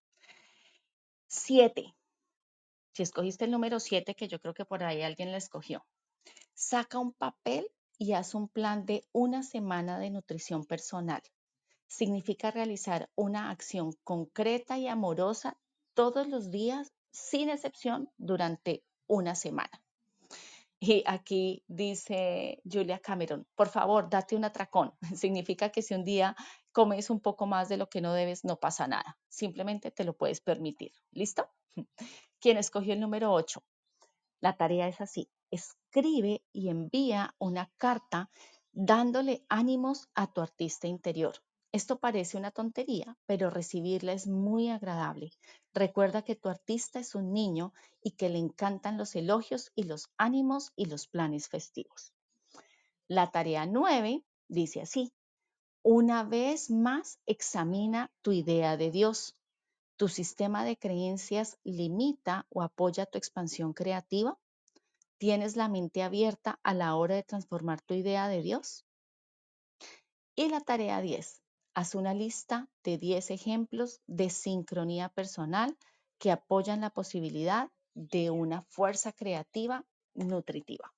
7. 1.27 1.95
Si 2.93 3.03
escogiste 3.03 3.45
el 3.45 3.51
número 3.51 3.79
7, 3.79 4.15
que 4.15 4.27
yo 4.27 4.39
creo 4.39 4.53
que 4.53 4.65
por 4.65 4.83
ahí 4.83 5.03
alguien 5.03 5.31
la 5.31 5.37
escogió, 5.37 5.85
saca 6.53 6.97
un 6.97 7.13
papel 7.13 7.69
y 7.97 8.13
haz 8.13 8.33
un 8.33 8.47
plan 8.47 8.85
de 8.85 9.05
una 9.11 9.43
semana 9.43 9.99
de 9.99 10.09
nutrición 10.09 10.65
personal. 10.65 11.21
Significa 11.87 12.51
realizar 12.51 13.09
una 13.15 13.51
acción 13.51 13.93
concreta 14.03 14.77
y 14.77 14.87
amorosa 14.87 15.57
todos 15.93 16.27
los 16.27 16.51
días 16.51 16.91
sin 17.17 17.49
excepción 17.49 18.09
durante 18.17 18.83
una 19.07 19.35
semana. 19.35 19.81
Y 20.79 21.03
aquí 21.07 21.63
dice 21.67 22.61
Julia 22.71 22.99
Cameron, 22.99 23.47
por 23.55 23.69
favor, 23.69 24.09
date 24.09 24.35
un 24.35 24.45
atracón. 24.45 24.93
Significa 25.15 25.69
que 25.69 25.81
si 25.81 25.95
un 25.95 26.05
día 26.05 26.35
comes 26.71 27.09
un 27.09 27.19
poco 27.19 27.47
más 27.47 27.69
de 27.69 27.77
lo 27.77 27.89
que 27.89 28.01
no 28.01 28.13
debes, 28.13 28.45
no 28.45 28.59
pasa 28.59 28.87
nada. 28.87 29.17
Simplemente 29.27 29.89
te 29.89 30.03
lo 30.03 30.15
puedes 30.15 30.39
permitir. 30.39 30.91
¿Listo? 31.11 31.49
¿Quién 32.39 32.57
escogió 32.57 32.93
el 32.93 32.99
número 32.99 33.33
8? 33.33 33.63
La 34.39 34.55
tarea 34.55 34.87
es 34.87 35.01
así. 35.01 35.29
Escribe 35.49 36.43
y 36.53 36.69
envía 36.69 37.33
una 37.39 37.71
carta 37.77 38.29
dándole 38.71 39.43
ánimos 39.49 40.07
a 40.13 40.31
tu 40.31 40.41
artista 40.41 40.87
interior. 40.87 41.33
Esto 41.73 41.99
parece 41.99 42.37
una 42.37 42.51
tontería, 42.51 43.17
pero 43.25 43.49
recibirla 43.49 44.13
es 44.13 44.27
muy 44.27 44.69
agradable. 44.69 45.31
Recuerda 45.73 46.23
que 46.23 46.35
tu 46.35 46.49
artista 46.49 46.99
es 46.99 47.13
un 47.13 47.33
niño 47.33 47.73
y 48.01 48.11
que 48.11 48.29
le 48.29 48.39
encantan 48.39 48.97
los 48.97 49.15
elogios 49.15 49.71
y 49.75 49.83
los 49.83 50.09
ánimos 50.17 50.71
y 50.75 50.85
los 50.85 51.07
planes 51.07 51.49
festivos. 51.49 52.13
La 53.07 53.31
tarea 53.31 53.65
9 53.65 54.23
dice 54.47 54.81
así, 54.81 55.13
una 55.83 56.23
vez 56.23 56.69
más 56.69 57.19
examina 57.25 58.11
tu 58.21 58.31
idea 58.31 58.75
de 58.75 58.91
Dios. 58.91 59.35
¿Tu 59.97 60.09
sistema 60.09 60.63
de 60.63 60.77
creencias 60.77 61.57
limita 61.63 62.45
o 62.49 62.61
apoya 62.61 63.05
tu 63.05 63.17
expansión 63.17 63.73
creativa? 63.73 64.37
¿Tienes 65.17 65.55
la 65.55 65.69
mente 65.69 66.03
abierta 66.03 66.59
a 66.63 66.73
la 66.73 66.95
hora 66.95 67.15
de 67.15 67.23
transformar 67.23 67.81
tu 67.81 67.93
idea 67.93 68.27
de 68.27 68.41
Dios? 68.41 68.85
Y 70.35 70.49
la 70.49 70.59
tarea 70.59 71.01
10. 71.01 71.41
Haz 71.77 71.93
una 71.93 72.15
lista 72.15 72.67
de 72.83 72.97
10 72.97 73.29
ejemplos 73.29 74.01
de 74.07 74.31
sincronía 74.31 75.09
personal 75.09 75.77
que 76.17 76.31
apoyan 76.31 76.81
la 76.81 76.89
posibilidad 76.89 77.69
de 77.93 78.31
una 78.31 78.63
fuerza 78.63 79.11
creativa 79.11 79.85
nutritiva. 80.15 80.91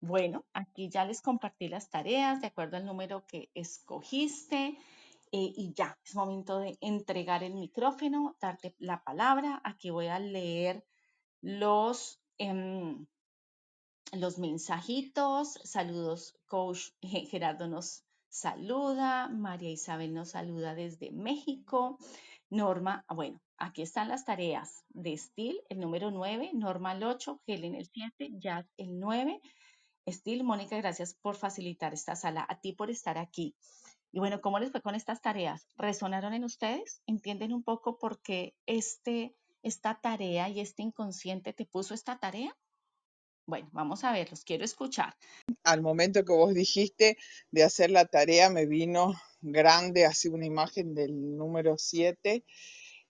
Bueno, 0.00 0.46
aquí 0.54 0.88
ya 0.88 1.04
les 1.04 1.20
compartí 1.20 1.68
las 1.68 1.90
tareas 1.90 2.40
de 2.40 2.46
acuerdo 2.46 2.78
al 2.78 2.86
número 2.86 3.26
que 3.26 3.50
escogiste 3.52 4.68
eh, 5.32 5.52
y 5.54 5.74
ya 5.74 5.98
es 6.02 6.14
momento 6.14 6.58
de 6.58 6.78
entregar 6.80 7.44
el 7.44 7.52
micrófono, 7.52 8.34
darte 8.40 8.74
la 8.78 9.04
palabra. 9.04 9.60
Aquí 9.64 9.90
voy 9.90 10.06
a 10.06 10.18
leer 10.18 10.82
los, 11.42 12.22
em, 12.38 13.06
los 14.12 14.38
mensajitos. 14.38 15.60
Saludos, 15.62 16.38
coach 16.46 16.92
Gerardo 17.02 17.68
nos 17.68 18.02
saluda, 18.32 19.28
María 19.28 19.70
Isabel 19.70 20.14
nos 20.14 20.30
saluda 20.30 20.74
desde 20.74 21.10
México, 21.10 21.98
Norma, 22.48 23.04
ah, 23.06 23.14
bueno, 23.14 23.40
aquí 23.58 23.82
están 23.82 24.08
las 24.08 24.24
tareas 24.24 24.84
de 24.88 25.16
Steel, 25.16 25.60
el 25.68 25.80
número 25.80 26.10
9, 26.10 26.50
Norma 26.54 26.92
el 26.92 27.04
8, 27.04 27.40
Helen 27.46 27.74
el 27.74 27.86
7, 27.86 28.30
Jack 28.38 28.66
el 28.78 28.98
9. 28.98 29.40
Steel, 30.08 30.44
Mónica, 30.44 30.76
gracias 30.78 31.14
por 31.14 31.36
facilitar 31.36 31.92
esta 31.92 32.16
sala, 32.16 32.44
a 32.48 32.58
ti 32.58 32.72
por 32.72 32.90
estar 32.90 33.18
aquí. 33.18 33.54
Y 34.10 34.18
bueno, 34.18 34.40
¿cómo 34.40 34.58
les 34.58 34.70
fue 34.70 34.82
con 34.82 34.94
estas 34.94 35.20
tareas? 35.20 35.66
¿Resonaron 35.76 36.34
en 36.34 36.44
ustedes? 36.44 37.02
¿Entienden 37.06 37.52
un 37.52 37.62
poco 37.62 37.98
por 37.98 38.20
qué 38.20 38.54
este 38.66 39.36
esta 39.62 40.00
tarea 40.00 40.48
y 40.48 40.58
este 40.58 40.82
inconsciente 40.82 41.52
te 41.52 41.66
puso 41.66 41.94
esta 41.94 42.18
tarea? 42.18 42.56
Bueno, 43.46 43.68
vamos 43.72 44.04
a 44.04 44.12
ver, 44.12 44.30
los 44.30 44.44
quiero 44.44 44.64
escuchar. 44.64 45.14
Al 45.64 45.82
momento 45.82 46.24
que 46.24 46.32
vos 46.32 46.54
dijiste 46.54 47.16
de 47.50 47.64
hacer 47.64 47.90
la 47.90 48.06
tarea, 48.06 48.50
me 48.50 48.66
vino 48.66 49.14
grande 49.40 50.06
así 50.06 50.28
una 50.28 50.46
imagen 50.46 50.94
del 50.94 51.36
número 51.36 51.76
7 51.76 52.44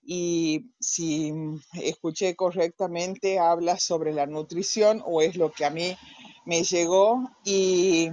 y 0.05 0.73
si 0.81 1.33
escuché 1.75 2.35
correctamente, 2.35 3.39
habla 3.39 3.79
sobre 3.79 4.13
la 4.13 4.27
nutrición 4.27 5.03
o 5.05 5.23
es 5.23 5.37
lo 5.37 5.53
que 5.53 5.65
a 5.65 5.71
mí 5.71 5.97
me 6.45 6.65
llegó 6.65 7.31
y 7.45 8.09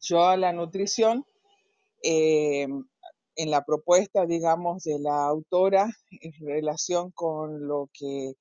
yo 0.00 0.26
a 0.26 0.36
la 0.36 0.52
nutrición 0.52 1.24
eh, 2.02 2.66
en 3.36 3.50
la 3.50 3.64
propuesta, 3.64 4.26
digamos, 4.26 4.82
de 4.82 4.98
la 4.98 5.26
autora 5.26 5.88
en 6.10 6.32
relación 6.46 7.12
con 7.12 7.66
lo 7.66 7.88
que 7.92 8.34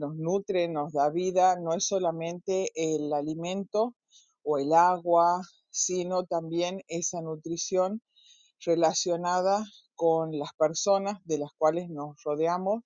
nos 0.00 0.16
nutre, 0.16 0.66
nos 0.68 0.92
da 0.92 1.10
vida, 1.10 1.56
no 1.60 1.74
es 1.74 1.86
solamente 1.86 2.70
el 2.74 3.12
alimento 3.12 3.94
o 4.42 4.58
el 4.58 4.72
agua, 4.72 5.42
sino 5.70 6.24
también 6.24 6.82
esa 6.88 7.20
nutrición 7.20 8.02
relacionada 8.64 9.64
con 9.94 10.38
las 10.38 10.54
personas 10.54 11.18
de 11.26 11.38
las 11.38 11.50
cuales 11.58 11.90
nos 11.90 12.16
rodeamos. 12.24 12.82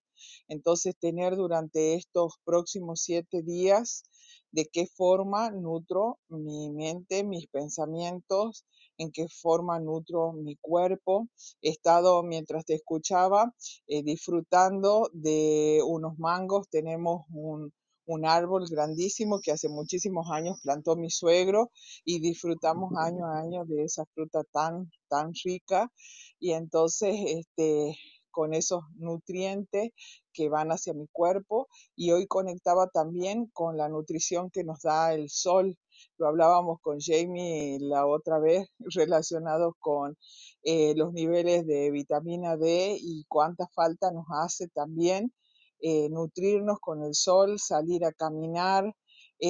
Entonces, 0.48 0.96
tener 0.98 1.36
durante 1.36 1.94
estos 1.94 2.34
próximos 2.44 3.00
siete 3.02 3.42
días 3.42 4.02
de 4.50 4.66
qué 4.66 4.86
forma 4.86 5.50
nutro 5.50 6.18
mi 6.28 6.70
mente, 6.70 7.22
mis 7.22 7.46
pensamientos, 7.46 8.64
en 8.98 9.10
qué 9.12 9.26
forma 9.28 9.80
nutro 9.80 10.32
mi 10.32 10.56
cuerpo. 10.56 11.28
He 11.62 11.70
estado, 11.70 12.22
mientras 12.22 12.64
te 12.64 12.74
escuchaba, 12.74 13.54
eh, 13.86 14.02
disfrutando 14.02 15.10
de 15.12 15.80
unos 15.86 16.18
mangos. 16.18 16.68
Tenemos 16.68 17.24
un, 17.30 17.72
un 18.06 18.26
árbol 18.26 18.66
grandísimo 18.70 19.40
que 19.40 19.52
hace 19.52 19.68
muchísimos 19.68 20.30
años 20.30 20.60
plantó 20.62 20.96
mi 20.96 21.10
suegro 21.10 21.70
y 22.04 22.20
disfrutamos 22.20 22.92
año 22.96 23.26
a 23.26 23.40
año 23.40 23.64
de 23.64 23.84
esa 23.84 24.04
fruta 24.14 24.42
tan, 24.52 24.90
tan 25.08 25.32
rica. 25.44 25.90
Y 26.38 26.52
entonces, 26.52 27.14
este, 27.26 27.96
con 28.34 28.52
esos 28.52 28.82
nutrientes 28.96 29.92
que 30.32 30.48
van 30.48 30.70
hacia 30.72 30.92
mi 30.92 31.06
cuerpo 31.06 31.68
y 31.94 32.10
hoy 32.10 32.26
conectaba 32.26 32.88
también 32.88 33.46
con 33.52 33.76
la 33.76 33.88
nutrición 33.88 34.50
que 34.50 34.64
nos 34.64 34.82
da 34.82 35.14
el 35.14 35.30
sol. 35.30 35.78
Lo 36.18 36.26
hablábamos 36.26 36.80
con 36.80 36.98
Jamie 37.00 37.78
la 37.80 38.06
otra 38.06 38.40
vez 38.40 38.68
relacionados 38.96 39.74
con 39.78 40.16
eh, 40.64 40.94
los 40.96 41.12
niveles 41.12 41.64
de 41.66 41.92
vitamina 41.92 42.56
D 42.56 42.98
y 43.00 43.24
cuánta 43.28 43.68
falta 43.68 44.10
nos 44.10 44.26
hace 44.30 44.66
también 44.68 45.32
eh, 45.80 46.08
nutrirnos 46.10 46.78
con 46.80 47.04
el 47.04 47.14
sol, 47.14 47.58
salir 47.60 48.04
a 48.04 48.12
caminar. 48.12 48.92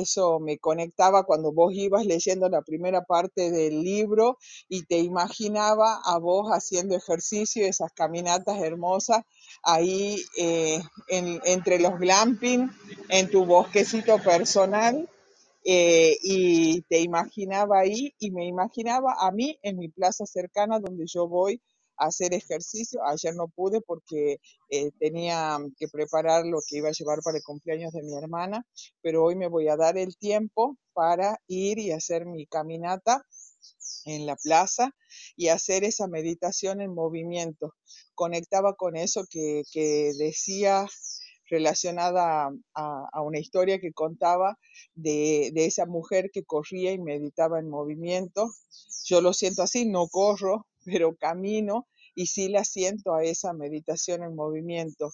Eso 0.00 0.40
me 0.40 0.58
conectaba 0.58 1.22
cuando 1.22 1.52
vos 1.52 1.72
ibas 1.72 2.04
leyendo 2.04 2.48
la 2.48 2.62
primera 2.62 3.02
parte 3.04 3.52
del 3.52 3.82
libro 3.82 4.38
y 4.68 4.86
te 4.86 4.98
imaginaba 4.98 6.00
a 6.04 6.18
vos 6.18 6.48
haciendo 6.50 6.96
ejercicio, 6.96 7.64
esas 7.64 7.92
caminatas 7.92 8.60
hermosas 8.60 9.22
ahí 9.62 10.16
eh, 10.36 10.80
en, 11.08 11.40
entre 11.44 11.78
los 11.78 11.96
glamping, 12.00 12.70
en 13.08 13.30
tu 13.30 13.44
bosquecito 13.44 14.18
personal. 14.18 15.08
Eh, 15.66 16.18
y 16.22 16.82
te 16.82 16.98
imaginaba 17.00 17.78
ahí 17.78 18.14
y 18.18 18.32
me 18.32 18.46
imaginaba 18.46 19.14
a 19.18 19.30
mí 19.30 19.58
en 19.62 19.78
mi 19.78 19.88
plaza 19.88 20.26
cercana 20.26 20.78
donde 20.78 21.06
yo 21.06 21.26
voy 21.26 21.62
hacer 21.96 22.34
ejercicio. 22.34 23.00
Ayer 23.06 23.34
no 23.34 23.48
pude 23.48 23.80
porque 23.80 24.38
eh, 24.70 24.90
tenía 24.98 25.58
que 25.78 25.88
preparar 25.88 26.46
lo 26.46 26.58
que 26.66 26.78
iba 26.78 26.88
a 26.88 26.92
llevar 26.92 27.20
para 27.22 27.38
el 27.38 27.44
cumpleaños 27.44 27.92
de 27.92 28.02
mi 28.02 28.14
hermana, 28.16 28.66
pero 29.02 29.24
hoy 29.24 29.36
me 29.36 29.48
voy 29.48 29.68
a 29.68 29.76
dar 29.76 29.98
el 29.98 30.16
tiempo 30.16 30.76
para 30.92 31.40
ir 31.48 31.78
y 31.78 31.90
hacer 31.90 32.26
mi 32.26 32.46
caminata 32.46 33.24
en 34.04 34.26
la 34.26 34.36
plaza 34.36 34.94
y 35.36 35.48
hacer 35.48 35.84
esa 35.84 36.06
meditación 36.06 36.80
en 36.80 36.94
movimiento. 36.94 37.74
Conectaba 38.14 38.74
con 38.74 38.96
eso 38.96 39.24
que, 39.28 39.62
que 39.72 40.12
decía 40.18 40.86
relacionada 41.50 42.50
a, 42.74 43.08
a, 43.12 43.22
una 43.22 43.38
historia 43.38 43.78
que 43.78 43.92
contaba 43.92 44.58
de, 44.94 45.50
de, 45.52 45.66
esa 45.66 45.86
mujer 45.86 46.30
que 46.32 46.44
corría 46.44 46.92
y 46.92 46.98
meditaba 46.98 47.60
en 47.60 47.68
movimiento. 47.68 48.50
Yo 49.04 49.20
lo 49.20 49.32
siento 49.32 49.62
así, 49.62 49.84
no 49.84 50.08
corro, 50.08 50.66
pero 50.84 51.16
camino 51.16 51.86
y 52.14 52.26
sí 52.26 52.48
la 52.48 52.64
siento 52.64 53.14
a 53.14 53.24
esa 53.24 53.52
meditación 53.52 54.22
en 54.22 54.34
movimiento 54.34 55.10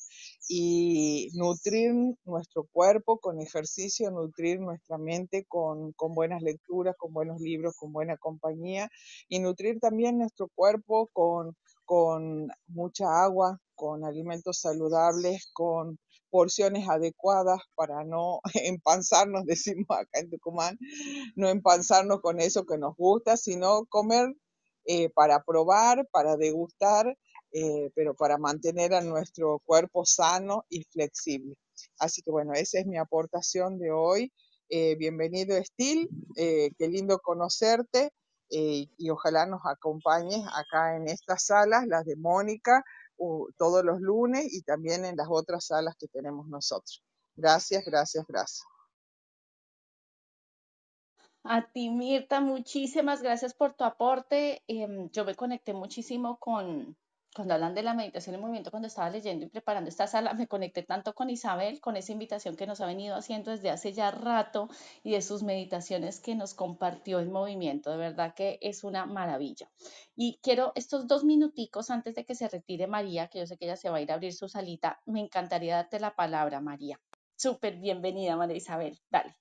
y 0.48 1.30
nutrir 1.34 1.94
nuestro 2.24 2.66
cuerpo 2.72 3.18
con 3.18 3.40
ejercicio, 3.40 4.10
nutrir 4.10 4.60
nuestra 4.60 4.98
mente 4.98 5.44
con, 5.48 5.92
con, 5.92 6.14
buenas 6.14 6.42
lecturas, 6.42 6.94
con 6.98 7.12
buenos 7.12 7.40
libros, 7.40 7.74
con 7.76 7.92
buena 7.92 8.16
compañía 8.16 8.90
y 9.28 9.38
nutrir 9.38 9.80
también 9.80 10.18
nuestro 10.18 10.48
cuerpo 10.54 11.08
con, 11.12 11.56
con 11.84 12.48
mucha 12.66 13.22
agua, 13.24 13.58
con 13.74 14.04
alimentos 14.04 14.60
saludables, 14.60 15.50
con 15.52 15.98
porciones 16.30 16.88
adecuadas 16.88 17.60
para 17.74 18.04
no 18.04 18.40
empanzarnos, 18.54 19.44
decimos 19.46 19.86
acá 19.90 20.20
en 20.20 20.30
Tucumán, 20.30 20.78
no 21.34 21.48
empanzarnos 21.48 22.20
con 22.20 22.40
eso 22.40 22.64
que 22.64 22.78
nos 22.78 22.96
gusta, 22.96 23.36
sino 23.36 23.84
comer 23.86 24.34
eh, 24.92 25.08
para 25.08 25.40
probar, 25.44 26.04
para 26.10 26.36
degustar, 26.36 27.16
eh, 27.52 27.92
pero 27.94 28.12
para 28.12 28.38
mantener 28.38 28.92
a 28.92 29.00
nuestro 29.00 29.60
cuerpo 29.64 30.04
sano 30.04 30.64
y 30.68 30.82
flexible. 30.82 31.54
Así 32.00 32.22
que 32.22 32.32
bueno, 32.32 32.54
esa 32.54 32.80
es 32.80 32.86
mi 32.86 32.98
aportación 32.98 33.78
de 33.78 33.92
hoy. 33.92 34.32
Eh, 34.68 34.96
bienvenido, 34.96 35.56
Estil. 35.56 36.08
qué 36.34 36.88
lindo 36.88 37.20
conocerte 37.20 38.10
y 38.48 39.10
ojalá 39.10 39.46
nos 39.46 39.60
acompañes 39.64 40.44
acá 40.52 40.96
en 40.96 41.06
estas 41.06 41.44
salas, 41.44 41.86
las 41.86 42.04
de 42.04 42.16
Mónica, 42.16 42.82
todos 43.58 43.84
los 43.84 44.00
lunes 44.00 44.52
y 44.52 44.62
también 44.62 45.04
en 45.04 45.16
las 45.16 45.28
otras 45.30 45.66
salas 45.66 45.94
que 46.00 46.08
tenemos 46.08 46.48
nosotros. 46.48 47.04
Gracias, 47.36 47.84
gracias, 47.84 48.24
gracias. 48.26 48.66
A 51.44 51.62
ti, 51.72 51.90
Mirta, 51.90 52.40
muchísimas 52.40 53.22
gracias 53.22 53.54
por 53.54 53.74
tu 53.74 53.84
aporte. 53.84 54.62
Eh, 54.68 55.08
yo 55.12 55.24
me 55.24 55.34
conecté 55.34 55.72
muchísimo 55.72 56.38
con, 56.38 56.96
cuando 57.34 57.54
hablan 57.54 57.74
de 57.74 57.82
la 57.82 57.94
meditación 57.94 58.34
en 58.34 58.42
movimiento, 58.42 58.70
cuando 58.70 58.88
estaba 58.88 59.08
leyendo 59.08 59.46
y 59.46 59.48
preparando 59.48 59.88
esta 59.88 60.06
sala, 60.06 60.34
me 60.34 60.46
conecté 60.46 60.82
tanto 60.82 61.14
con 61.14 61.30
Isabel, 61.30 61.80
con 61.80 61.96
esa 61.96 62.12
invitación 62.12 62.56
que 62.56 62.66
nos 62.66 62.80
ha 62.80 62.86
venido 62.86 63.16
haciendo 63.16 63.50
desde 63.52 63.70
hace 63.70 63.92
ya 63.92 64.10
rato 64.10 64.68
y 65.02 65.12
de 65.12 65.22
sus 65.22 65.42
meditaciones 65.42 66.20
que 66.20 66.34
nos 66.34 66.54
compartió 66.54 67.20
en 67.20 67.32
movimiento. 67.32 67.90
De 67.90 67.96
verdad 67.96 68.34
que 68.34 68.58
es 68.60 68.84
una 68.84 69.06
maravilla. 69.06 69.70
Y 70.16 70.40
quiero 70.42 70.72
estos 70.74 71.06
dos 71.06 71.24
minuticos 71.24 71.90
antes 71.90 72.14
de 72.14 72.24
que 72.26 72.34
se 72.34 72.48
retire 72.48 72.86
María, 72.86 73.28
que 73.28 73.38
yo 73.38 73.46
sé 73.46 73.56
que 73.56 73.64
ella 73.64 73.76
se 73.76 73.88
va 73.88 73.96
a 73.96 74.00
ir 74.02 74.10
a 74.10 74.14
abrir 74.14 74.34
su 74.34 74.48
salita, 74.48 75.00
me 75.06 75.20
encantaría 75.20 75.76
darte 75.76 76.00
la 76.00 76.14
palabra, 76.14 76.60
María. 76.60 77.00
Súper 77.36 77.76
bienvenida, 77.76 78.36
María 78.36 78.56
Isabel. 78.56 79.00
Dale. 79.10 79.36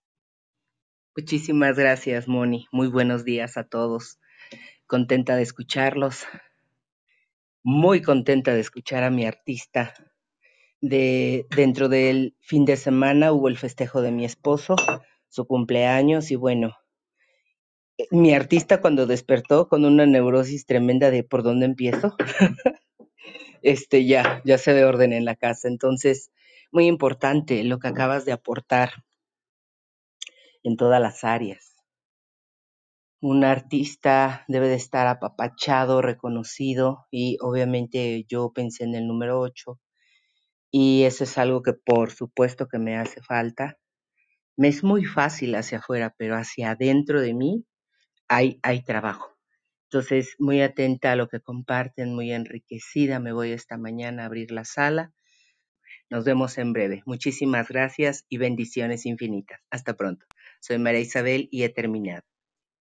Muchísimas 1.19 1.77
gracias, 1.77 2.29
Moni. 2.29 2.65
Muy 2.71 2.87
buenos 2.87 3.25
días 3.25 3.57
a 3.57 3.65
todos. 3.65 4.21
Contenta 4.87 5.35
de 5.35 5.41
escucharlos. 5.41 6.23
Muy 7.61 8.01
contenta 8.01 8.53
de 8.53 8.61
escuchar 8.61 9.03
a 9.03 9.09
mi 9.09 9.25
artista. 9.25 9.93
De, 10.79 11.45
dentro 11.53 11.89
del 11.89 12.37
fin 12.39 12.63
de 12.63 12.77
semana 12.77 13.33
hubo 13.33 13.49
el 13.49 13.57
festejo 13.57 14.01
de 14.01 14.13
mi 14.13 14.23
esposo, 14.23 14.77
su 15.27 15.45
cumpleaños 15.45 16.31
y 16.31 16.37
bueno, 16.37 16.77
mi 18.11 18.33
artista 18.33 18.79
cuando 18.79 19.05
despertó 19.05 19.67
con 19.67 19.83
una 19.83 20.05
neurosis 20.05 20.65
tremenda 20.65 21.11
de 21.11 21.25
por 21.25 21.43
dónde 21.43 21.65
empiezo, 21.65 22.15
este 23.61 24.05
ya, 24.05 24.41
ya 24.45 24.57
se 24.57 24.71
ve 24.71 24.85
orden 24.85 25.11
en 25.11 25.25
la 25.25 25.35
casa. 25.35 25.67
Entonces, 25.67 26.31
muy 26.71 26.87
importante 26.87 27.61
lo 27.65 27.77
que 27.77 27.89
acabas 27.89 28.23
de 28.23 28.31
aportar 28.31 29.03
en 30.63 30.77
todas 30.77 31.01
las 31.01 31.23
áreas. 31.23 31.75
Un 33.21 33.43
artista 33.43 34.45
debe 34.47 34.69
de 34.69 34.75
estar 34.75 35.07
apapachado, 35.07 36.01
reconocido 36.01 37.07
y 37.11 37.37
obviamente 37.41 38.25
yo 38.29 38.53
pensé 38.53 38.85
en 38.85 38.95
el 38.95 39.07
número 39.07 39.39
8 39.39 39.79
y 40.71 41.03
eso 41.03 41.23
es 41.23 41.37
algo 41.37 41.61
que 41.61 41.73
por 41.73 42.11
supuesto 42.11 42.67
que 42.67 42.79
me 42.79 42.97
hace 42.97 43.21
falta. 43.21 43.77
Me 44.55 44.67
es 44.67 44.83
muy 44.83 45.05
fácil 45.05 45.55
hacia 45.55 45.79
afuera, 45.79 46.13
pero 46.17 46.35
hacia 46.35 46.71
adentro 46.71 47.21
de 47.21 47.33
mí 47.33 47.65
hay, 48.27 48.59
hay 48.63 48.83
trabajo. 48.83 49.37
Entonces, 49.91 50.35
muy 50.37 50.61
atenta 50.61 51.11
a 51.11 51.15
lo 51.15 51.27
que 51.27 51.39
comparten, 51.39 52.13
muy 52.13 52.31
enriquecida. 52.31 53.19
Me 53.19 53.31
voy 53.31 53.51
esta 53.51 53.77
mañana 53.77 54.23
a 54.23 54.25
abrir 54.27 54.51
la 54.51 54.63
sala. 54.63 55.13
Nos 56.11 56.25
vemos 56.25 56.57
en 56.59 56.73
breve. 56.73 57.01
Muchísimas 57.05 57.69
gracias 57.69 58.25
y 58.29 58.37
bendiciones 58.37 59.05
infinitas. 59.07 59.59
Hasta 59.71 59.95
pronto. 59.95 60.25
Soy 60.59 60.77
María 60.77 61.01
Isabel 61.01 61.47
y 61.51 61.63
he 61.63 61.69
terminado. 61.69 62.21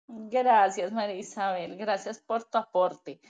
Gracias, 0.08 0.92
María 0.92 1.16
Isabel. 1.16 1.76
Gracias 1.76 2.20
por 2.20 2.44
tu 2.44 2.58
aporte. 2.58 3.20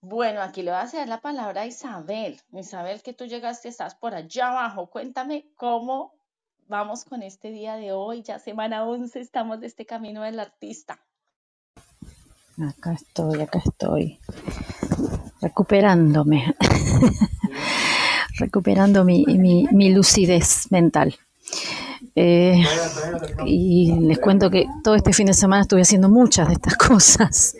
Bueno, 0.00 0.40
aquí 0.40 0.62
le 0.62 0.70
voy 0.70 0.78
a 0.78 0.82
hacer 0.82 1.08
la 1.08 1.20
palabra 1.20 1.62
a 1.62 1.66
Isabel. 1.66 2.40
Isabel, 2.52 3.02
que 3.02 3.12
tú 3.12 3.26
llegaste, 3.26 3.68
estás 3.68 3.94
por 3.94 4.14
allá 4.14 4.48
abajo. 4.48 4.88
Cuéntame 4.88 5.50
cómo 5.56 6.14
vamos 6.68 7.04
con 7.04 7.22
este 7.22 7.50
día 7.50 7.76
de 7.76 7.92
hoy. 7.92 8.22
Ya 8.22 8.38
semana 8.38 8.84
11 8.84 9.20
estamos 9.20 9.60
de 9.60 9.66
este 9.66 9.84
camino 9.84 10.22
del 10.22 10.40
artista. 10.40 11.00
Acá 12.58 12.92
estoy, 12.92 13.42
acá 13.42 13.58
estoy. 13.58 14.18
Recuperándome. 15.42 16.54
Recuperando 18.38 19.04
mi, 19.04 19.24
mi, 19.26 19.66
mi 19.72 19.92
lucidez 19.92 20.70
mental. 20.70 21.14
Eh, 22.18 22.64
y 23.44 23.92
les 24.00 24.18
cuento 24.18 24.50
que 24.50 24.66
todo 24.82 24.94
este 24.94 25.12
fin 25.12 25.26
de 25.26 25.34
semana 25.34 25.62
estuve 25.62 25.82
haciendo 25.82 26.08
muchas 26.08 26.48
de 26.48 26.54
estas 26.54 26.76
cosas. 26.88 27.56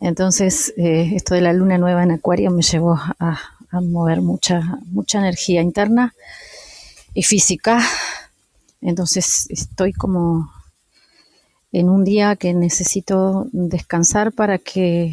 Entonces, 0.00 0.72
eh, 0.76 1.10
esto 1.14 1.34
de 1.34 1.40
la 1.40 1.52
luna 1.52 1.76
nueva 1.76 2.04
en 2.04 2.12
Acuario 2.12 2.52
me 2.52 2.62
llevó 2.62 2.94
a, 2.94 3.40
a, 3.68 3.80
mover 3.80 4.22
mucha, 4.22 4.78
mucha 4.86 5.18
energía 5.18 5.60
interna 5.60 6.14
y 7.14 7.24
física. 7.24 7.80
Entonces, 8.80 9.48
estoy 9.50 9.92
como 9.92 10.52
en 11.72 11.88
un 11.88 12.04
día 12.04 12.36
que 12.36 12.54
necesito 12.54 13.48
descansar 13.52 14.32
para 14.32 14.58
que 14.58 15.12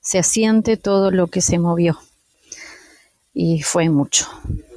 se 0.00 0.18
asiente 0.18 0.78
todo 0.78 1.10
lo 1.10 1.26
que 1.26 1.42
se 1.42 1.58
movió. 1.58 1.98
Y 3.34 3.60
fue 3.60 3.90
mucho. 3.90 4.26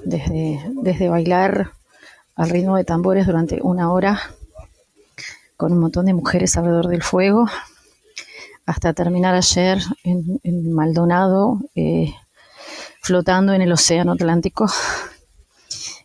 Desde, 0.04 0.60
desde 0.82 1.08
bailar 1.08 1.79
al 2.40 2.50
ritmo 2.50 2.78
de 2.78 2.86
tambores 2.86 3.28
durante 3.28 3.60
una 3.62 3.92
hora 3.92 4.18
con 5.58 5.74
un 5.74 5.80
montón 5.80 6.06
de 6.06 6.14
mujeres 6.14 6.56
alrededor 6.56 6.88
del 6.88 7.04
fuego, 7.04 7.50
hasta 8.66 8.94
terminar 8.94 9.36
ayer 9.36 9.80
en, 10.06 10.40
en 10.44 10.72
Maldonado, 10.72 11.60
eh, 11.76 12.14
flotando 13.02 13.52
en 13.52 13.62
el 13.62 13.74
Océano 13.74 14.14
Atlántico 14.14 14.72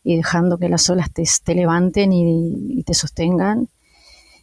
y 0.02 0.16
dejando 0.16 0.58
que 0.58 0.68
las 0.68 0.90
olas 0.90 1.12
te, 1.12 1.22
te 1.44 1.54
levanten 1.54 2.12
y, 2.12 2.82
te 2.82 2.94
sostengan. 2.94 3.68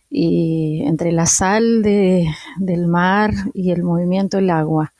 Y 0.10 0.84
entre 0.86 1.12
la 1.12 1.26
sal 1.26 1.84
de, 1.84 2.26
del 2.56 2.88
mar 2.88 3.34
y 3.54 3.72
el 3.72 3.84
movimiento 3.84 4.38
del 4.38 4.50
agua 4.50 4.94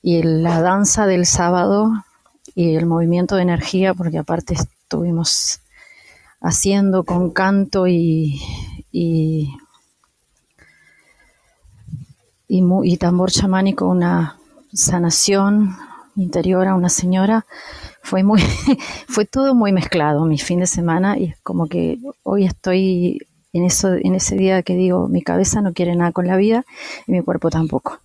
y 0.00 0.22
la 0.22 0.60
danza 0.60 1.08
del 1.08 1.26
sábado 1.26 1.90
y 2.54 2.76
el 2.76 2.86
movimiento 2.86 3.34
de 3.34 3.42
energía, 3.42 3.94
porque 3.94 4.18
aparte 4.18 4.54
estuvimos 4.54 5.60
haciendo 6.44 7.04
con 7.04 7.30
canto 7.30 7.86
y, 7.86 8.38
y, 8.92 9.56
y, 12.46 12.62
y, 12.82 12.96
tambor 12.98 13.30
chamánico 13.30 13.88
una 13.88 14.38
sanación 14.72 15.74
interior 16.16 16.68
a 16.68 16.74
una 16.74 16.90
señora. 16.90 17.46
Fue, 18.02 18.22
muy, 18.22 18.42
fue 19.08 19.24
todo 19.24 19.54
muy 19.54 19.72
mezclado 19.72 20.26
mi 20.26 20.38
fin 20.38 20.60
de 20.60 20.66
semana 20.66 21.18
y 21.18 21.24
es 21.24 21.40
como 21.40 21.66
que 21.66 21.98
hoy 22.22 22.44
estoy 22.44 23.26
en, 23.54 23.64
eso, 23.64 23.94
en 23.94 24.14
ese 24.14 24.36
día 24.36 24.62
que 24.62 24.76
digo, 24.76 25.08
mi 25.08 25.22
cabeza 25.22 25.62
no 25.62 25.72
quiere 25.72 25.96
nada 25.96 26.12
con 26.12 26.26
la 26.26 26.36
vida 26.36 26.66
y 27.06 27.12
mi 27.12 27.22
cuerpo 27.22 27.48
tampoco. 27.48 28.00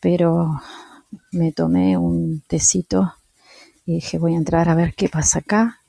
Pero 0.00 0.60
me 1.30 1.50
tomé 1.52 1.96
un 1.96 2.42
tecito 2.46 3.14
y 3.86 3.94
dije, 3.94 4.18
voy 4.18 4.34
a 4.34 4.36
entrar 4.36 4.68
a 4.68 4.74
ver 4.74 4.94
qué 4.94 5.08
pasa 5.08 5.38
acá 5.38 5.81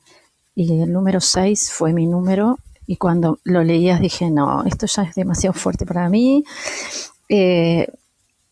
y 0.54 0.80
el 0.80 0.92
número 0.92 1.20
6 1.20 1.72
fue 1.72 1.92
mi 1.92 2.06
número 2.06 2.58
y 2.86 2.96
cuando 2.96 3.38
lo 3.44 3.64
leías 3.64 4.00
dije, 4.00 4.30
no, 4.30 4.64
esto 4.64 4.86
ya 4.86 5.02
es 5.02 5.14
demasiado 5.14 5.54
fuerte 5.54 5.86
para 5.86 6.08
mí. 6.08 6.44
Eh, 7.28 7.88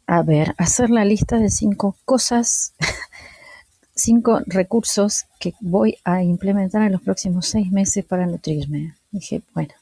a 0.07 0.23
ver, 0.23 0.55
hacer 0.59 0.91
la 0.91 1.05
lista 1.05 1.39
de 1.39 1.51
cinco 1.51 1.97
cosas, 2.05 2.75
cinco 3.95 4.41
recursos 4.47 5.27
que 5.39 5.55
voy 5.61 5.99
a 6.05 6.23
implementar 6.23 6.83
en 6.83 6.93
los 6.93 7.03
próximos 7.03 7.47
seis 7.47 7.71
meses 7.71 8.05
para 8.05 8.27
nutrirme. 8.27 8.95
Dije, 9.11 9.43
bueno, 9.55 9.75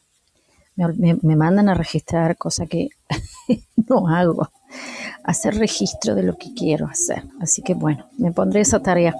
me, 0.76 0.92
me, 0.94 1.18
me 1.22 1.36
mandan 1.36 1.68
a 1.68 1.74
registrar, 1.74 2.36
cosa 2.36 2.66
que 2.66 2.88
no 3.88 4.08
hago, 4.08 4.50
hacer 5.24 5.56
registro 5.56 6.14
de 6.14 6.24
lo 6.24 6.36
que 6.36 6.52
quiero 6.54 6.86
hacer. 6.86 7.24
Así 7.40 7.62
que 7.62 7.74
bueno, 7.74 8.06
me 8.18 8.32
pondré 8.32 8.60
esa 8.60 8.82
tarea 8.82 9.14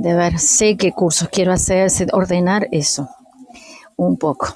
de 0.00 0.14
ver, 0.14 0.38
sé 0.38 0.78
qué 0.78 0.92
cursos 0.92 1.28
quiero 1.28 1.52
hacer, 1.52 1.90
ordenar 2.12 2.66
eso 2.72 3.10
un 3.96 4.16
poco. 4.16 4.48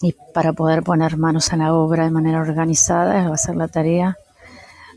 Y 0.00 0.14
para 0.32 0.54
poder 0.54 0.82
poner 0.82 1.18
manos 1.18 1.52
a 1.52 1.58
la 1.58 1.74
obra 1.74 2.04
de 2.04 2.10
manera 2.10 2.40
organizada, 2.40 3.28
va 3.28 3.34
a 3.34 3.38
ser 3.38 3.54
la 3.54 3.68
tarea. 3.68 4.16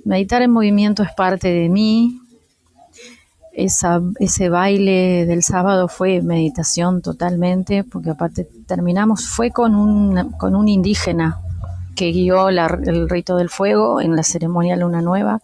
Meditar 0.05 0.41
en 0.43 0.51
movimiento 0.51 1.03
es 1.03 1.12
parte 1.12 1.49
de 1.49 1.68
mí. 1.68 2.22
Ese 3.51 4.47
baile 4.47 5.26
del 5.26 5.43
sábado 5.43 5.89
fue 5.89 6.22
meditación 6.22 7.01
totalmente, 7.01 7.84
porque 7.84 8.12
aparte 8.12 8.47
terminamos, 8.66 9.28
fue 9.28 9.51
con 9.51 9.76
un, 9.76 10.32
con 10.38 10.55
un 10.55 10.70
indígena 10.70 11.41
que 11.97 12.14
guió 12.14 12.47
el 12.47 13.10
rito 13.10 13.36
del 13.36 13.49
fuego 13.49 13.99
en 13.99 14.16
la 14.16 14.24
ceremonia 14.24 14.78
Luna 14.78 15.01
Nueva 15.01 15.41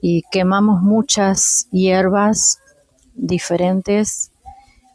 y 0.00 0.22
quemamos 0.30 0.80
muchas 0.80 1.68
hierbas 1.70 2.61
diferentes 3.14 4.32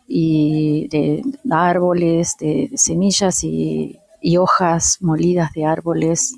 y 0.07 0.87
de 0.89 1.23
árboles, 1.51 2.35
de 2.39 2.71
semillas 2.75 3.43
y, 3.43 3.99
y, 4.21 4.37
hojas 4.37 4.97
molidas 5.01 5.51
de 5.53 5.65
árboles. 5.65 6.35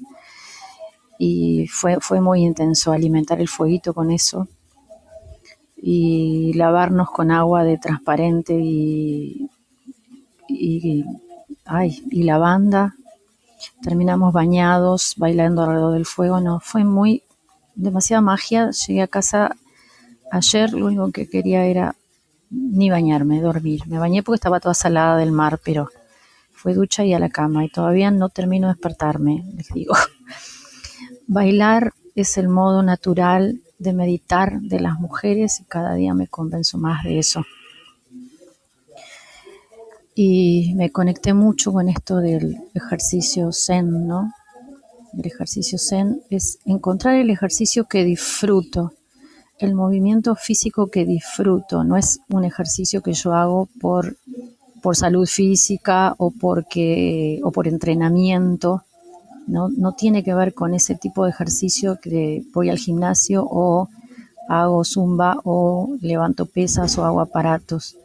Y 1.18 1.68
fue, 1.68 1.98
fue 2.00 2.22
muy 2.22 2.44
intenso 2.44 2.92
alimentar 2.92 3.42
el 3.42 3.48
fueguito 3.48 3.94
con 3.94 4.10
eso 4.12 4.48
y 5.82 6.54
lavarnos 6.54 7.10
con 7.10 7.32
agua 7.32 7.64
de 7.64 7.78
transparente 7.78 8.54
y, 8.54 9.50
y, 10.48 11.06
ay, 11.66 12.04
y 12.10 12.24
lavanda. 12.24 12.96
Terminamos 13.82 14.34
bañados, 14.34 15.16
bailando 15.18 15.64
alrededor 15.64 15.94
del 15.94 16.06
fuego. 16.06 16.40
No, 16.42 16.60
fue 16.60 16.84
muy, 16.84 17.24
demasiada 17.76 18.22
magia. 18.22 18.72
Llegué 18.72 19.02
a 19.02 19.08
casa 19.08 19.56
Ayer 20.32 20.74
lo 20.74 20.88
único 20.88 21.12
que 21.12 21.28
quería 21.28 21.66
era 21.66 21.96
ni 22.50 22.90
bañarme, 22.90 23.42
dormir. 23.42 23.82
Me 23.88 24.00
bañé 24.00 24.24
porque 24.24 24.38
estaba 24.38 24.60
toda 24.60 24.74
salada 24.74 25.18
del 25.18 25.32
mar, 25.32 25.60
pero 25.64 25.90
fue 26.52 26.74
ducha 26.74 27.06
y 27.06 27.14
a 27.14 27.20
la 27.20 27.30
cama 27.30 27.64
y 27.64 27.70
todavía 27.70 28.12
no 28.12 28.30
termino 28.30 28.68
de 28.68 28.74
despertarme, 28.74 29.46
les 29.56 29.70
digo. 29.70 29.94
Bailar 31.28 31.94
es 32.16 32.38
el 32.38 32.50
modo 32.50 32.84
natural 32.84 33.62
de 33.78 33.94
meditar 33.94 34.60
de 34.60 34.80
las 34.80 35.00
mujeres 35.00 35.62
y 35.62 35.64
cada 35.64 35.94
día 35.94 36.14
me 36.14 36.28
convenzo 36.28 36.78
más 36.78 37.04
de 37.04 37.20
eso. 37.20 37.46
Y 40.16 40.74
me 40.76 40.92
conecté 40.92 41.34
mucho 41.34 41.72
con 41.72 41.88
esto 41.88 42.18
del 42.18 42.58
ejercicio 42.74 43.54
zen, 43.54 44.06
¿no? 44.06 44.34
El 45.18 45.26
ejercicio 45.26 45.78
zen 45.78 46.22
es 46.30 46.60
encontrar 46.66 47.16
el 47.16 47.30
ejercicio 47.30 47.86
que 47.86 48.04
disfruto, 48.04 48.92
el 49.60 49.76
movimiento 49.76 50.36
físico 50.36 50.88
que 50.88 51.06
disfruto, 51.06 51.84
no 51.84 51.98
es 51.98 52.20
un 52.30 52.46
ejercicio 52.46 53.02
que 53.02 53.14
yo 53.14 53.34
hago 53.34 53.68
por, 53.80 54.16
por 54.82 54.96
salud 54.96 55.28
física 55.28 56.16
o, 56.18 56.32
porque, 56.32 57.40
o 57.44 57.52
por 57.52 57.68
entrenamiento, 57.68 58.84
¿no? 59.48 59.70
no 59.70 59.94
tiene 59.94 60.24
que 60.24 60.34
ver 60.34 60.54
con 60.54 60.74
ese 60.74 60.96
tipo 60.96 61.26
de 61.26 61.32
ejercicio 61.32 62.00
que 62.02 62.44
voy 62.54 62.70
al 62.70 62.78
gimnasio 62.78 63.46
o 63.50 63.90
hago 64.48 64.84
zumba 64.84 65.38
o 65.44 65.96
levanto 66.02 66.46
pesas 66.46 66.98
o 66.98 67.06
hago 67.06 67.20
aparatos, 67.20 67.98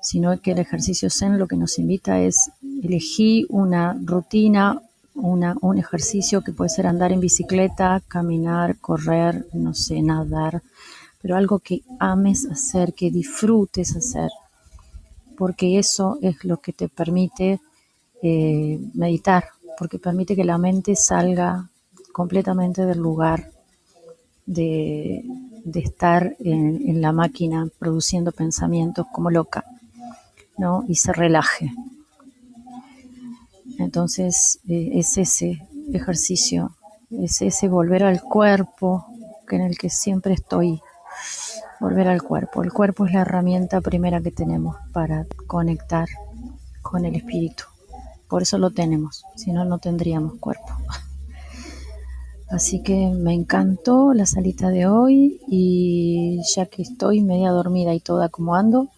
sino 0.00 0.38
que 0.40 0.52
el 0.52 0.58
ejercicio 0.58 1.10
zen 1.10 1.38
lo 1.38 1.46
que 1.48 1.56
nos 1.56 1.78
invita 1.78 2.20
es 2.20 2.50
elegir 2.82 3.46
una 3.50 3.98
rutina, 4.02 4.80
una, 5.14 5.56
un 5.60 5.78
ejercicio 5.78 6.42
que 6.42 6.52
puede 6.52 6.70
ser 6.70 6.86
andar 6.86 7.12
en 7.12 7.20
bicicleta, 7.20 8.02
caminar, 8.08 8.78
correr, 8.78 9.46
no 9.52 9.74
sé, 9.74 10.00
nadar, 10.00 10.62
pero 11.22 11.36
algo 11.36 11.60
que 11.60 11.82
ames 12.00 12.46
hacer, 12.46 12.92
que 12.92 13.10
disfrutes 13.10 13.96
hacer, 13.96 14.30
porque 15.38 15.78
eso 15.78 16.18
es 16.20 16.44
lo 16.44 16.58
que 16.58 16.72
te 16.72 16.88
permite 16.88 17.60
eh, 18.22 18.80
meditar, 18.92 19.44
porque 19.78 20.00
permite 20.00 20.34
que 20.34 20.44
la 20.44 20.58
mente 20.58 20.96
salga 20.96 21.70
completamente 22.12 22.84
del 22.84 22.98
lugar 22.98 23.50
de, 24.44 25.24
estar 25.74 26.36
en, 26.40 27.00
la 27.00 27.12
máquina 27.12 27.68
produciendo 27.78 28.32
pensamientos 28.32 29.06
como 29.12 29.30
loca, 29.30 29.64
¿no? 30.58 30.84
Y 30.88 30.96
se 30.96 31.12
relaje. 31.12 31.72
Entonces 33.78 34.58
eh, 34.68 34.90
es 34.94 35.16
ese 35.18 35.66
ejercicio, 35.92 36.76
es 37.10 37.40
ese 37.42 37.68
volver 37.68 38.02
al 38.02 38.22
cuerpo 38.22 39.06
en 39.50 39.62
el 39.62 39.78
que 39.78 39.90
siempre 39.90 40.34
estoy 40.34 40.80
volver 41.80 42.08
al 42.08 42.22
cuerpo. 42.22 42.62
El 42.62 42.72
cuerpo 42.72 43.06
es 43.06 43.12
la 43.12 43.22
herramienta 43.22 43.80
primera 43.80 44.20
que 44.20 44.30
tenemos 44.30 44.76
para 44.92 45.26
conectar 45.46 46.08
con 46.80 47.04
el 47.04 47.16
espíritu. 47.16 47.64
Por 48.28 48.42
eso 48.42 48.58
lo 48.58 48.70
tenemos, 48.70 49.24
si 49.36 49.52
no, 49.52 49.64
no 49.64 49.78
tendríamos 49.78 50.38
cuerpo. 50.38 50.72
Así 52.48 52.82
que 52.82 53.08
me 53.08 53.32
encantó 53.32 54.12
la 54.12 54.26
salita 54.26 54.68
de 54.68 54.86
hoy 54.86 55.40
y 55.48 56.40
ya 56.54 56.66
que 56.66 56.82
estoy 56.82 57.22
media 57.22 57.50
dormida 57.50 57.94
y 57.94 58.00
toda 58.00 58.28
como 58.28 58.54
ando, 58.54 58.88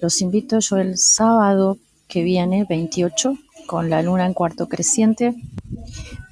los 0.00 0.20
invito 0.22 0.58
yo 0.58 0.78
el 0.78 0.96
sábado 0.96 1.76
que 2.08 2.22
viene, 2.22 2.64
28, 2.68 3.36
con 3.66 3.88
la 3.88 4.02
luna 4.02 4.26
en 4.26 4.34
cuarto 4.34 4.68
creciente. 4.68 5.34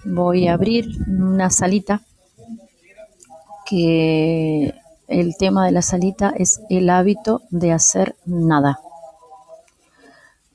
Voy 0.05 0.49
a 0.49 0.55
abrir 0.55 0.89
una 1.07 1.51
salita 1.51 2.03
que 3.65 4.75
el 5.11 5.37
tema 5.37 5.67
de 5.67 5.73
la 5.73 5.83
salita 5.83 6.33
es 6.37 6.61
el 6.71 6.89
hábito 6.89 7.43
de 7.51 7.73
hacer 7.73 8.17
nada. 8.25 8.79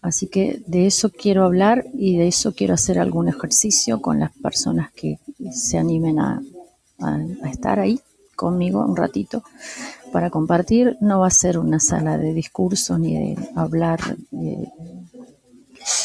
Así 0.02 0.28
que 0.28 0.62
de 0.68 0.86
eso 0.86 1.10
quiero 1.10 1.44
hablar 1.44 1.86
y 1.94 2.18
de 2.18 2.28
eso 2.28 2.54
quiero 2.54 2.76
hacer 2.76 3.00
algún 3.00 3.28
ejercicio 3.28 4.02
con 4.02 4.20
las 4.20 4.32
personas 4.32 4.92
que 4.92 5.20
se 5.52 5.78
animen 5.78 6.20
a, 6.20 6.42
estar 7.52 7.80
ahí 7.80 8.00
conmigo 8.36 8.86
un 8.86 8.96
ratito 8.96 9.44
para 10.14 10.30
compartir. 10.30 10.96
No 11.02 11.20
va 11.20 11.28
a 11.28 11.32
ser 11.32 11.58
una 11.58 11.80
sala 11.80 12.18
de 12.18 12.34
discurso 12.34 12.98
ni 12.98 13.16
de 13.16 13.50
hablar, 13.56 14.00
de, 14.32 14.70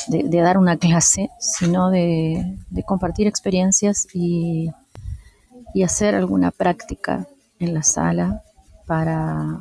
de, 0.08 0.40
dar 0.40 0.58
una 0.58 0.76
clase, 0.78 1.30
sino 1.38 1.90
de, 1.90 2.56
compartir 2.86 3.26
experiencias 3.26 4.08
y, 4.12 4.70
hacer 5.84 6.14
alguna 6.14 6.50
práctica 6.50 7.28
en 7.60 7.74
la 7.74 7.82
sala 7.82 8.42
para 8.86 9.60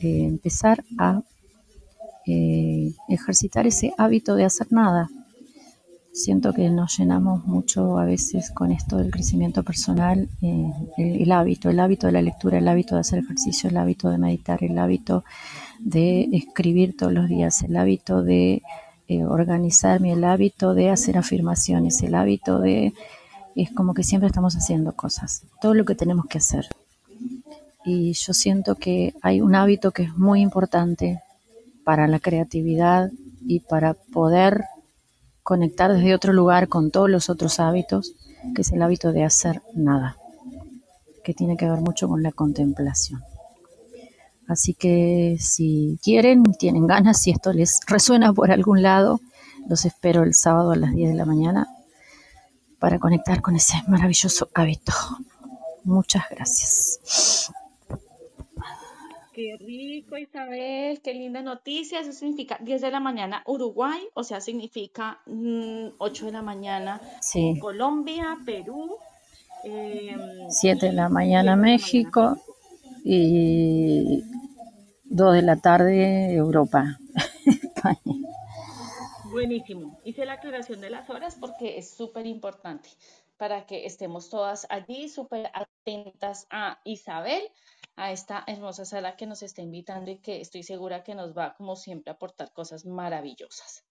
eh, 0.00 0.24
empezar 0.24 0.84
a 0.98 1.22
eh, 2.26 2.92
ejercitar 3.08 3.66
ese 3.66 3.92
hábito 3.98 4.36
de 4.36 4.44
hacer 4.44 4.68
nada. 4.70 5.08
Siento 6.12 6.52
que 6.52 6.68
nos 6.68 6.98
llenamos 6.98 7.44
mucho 7.44 7.98
a 7.98 8.04
veces 8.04 8.50
con 8.50 8.70
esto 8.70 8.98
del 8.98 9.10
crecimiento 9.10 9.62
personal, 9.62 10.28
eh, 10.42 10.72
el, 10.96 11.32
hábito, 11.32 11.70
el 11.70 11.80
hábito 11.80 12.06
de 12.06 12.12
la 12.12 12.22
lectura, 12.22 12.58
el 12.58 12.68
hábito 12.68 12.94
de 12.96 13.00
hacer 13.00 13.20
ejercicio, 13.20 13.70
el 13.70 13.76
hábito 13.76 14.10
de 14.10 14.18
meditar, 14.18 14.62
el 14.62 14.78
hábito 14.78 15.24
de 15.78 16.28
escribir 16.32 16.96
todos 16.96 17.12
los 17.12 17.28
días, 17.28 17.62
el 17.62 17.76
hábito 17.76 18.22
de 18.22 18.62
organizarme, 19.26 20.12
el 20.12 20.24
hábito 20.24 20.74
de 20.74 20.90
hacer 20.90 21.16
afirmaciones, 21.16 22.02
el 22.02 22.14
hábito 22.14 22.58
de... 22.58 22.92
Es 23.54 23.70
como 23.70 23.94
que 23.94 24.02
siempre 24.02 24.26
estamos 24.26 24.54
haciendo 24.54 24.94
cosas, 24.94 25.44
todo 25.62 25.72
lo 25.72 25.84
que 25.84 25.94
tenemos 25.94 26.26
que 26.26 26.38
hacer. 26.38 26.66
Y 27.90 28.12
yo 28.12 28.34
siento 28.34 28.74
que 28.74 29.14
hay 29.22 29.40
un 29.40 29.54
hábito 29.54 29.92
que 29.92 30.02
es 30.02 30.14
muy 30.14 30.42
importante 30.42 31.22
para 31.84 32.06
la 32.06 32.20
creatividad 32.20 33.10
y 33.46 33.60
para 33.60 33.94
poder 33.94 34.64
conectar 35.42 35.90
desde 35.94 36.14
otro 36.14 36.34
lugar 36.34 36.68
con 36.68 36.90
todos 36.90 37.08
los 37.08 37.30
otros 37.30 37.58
hábitos, 37.60 38.14
que 38.54 38.60
es 38.60 38.72
el 38.72 38.82
hábito 38.82 39.12
de 39.12 39.24
hacer 39.24 39.62
nada, 39.72 40.18
que 41.24 41.32
tiene 41.32 41.56
que 41.56 41.64
ver 41.64 41.80
mucho 41.80 42.08
con 42.08 42.22
la 42.22 42.30
contemplación. 42.30 43.22
Así 44.46 44.74
que 44.74 45.38
si 45.40 45.98
quieren, 46.02 46.42
tienen 46.58 46.86
ganas, 46.86 47.22
si 47.22 47.30
esto 47.30 47.54
les 47.54 47.80
resuena 47.86 48.34
por 48.34 48.50
algún 48.52 48.82
lado, 48.82 49.18
los 49.66 49.86
espero 49.86 50.24
el 50.24 50.34
sábado 50.34 50.72
a 50.72 50.76
las 50.76 50.92
10 50.92 51.12
de 51.12 51.16
la 51.16 51.24
mañana 51.24 51.68
para 52.78 52.98
conectar 52.98 53.40
con 53.40 53.56
ese 53.56 53.82
maravilloso 53.88 54.50
hábito. 54.52 54.92
Muchas 55.84 56.24
gracias. 56.30 57.50
Qué 59.38 59.56
rico, 59.60 60.16
Isabel, 60.18 61.00
qué 61.00 61.14
linda 61.14 61.42
noticia. 61.42 62.00
Eso 62.00 62.10
significa 62.10 62.58
10 62.60 62.80
de 62.80 62.90
la 62.90 62.98
mañana 62.98 63.44
Uruguay, 63.46 64.00
o 64.14 64.24
sea, 64.24 64.40
significa 64.40 65.20
mm, 65.26 65.90
8 65.98 66.26
de 66.26 66.32
la 66.32 66.42
mañana 66.42 67.00
Sí, 67.20 67.56
Colombia, 67.60 68.36
Perú. 68.44 68.96
eh, 69.62 70.16
7 70.48 70.86
de 70.86 70.92
la 70.92 71.08
mañana 71.08 71.54
7 71.54 71.54
de 71.54 71.54
la 71.54 71.54
mañana 71.54 71.54
México 71.54 72.36
y 73.04 74.24
2 75.04 75.34
de 75.34 75.42
la 75.42 75.54
tarde 75.54 76.34
Europa, 76.34 76.98
España. 77.46 78.18
Buenísimo. 79.30 80.00
Hice 80.02 80.26
la 80.26 80.32
aclaración 80.32 80.80
de 80.80 80.90
las 80.90 81.08
horas 81.10 81.36
porque 81.38 81.78
es 81.78 81.90
súper 81.90 82.26
importante 82.26 82.88
para 83.36 83.66
que 83.66 83.86
estemos 83.86 84.30
todas 84.30 84.66
allí 84.68 85.08
súper 85.08 85.48
atentas 85.54 86.48
a 86.50 86.80
Isabel, 86.84 87.42
a 87.98 88.12
esta 88.12 88.44
hermosa 88.46 88.84
sala 88.84 89.16
que 89.16 89.26
nos 89.26 89.42
está 89.42 89.60
invitando 89.60 90.10
y 90.10 90.18
que 90.18 90.40
estoy 90.40 90.62
segura 90.62 91.02
que 91.02 91.16
nos 91.16 91.36
va, 91.36 91.54
como 91.54 91.74
siempre, 91.74 92.10
a 92.10 92.14
aportar 92.14 92.52
cosas 92.52 92.86
maravillosas. 92.86 93.84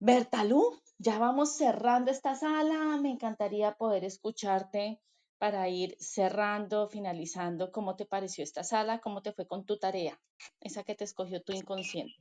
Bertalú, 0.00 0.80
ya 0.98 1.18
vamos 1.18 1.56
cerrando 1.56 2.10
esta 2.10 2.34
sala. 2.34 2.98
Me 3.00 3.10
encantaría 3.10 3.76
poder 3.76 4.04
escucharte 4.04 5.00
para 5.38 5.68
ir 5.68 5.96
cerrando, 6.00 6.88
finalizando. 6.88 7.70
¿Cómo 7.70 7.96
te 7.96 8.04
pareció 8.04 8.42
esta 8.42 8.64
sala? 8.64 9.00
¿Cómo 9.00 9.22
te 9.22 9.32
fue 9.32 9.46
con 9.46 9.64
tu 9.64 9.78
tarea? 9.78 10.20
Esa 10.60 10.82
que 10.82 10.94
te 10.94 11.04
escogió 11.04 11.42
tu 11.42 11.52
inconsciente. 11.52 12.14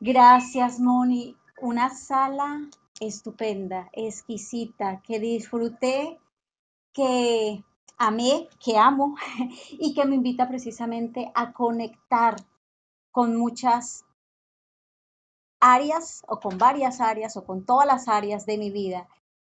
Gracias, 0.00 0.78
Moni. 0.78 1.36
Una 1.60 1.88
sala 1.90 2.68
estupenda, 3.00 3.88
exquisita, 3.92 5.00
que 5.02 5.18
disfruté, 5.20 6.18
que 6.92 7.64
amé, 7.98 8.48
que 8.64 8.78
amo 8.78 9.16
y 9.70 9.94
que 9.94 10.04
me 10.04 10.16
invita 10.16 10.48
precisamente 10.48 11.30
a 11.34 11.52
conectar 11.52 12.36
con 13.10 13.36
muchas 13.36 14.04
áreas 15.60 16.24
o 16.26 16.40
con 16.40 16.58
varias 16.58 17.00
áreas 17.00 17.36
o 17.36 17.44
con 17.44 17.64
todas 17.64 17.86
las 17.86 18.08
áreas 18.08 18.44
de 18.46 18.58
mi 18.58 18.70
vida. 18.70 19.08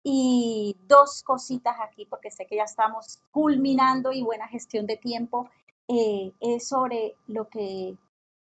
Y 0.02 0.76
dos 0.88 1.22
cositas 1.22 1.76
aquí, 1.80 2.06
porque 2.06 2.32
sé 2.32 2.46
que 2.46 2.56
ya 2.56 2.64
estamos 2.64 3.20
culminando 3.30 4.12
y 4.12 4.22
buena 4.22 4.48
gestión 4.48 4.86
de 4.86 4.96
tiempo, 4.96 5.48
eh, 5.86 6.32
es 6.40 6.66
sobre 6.66 7.14
lo 7.28 7.48
que 7.48 7.96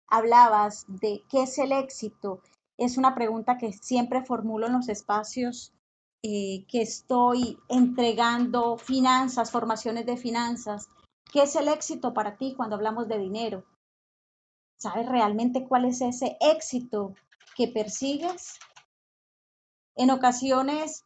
hablabas 0.08 0.86
de 0.88 1.24
qué 1.30 1.44
es 1.44 1.58
el 1.58 1.74
éxito. 1.74 2.42
Es 2.78 2.98
una 2.98 3.14
pregunta 3.14 3.58
que 3.58 3.74
siempre 3.74 4.24
formulo 4.24 4.68
en 4.68 4.74
los 4.74 4.88
espacios 4.88 5.74
eh, 6.22 6.66
que 6.68 6.82
estoy 6.82 7.58
entregando 7.70 8.78
finanzas, 8.78 9.52
formaciones 9.52 10.06
de 10.06 10.18
finanzas. 10.18 10.90
¿Qué 11.32 11.44
es 11.44 11.56
el 11.56 11.68
éxito 11.68 12.14
para 12.14 12.36
ti 12.36 12.56
cuando 12.56 12.76
hablamos 12.76 13.08
de 13.08 13.18
dinero? 13.18 13.64
¿Sabes 14.78 15.08
realmente 15.08 15.68
cuál 15.68 15.86
es 15.86 16.02
ese 16.02 16.38
éxito 16.42 17.14
que 17.56 17.68
persigues? 17.68 18.60
En 19.96 20.12
ocasiones 20.12 21.06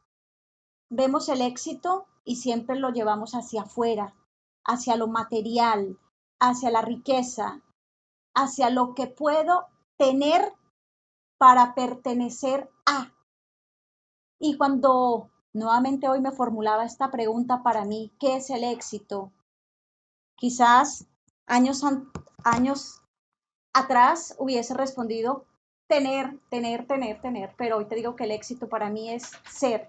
vemos 0.89 1.29
el 1.29 1.41
éxito 1.41 2.05
y 2.23 2.37
siempre 2.37 2.77
lo 2.77 2.91
llevamos 2.91 3.33
hacia 3.33 3.63
afuera, 3.63 4.15
hacia 4.63 4.95
lo 4.95 5.07
material, 5.07 5.97
hacia 6.39 6.69
la 6.69 6.81
riqueza, 6.81 7.61
hacia 8.35 8.69
lo 8.69 8.95
que 8.95 9.07
puedo 9.07 9.67
tener 9.97 10.53
para 11.37 11.75
pertenecer 11.75 12.69
a. 12.85 13.11
Y 14.45 14.57
cuando 14.57 15.29
nuevamente 15.53 16.09
hoy 16.09 16.19
me 16.19 16.33
formulaba 16.33 16.83
esta 16.83 17.09
pregunta 17.09 17.63
para 17.63 17.85
mí, 17.85 18.11
¿qué 18.19 18.35
es 18.35 18.49
el 18.49 18.65
éxito? 18.65 19.31
Quizás 20.35 21.07
años, 21.45 21.81
años 22.43 23.01
atrás 23.71 24.35
hubiese 24.37 24.73
respondido 24.73 25.45
tener, 25.87 26.41
tener, 26.49 26.85
tener, 26.87 27.21
tener, 27.21 27.55
pero 27.57 27.77
hoy 27.77 27.85
te 27.85 27.95
digo 27.95 28.17
que 28.17 28.25
el 28.25 28.31
éxito 28.31 28.67
para 28.67 28.89
mí 28.89 29.11
es 29.11 29.31
ser, 29.49 29.87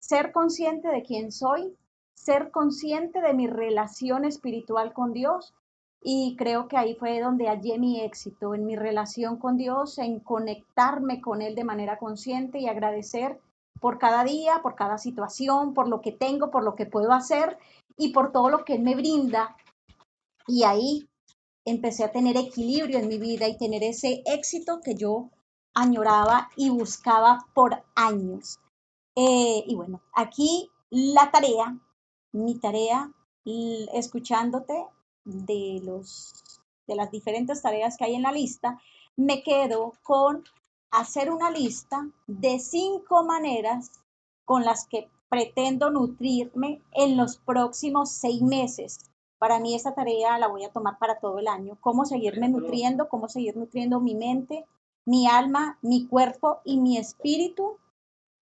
ser 0.00 0.32
consciente 0.32 0.88
de 0.88 1.02
quién 1.02 1.32
soy, 1.32 1.74
ser 2.12 2.50
consciente 2.50 3.22
de 3.22 3.32
mi 3.32 3.46
relación 3.46 4.26
espiritual 4.26 4.92
con 4.92 5.14
Dios 5.14 5.54
y 6.02 6.36
creo 6.36 6.68
que 6.68 6.76
ahí 6.76 6.94
fue 6.94 7.20
donde 7.20 7.48
hallé 7.48 7.78
mi 7.78 8.02
éxito, 8.02 8.54
en 8.54 8.66
mi 8.66 8.76
relación 8.76 9.38
con 9.38 9.56
Dios, 9.56 9.96
en 9.96 10.20
conectarme 10.20 11.22
con 11.22 11.40
Él 11.40 11.54
de 11.54 11.64
manera 11.64 11.96
consciente 11.96 12.58
y 12.58 12.68
agradecer 12.68 13.40
por 13.80 13.98
cada 13.98 14.24
día, 14.24 14.60
por 14.62 14.74
cada 14.74 14.98
situación, 14.98 15.74
por 15.74 15.88
lo 15.88 16.00
que 16.00 16.12
tengo, 16.12 16.50
por 16.50 16.64
lo 16.64 16.74
que 16.74 16.86
puedo 16.86 17.12
hacer 17.12 17.58
y 17.96 18.12
por 18.12 18.32
todo 18.32 18.50
lo 18.50 18.64
que 18.64 18.74
Él 18.74 18.82
me 18.82 18.94
brinda. 18.94 19.56
Y 20.46 20.64
ahí 20.64 21.08
empecé 21.64 22.04
a 22.04 22.12
tener 22.12 22.36
equilibrio 22.36 22.98
en 22.98 23.08
mi 23.08 23.18
vida 23.18 23.48
y 23.48 23.58
tener 23.58 23.82
ese 23.82 24.22
éxito 24.26 24.80
que 24.82 24.94
yo 24.94 25.30
añoraba 25.74 26.50
y 26.56 26.70
buscaba 26.70 27.46
por 27.54 27.84
años. 27.94 28.58
Eh, 29.14 29.64
y 29.66 29.74
bueno, 29.74 30.00
aquí 30.14 30.70
la 30.90 31.30
tarea, 31.30 31.78
mi 32.32 32.58
tarea, 32.58 33.12
escuchándote, 33.94 34.74
de, 35.24 35.80
los, 35.84 36.32
de 36.86 36.94
las 36.94 37.10
diferentes 37.10 37.62
tareas 37.62 37.96
que 37.96 38.04
hay 38.04 38.14
en 38.14 38.22
la 38.22 38.32
lista, 38.32 38.80
me 39.16 39.42
quedo 39.42 39.92
con 40.02 40.44
hacer 40.90 41.30
una 41.30 41.50
lista 41.50 42.08
de 42.26 42.58
cinco 42.58 43.24
maneras 43.24 43.90
con 44.44 44.64
las 44.64 44.86
que 44.86 45.08
pretendo 45.28 45.90
nutrirme 45.90 46.80
en 46.92 47.16
los 47.16 47.36
próximos 47.36 48.10
seis 48.10 48.40
meses. 48.40 48.98
Para 49.38 49.60
mí 49.60 49.74
esa 49.74 49.94
tarea 49.94 50.38
la 50.38 50.48
voy 50.48 50.64
a 50.64 50.72
tomar 50.72 50.98
para 50.98 51.18
todo 51.20 51.38
el 51.38 51.48
año. 51.48 51.76
Cómo 51.80 52.04
seguirme 52.04 52.48
nutriendo, 52.48 53.08
cómo 53.08 53.28
seguir 53.28 53.56
nutriendo 53.56 54.00
mi 54.00 54.14
mente, 54.14 54.64
mi 55.04 55.26
alma, 55.26 55.78
mi 55.82 56.06
cuerpo 56.06 56.60
y 56.64 56.78
mi 56.78 56.98
espíritu. 56.98 57.76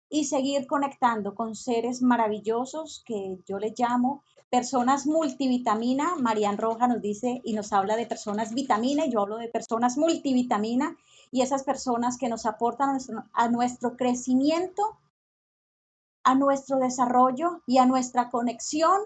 y 0.10 0.26
seguir 0.26 0.68
conectando 0.68 1.34
con 1.34 1.56
seres 1.56 2.04
maravillosos 2.04 3.02
que 3.04 3.40
yo 3.48 3.58
les 3.58 3.74
llamo 3.76 4.22
personas 4.52 5.08
multivitamina. 5.08 6.16
Marian 6.20 6.60
Roja 6.60 6.88
nos 6.88 7.02
dice 7.02 7.42
y 7.44 7.54
nos 7.54 7.74
habla 7.74 7.96
de 7.96 8.06
personas 8.06 8.54
vitamina 8.54 9.08
y 9.08 9.12
yo 9.12 9.22
hablo 9.22 9.38
de 9.38 9.48
personas 9.48 9.98
multivitamina 9.98 10.96
y 11.34 11.42
esas 11.42 11.64
personas 11.64 12.20
que 12.20 12.30
nos 12.30 12.46
aportan 12.46 13.00
a 13.34 13.48
nuestro, 13.50 13.98
crecimiento, 13.98 15.00
a 16.24 16.36
nuestro 16.36 16.78
desarrollo 16.78 17.64
y 17.66 17.80
a 17.80 17.88
nuestra 17.88 18.30
conexión 18.30 19.02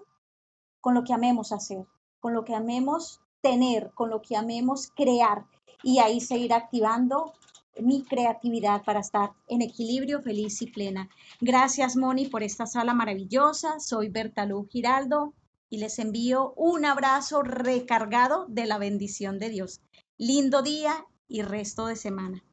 con 0.81 0.93
lo 0.93 1.05
que 1.05 1.13
amemos 1.13 1.53
hacer, 1.53 1.85
con 2.19 2.33
lo 2.33 2.43
que 2.43 2.53
amemos 2.53 3.21
tener, 3.39 3.91
con 3.93 4.09
lo 4.09 4.21
que 4.21 4.35
amemos 4.35 4.91
crear 4.93 5.45
y 5.83 5.99
ahí 5.99 6.19
seguir 6.19 6.53
activando 6.53 7.31
mi 7.79 8.03
creatividad 8.03 8.83
para 8.83 8.99
estar 8.99 9.31
en 9.47 9.61
equilibrio, 9.61 10.21
feliz 10.21 10.61
y 10.61 10.67
plena. 10.67 11.07
Gracias, 11.39 11.95
Moni, 11.95 12.27
por 12.27 12.43
esta 12.43 12.65
sala 12.65 12.93
maravillosa. 12.93 13.79
Soy 13.79 14.09
Bertalú 14.09 14.67
Giraldo 14.69 15.33
y 15.69 15.77
les 15.77 15.97
envío 15.97 16.51
un 16.57 16.83
abrazo 16.83 17.41
recargado 17.41 18.47
de 18.49 18.65
la 18.65 18.77
bendición 18.79 19.39
de 19.39 19.47
Dios. 19.47 19.79
Lindo 20.17 20.61
día 20.61 21.05
y 21.27 21.41
resto 21.41 21.85
de 21.85 21.95
semana. 21.95 22.43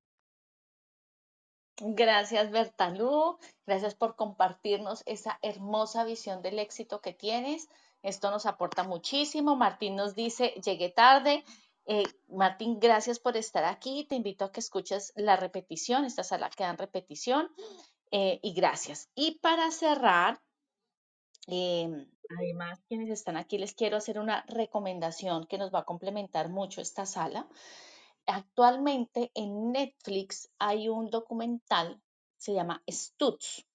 Gracias, 1.80 2.50
Bertalú. 2.50 3.38
Gracias 3.66 3.94
por 3.94 4.14
compartirnos 4.14 5.02
esa 5.06 5.38
hermosa 5.42 6.04
visión 6.04 6.40
del 6.40 6.60
éxito 6.60 7.00
que 7.00 7.12
tienes. 7.12 7.68
Esto 8.02 8.30
nos 8.30 8.46
aporta 8.46 8.84
muchísimo. 8.84 9.56
Martín 9.56 9.96
nos 9.96 10.14
dice, 10.14 10.54
llegué 10.64 10.90
tarde. 10.90 11.44
Eh, 11.86 12.04
Martín, 12.28 12.78
gracias 12.78 13.18
por 13.18 13.36
estar 13.36 13.64
aquí. 13.64 14.06
Te 14.08 14.14
invito 14.14 14.44
a 14.44 14.52
que 14.52 14.60
escuches 14.60 15.12
la 15.16 15.36
repetición. 15.36 16.04
Esta 16.04 16.22
sala 16.22 16.48
queda 16.50 16.70
en 16.70 16.78
repetición. 16.78 17.50
Eh, 18.10 18.38
y 18.42 18.54
gracias. 18.54 19.10
Y 19.16 19.40
para 19.40 19.70
cerrar, 19.72 20.40
em, 21.48 22.08
además, 22.38 22.78
quienes 22.88 23.10
están 23.10 23.36
aquí, 23.36 23.58
les 23.58 23.74
quiero 23.74 23.96
hacer 23.96 24.20
una 24.20 24.44
recomendación 24.46 25.46
que 25.46 25.58
nos 25.58 25.74
va 25.74 25.80
a 25.80 25.84
complementar 25.84 26.48
mucho 26.50 26.80
esta 26.80 27.06
sala. 27.06 27.48
Actualmente 28.26 29.30
en 29.34 29.72
Netflix 29.72 30.50
hay 30.58 30.88
un 30.88 31.10
documental, 31.10 32.00
se 32.36 32.54
llama 32.54 32.82
Stutz. 32.88 33.66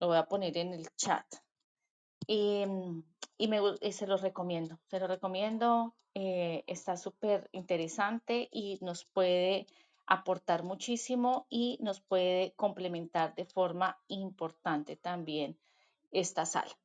Lo 0.00 0.08
voy 0.08 0.18
a 0.18 0.26
poner 0.26 0.56
en 0.58 0.74
el 0.74 0.88
chat. 0.96 1.26
Y, 2.26 2.64
y 3.38 3.48
me, 3.48 3.60
se 3.92 4.06
los 4.06 4.20
recomiendo, 4.20 4.78
se 4.86 5.00
los 5.00 5.08
recomiendo. 5.08 5.94
Eh, 6.14 6.64
está 6.66 6.96
súper 6.96 7.48
interesante 7.52 8.48
y 8.50 8.78
nos 8.80 9.04
puede 9.04 9.66
aportar 10.06 10.62
muchísimo 10.62 11.46
y 11.48 11.78
nos 11.80 12.00
puede 12.00 12.54
complementar 12.56 13.34
de 13.34 13.44
forma 13.44 13.98
importante 14.08 14.96
también 14.96 15.58
esta 16.10 16.44
sala. 16.46 16.76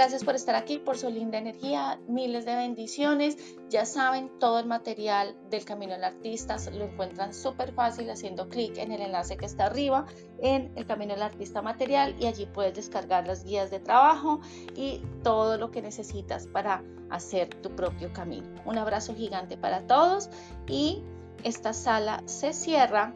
Gracias 0.00 0.24
por 0.24 0.34
estar 0.34 0.54
aquí, 0.54 0.78
por 0.78 0.96
su 0.96 1.10
linda 1.10 1.36
energía, 1.36 2.00
miles 2.08 2.46
de 2.46 2.56
bendiciones. 2.56 3.36
Ya 3.68 3.84
saben, 3.84 4.30
todo 4.38 4.58
el 4.58 4.64
material 4.64 5.36
del 5.50 5.66
Camino 5.66 5.92
del 5.92 6.04
Artista 6.04 6.56
lo 6.72 6.86
encuentran 6.86 7.34
súper 7.34 7.74
fácil 7.74 8.08
haciendo 8.08 8.48
clic 8.48 8.78
en 8.78 8.92
el 8.92 9.02
enlace 9.02 9.36
que 9.36 9.44
está 9.44 9.66
arriba 9.66 10.06
en 10.38 10.72
el 10.74 10.86
Camino 10.86 11.12
del 11.12 11.22
Artista 11.22 11.60
Material 11.60 12.16
y 12.18 12.24
allí 12.24 12.46
puedes 12.46 12.72
descargar 12.76 13.26
las 13.26 13.44
guías 13.44 13.70
de 13.70 13.78
trabajo 13.78 14.40
y 14.74 15.02
todo 15.22 15.58
lo 15.58 15.70
que 15.70 15.82
necesitas 15.82 16.46
para 16.46 16.82
hacer 17.10 17.50
tu 17.56 17.76
propio 17.76 18.10
camino. 18.10 18.48
Un 18.64 18.78
abrazo 18.78 19.14
gigante 19.14 19.58
para 19.58 19.86
todos 19.86 20.30
y 20.66 21.02
esta 21.44 21.74
sala 21.74 22.22
se 22.24 22.54
cierra 22.54 23.12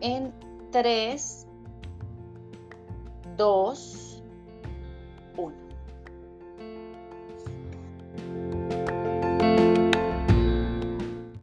en 0.00 0.32
3, 0.70 1.48
2, 3.36 4.09
1. 5.36 5.69